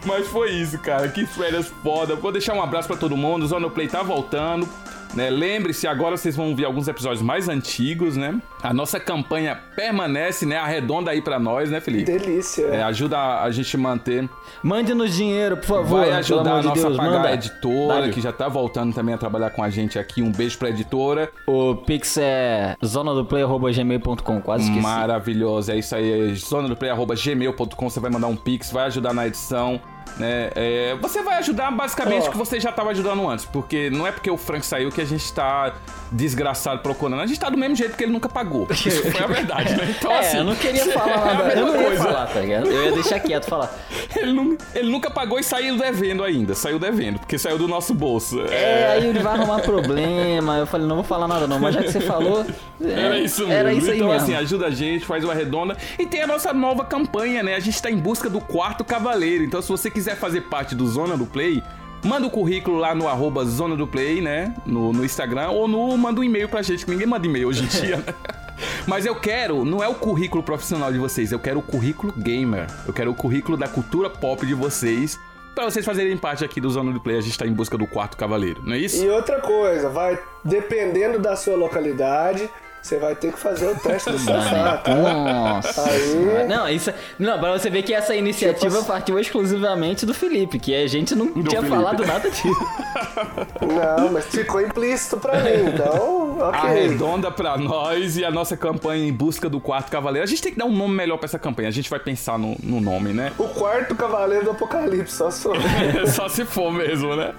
Mas 0.04 0.26
foi 0.26 0.50
isso, 0.50 0.78
cara. 0.78 1.08
Que 1.08 1.24
férias 1.24 1.68
foda. 1.82 2.16
Vou 2.16 2.32
deixar 2.32 2.54
um 2.54 2.62
abraço 2.62 2.88
pra 2.88 2.96
todo 2.96 3.16
mundo. 3.16 3.44
O 3.44 3.46
Zona 3.46 3.70
Play 3.70 3.86
tá 3.86 4.02
voltando. 4.02 4.68
Né? 5.14 5.30
Lembre-se, 5.30 5.86
agora 5.86 6.16
vocês 6.16 6.34
vão 6.34 6.54
ver 6.56 6.64
alguns 6.64 6.88
episódios 6.88 7.22
mais 7.22 7.48
antigos, 7.48 8.16
né? 8.16 8.40
A 8.62 8.72
nossa 8.72 8.98
campanha 8.98 9.58
permanece, 9.76 10.46
né? 10.46 10.56
Arredonda 10.56 11.10
aí 11.10 11.20
pra 11.20 11.38
nós, 11.38 11.70
né, 11.70 11.80
Felipe? 11.80 12.04
Delícia. 12.04 12.66
É, 12.66 12.82
ajuda 12.82 13.40
a 13.42 13.50
gente 13.50 13.76
manter. 13.76 14.28
Mande-nos 14.62 15.14
dinheiro, 15.14 15.56
por 15.56 15.66
favor. 15.66 16.00
Vai 16.00 16.12
ajudar 16.12 16.52
a 16.58 16.62
nossa 16.62 16.80
Deus, 16.80 16.94
a 16.94 17.02
pagar 17.02 17.16
manda. 17.16 17.28
a 17.28 17.34
editora, 17.34 18.08
que 18.10 18.20
já 18.20 18.32
tá 18.32 18.48
voltando 18.48 18.94
também 18.94 19.14
a 19.14 19.18
trabalhar 19.18 19.50
com 19.50 19.62
a 19.62 19.68
gente 19.70 19.98
aqui. 19.98 20.22
Um 20.22 20.30
beijo 20.32 20.58
pra 20.58 20.70
editora. 20.70 21.30
O 21.46 21.74
Pix 21.76 22.16
é 22.18 22.76
zonadoplay.gmail.com, 22.84 24.40
quase 24.40 24.64
esqueci. 24.64 24.80
Maravilhoso. 24.82 25.72
É 25.72 25.78
isso 25.78 25.94
aí. 25.94 26.30
É 26.30 26.34
zonadoplay.gmail.com. 26.34 27.90
Você 27.90 28.00
vai 28.00 28.10
mandar 28.10 28.28
um 28.28 28.36
pix, 28.36 28.70
vai 28.70 28.86
ajudar 28.86 29.12
na 29.12 29.26
edição. 29.26 29.80
Né? 30.16 30.50
É, 30.54 30.94
você 31.00 31.22
vai 31.22 31.38
ajudar 31.38 31.70
basicamente 31.70 32.28
o 32.28 32.30
que 32.32 32.36
você 32.36 32.60
já 32.60 32.70
estava 32.70 32.90
ajudando 32.90 33.28
antes. 33.28 33.44
Porque 33.44 33.88
não 33.90 34.06
é 34.06 34.12
porque 34.12 34.30
o 34.30 34.36
Frank 34.36 34.64
saiu 34.64 34.90
que 34.90 35.00
a 35.00 35.04
gente 35.04 35.32
tá 35.32 35.72
desgraçado 36.10 36.80
procurando. 36.80 37.20
A 37.20 37.26
gente 37.26 37.40
tá 37.40 37.48
do 37.48 37.56
mesmo 37.56 37.74
jeito 37.74 37.96
que 37.96 38.04
ele 38.04 38.12
nunca 38.12 38.28
pagou. 38.28 38.66
Isso 38.70 38.90
foi 39.10 39.22
a 39.22 39.26
verdade, 39.26 39.74
né? 39.74 39.94
Então, 39.98 40.10
é, 40.12 40.18
assim. 40.18 40.36
eu 40.38 40.44
não 40.44 40.54
queria 40.54 40.84
falar 40.92 41.10
é 41.12 41.14
a 41.14 41.24
nada. 41.34 41.44
mesma 41.44 41.60
eu 41.60 41.66
não 41.66 41.76
ia 41.80 41.86
coisa. 41.86 42.04
falar, 42.04 42.26
tá 42.26 42.40
ligado? 42.40 42.66
Eu 42.68 42.84
ia 42.84 42.92
deixar 42.92 43.20
quieto 43.20 43.46
falar. 43.46 43.74
Ele, 44.14 44.32
nu- 44.32 44.58
ele 44.74 44.90
nunca 44.90 45.10
pagou 45.10 45.38
e 45.38 45.42
saiu 45.42 45.78
devendo 45.78 46.22
ainda. 46.22 46.54
Saiu 46.54 46.78
devendo, 46.78 47.18
porque 47.18 47.38
saiu 47.38 47.56
do 47.56 47.66
nosso 47.66 47.94
bolso. 47.94 48.42
É, 48.42 48.88
aí 48.92 49.06
ele 49.06 49.20
vai 49.20 49.34
arrumar 49.38 49.60
problema. 49.62 50.58
Eu 50.58 50.66
falei, 50.66 50.86
não 50.86 50.96
vou 50.96 51.04
falar 51.04 51.26
nada 51.26 51.46
não, 51.46 51.58
mas 51.58 51.74
já 51.74 51.82
que 51.82 51.90
você 51.90 52.00
falou. 52.00 52.44
é, 52.84 52.90
Era 52.90 53.18
isso 53.18 53.40
mesmo. 53.40 53.52
Era 53.54 53.72
isso 53.72 53.90
aí 53.90 53.96
então, 53.96 54.08
mesmo. 54.10 54.22
assim, 54.24 54.34
ajuda 54.34 54.66
a 54.66 54.70
gente, 54.70 55.06
faz 55.06 55.24
uma 55.24 55.32
redonda. 55.32 55.78
E 55.98 56.04
tem 56.04 56.20
a 56.22 56.26
nossa 56.26 56.52
nova 56.52 56.84
campanha, 56.84 57.42
né? 57.42 57.54
A 57.54 57.60
gente 57.60 57.80
tá 57.80 57.90
em 57.90 57.96
busca 57.96 58.28
do 58.28 58.38
quarto 58.38 58.84
cavaleiro. 58.84 59.42
Então, 59.44 59.62
se 59.62 59.68
você 59.70 59.90
quiser 59.90 60.01
fazer 60.10 60.42
parte 60.42 60.74
do 60.74 60.86
Zona 60.86 61.16
do 61.16 61.24
Play, 61.24 61.62
manda 62.04 62.26
o 62.26 62.30
currículo 62.30 62.78
lá 62.78 62.94
no 62.94 63.08
arroba 63.08 63.44
Zona 63.44 63.76
do 63.76 63.86
Play, 63.86 64.20
né? 64.20 64.54
No, 64.66 64.92
no 64.92 65.04
Instagram. 65.04 65.50
Ou 65.50 65.68
no, 65.68 65.96
manda 65.96 66.20
um 66.20 66.24
e-mail 66.24 66.48
pra 66.48 66.62
gente, 66.62 66.84
que 66.84 66.90
ninguém 66.90 67.06
manda 67.06 67.26
e-mail 67.26 67.48
hoje 67.48 67.64
em 67.64 67.66
dia, 67.80 67.96
né? 67.96 68.14
Mas 68.86 69.06
eu 69.06 69.14
quero, 69.14 69.64
não 69.64 69.82
é 69.82 69.88
o 69.88 69.94
currículo 69.94 70.42
profissional 70.42 70.92
de 70.92 70.98
vocês, 70.98 71.32
eu 71.32 71.38
quero 71.38 71.60
o 71.60 71.62
currículo 71.62 72.12
gamer. 72.16 72.66
Eu 72.86 72.92
quero 72.92 73.10
o 73.10 73.14
currículo 73.14 73.56
da 73.56 73.68
cultura 73.68 74.10
pop 74.10 74.44
de 74.46 74.54
vocês. 74.54 75.18
Pra 75.54 75.64
vocês 75.64 75.84
fazerem 75.84 76.16
parte 76.16 76.44
aqui 76.44 76.60
do 76.60 76.70
Zona 76.70 76.92
do 76.92 77.00
Play, 77.00 77.18
a 77.18 77.20
gente 77.20 77.38
tá 77.38 77.46
em 77.46 77.52
busca 77.52 77.76
do 77.76 77.86
quarto 77.86 78.16
cavaleiro, 78.16 78.62
não 78.64 78.74
é 78.74 78.78
isso? 78.78 79.04
E 79.04 79.10
outra 79.10 79.40
coisa, 79.40 79.90
vai 79.90 80.18
dependendo 80.42 81.18
da 81.18 81.36
sua 81.36 81.56
localidade, 81.56 82.48
você 82.82 82.98
vai 82.98 83.14
ter 83.14 83.32
que 83.32 83.38
fazer 83.38 83.68
o 83.68 83.76
teste 83.76 84.10
do 84.10 84.18
sofá, 84.18 84.78
tá? 84.78 84.94
Nossa. 84.94 85.88
Aí- 85.88 86.46
Não, 86.48 86.68
isso. 86.68 86.92
Não, 87.18 87.38
pra 87.38 87.52
você 87.56 87.70
ver 87.70 87.82
que 87.82 87.94
essa 87.94 88.14
iniciativa 88.14 88.76
Tipo- 88.78 88.86
partiu 88.88 89.18
exclusivamente 89.18 90.04
do 90.04 90.12
Felipe, 90.12 90.58
que 90.58 90.74
a 90.74 90.86
gente 90.88 91.14
não 91.14 91.32
tinha 91.32 91.60
Felipe. 91.62 91.68
falado 91.68 92.04
nada 92.04 92.28
disso. 92.28 92.48
Não, 93.60 94.12
mas 94.12 94.26
ficou 94.26 94.60
implícito 94.60 95.16
pra 95.16 95.38
mim, 95.42 95.70
então, 95.74 96.38
ok. 96.40 96.60
Arredonda 96.60 97.30
pra 97.30 97.56
nós 97.56 98.16
e 98.16 98.24
a 98.24 98.30
nossa 98.30 98.56
campanha 98.56 99.06
em 99.06 99.12
busca 99.12 99.48
do 99.48 99.60
quarto 99.60 99.90
cavaleiro. 99.90 100.24
A 100.24 100.28
gente 100.28 100.42
tem 100.42 100.52
que 100.52 100.58
dar 100.58 100.64
um 100.66 100.72
nome 100.76 100.94
melhor 100.94 101.16
pra 101.18 101.26
essa 101.26 101.38
campanha. 101.38 101.68
A 101.68 101.72
gente 101.72 101.88
vai 101.88 102.00
pensar 102.00 102.38
no, 102.38 102.56
no 102.62 102.80
nome, 102.80 103.12
né? 103.12 103.32
O 103.38 103.44
quarto 103.48 103.94
cavaleiro 103.94 104.44
do 104.44 104.50
apocalipse, 104.50 105.14
só 105.14 105.30
sou. 105.30 105.52
Só 106.12 106.28
se 106.28 106.44
for 106.44 106.72
mesmo, 106.72 107.14
né? 107.14 107.32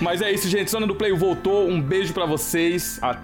Mas 0.00 0.20
é 0.22 0.30
isso, 0.32 0.48
gente. 0.48 0.70
Zona 0.70 0.86
do 0.86 0.94
Play 0.94 1.12
voltou. 1.12 1.68
Um 1.68 1.80
beijo 1.80 2.12
pra 2.12 2.26
vocês. 2.26 2.98
Até 3.00 3.18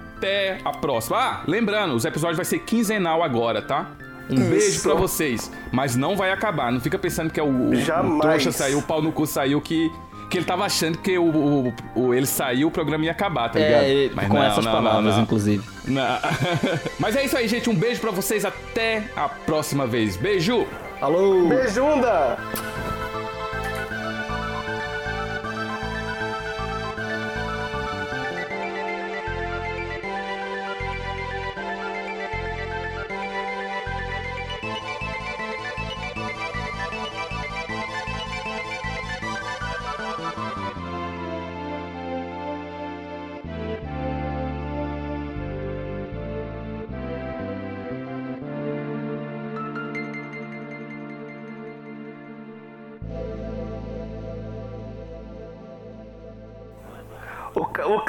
a 0.64 0.70
próxima. 0.72 1.16
Ah, 1.18 1.40
lembrando, 1.46 1.94
os 1.94 2.04
episódios 2.04 2.36
vai 2.36 2.44
ser 2.44 2.60
quinzenal 2.60 3.22
agora, 3.22 3.60
tá? 3.62 3.86
Um 4.30 4.48
beijo 4.48 4.82
pra 4.82 4.94
vocês. 4.94 5.50
Mas 5.70 5.96
não 5.96 6.16
vai 6.16 6.30
acabar. 6.32 6.72
Não 6.72 6.80
fica 6.80 6.98
pensando 6.98 7.30
que 7.30 7.38
é 7.38 7.42
o, 7.42 7.70
o, 7.70 7.76
Jamais. 7.76 8.16
o 8.16 8.20
trouxa 8.20 8.52
saiu, 8.52 8.78
o 8.78 8.82
pau 8.82 9.02
no 9.02 9.12
cu 9.12 9.26
saiu, 9.26 9.60
que, 9.60 9.92
que 10.30 10.38
ele 10.38 10.46
tava 10.46 10.64
achando 10.64 10.96
que 10.96 11.18
o, 11.18 11.24
o- 11.24 11.74
o- 11.94 12.14
ele 12.14 12.24
saiu, 12.26 12.68
o 12.68 12.70
programa 12.70 13.04
ia 13.04 13.10
acabar, 13.10 13.50
tá 13.50 13.58
ligado? 13.58 13.82
É, 13.84 14.10
Mas 14.14 14.28
com 14.28 14.34
não, 14.34 14.42
essas 14.44 14.64
não, 14.64 14.72
palavras, 14.72 15.04
não, 15.04 15.12
não. 15.16 15.22
inclusive. 15.24 15.62
Não. 15.86 16.18
Mas 16.98 17.16
é 17.16 17.24
isso 17.24 17.36
aí, 17.36 17.46
gente. 17.46 17.68
Um 17.68 17.74
beijo 17.74 18.00
pra 18.00 18.10
vocês. 18.10 18.44
Até 18.46 19.04
a 19.14 19.28
próxima 19.28 19.86
vez. 19.86 20.16
Beijo! 20.16 20.66
Alô! 21.02 21.46
Beijunda! 21.48 22.38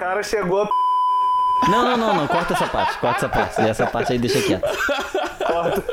Cara 0.05 0.21
chegou 0.21 0.61
a 0.61 0.69
Não, 1.67 1.83
não, 1.83 1.97
não, 1.97 2.13
não, 2.13 2.27
corta 2.27 2.53
essa 2.53 2.67
parte, 2.67 2.97
corta 2.99 3.17
essa 3.17 3.29
parte. 3.29 3.61
Essa 3.61 3.87
parte 3.87 4.11
aí 4.13 4.19
deixa 4.19 4.39
quieto. 4.39 4.61
porta. 5.47 5.83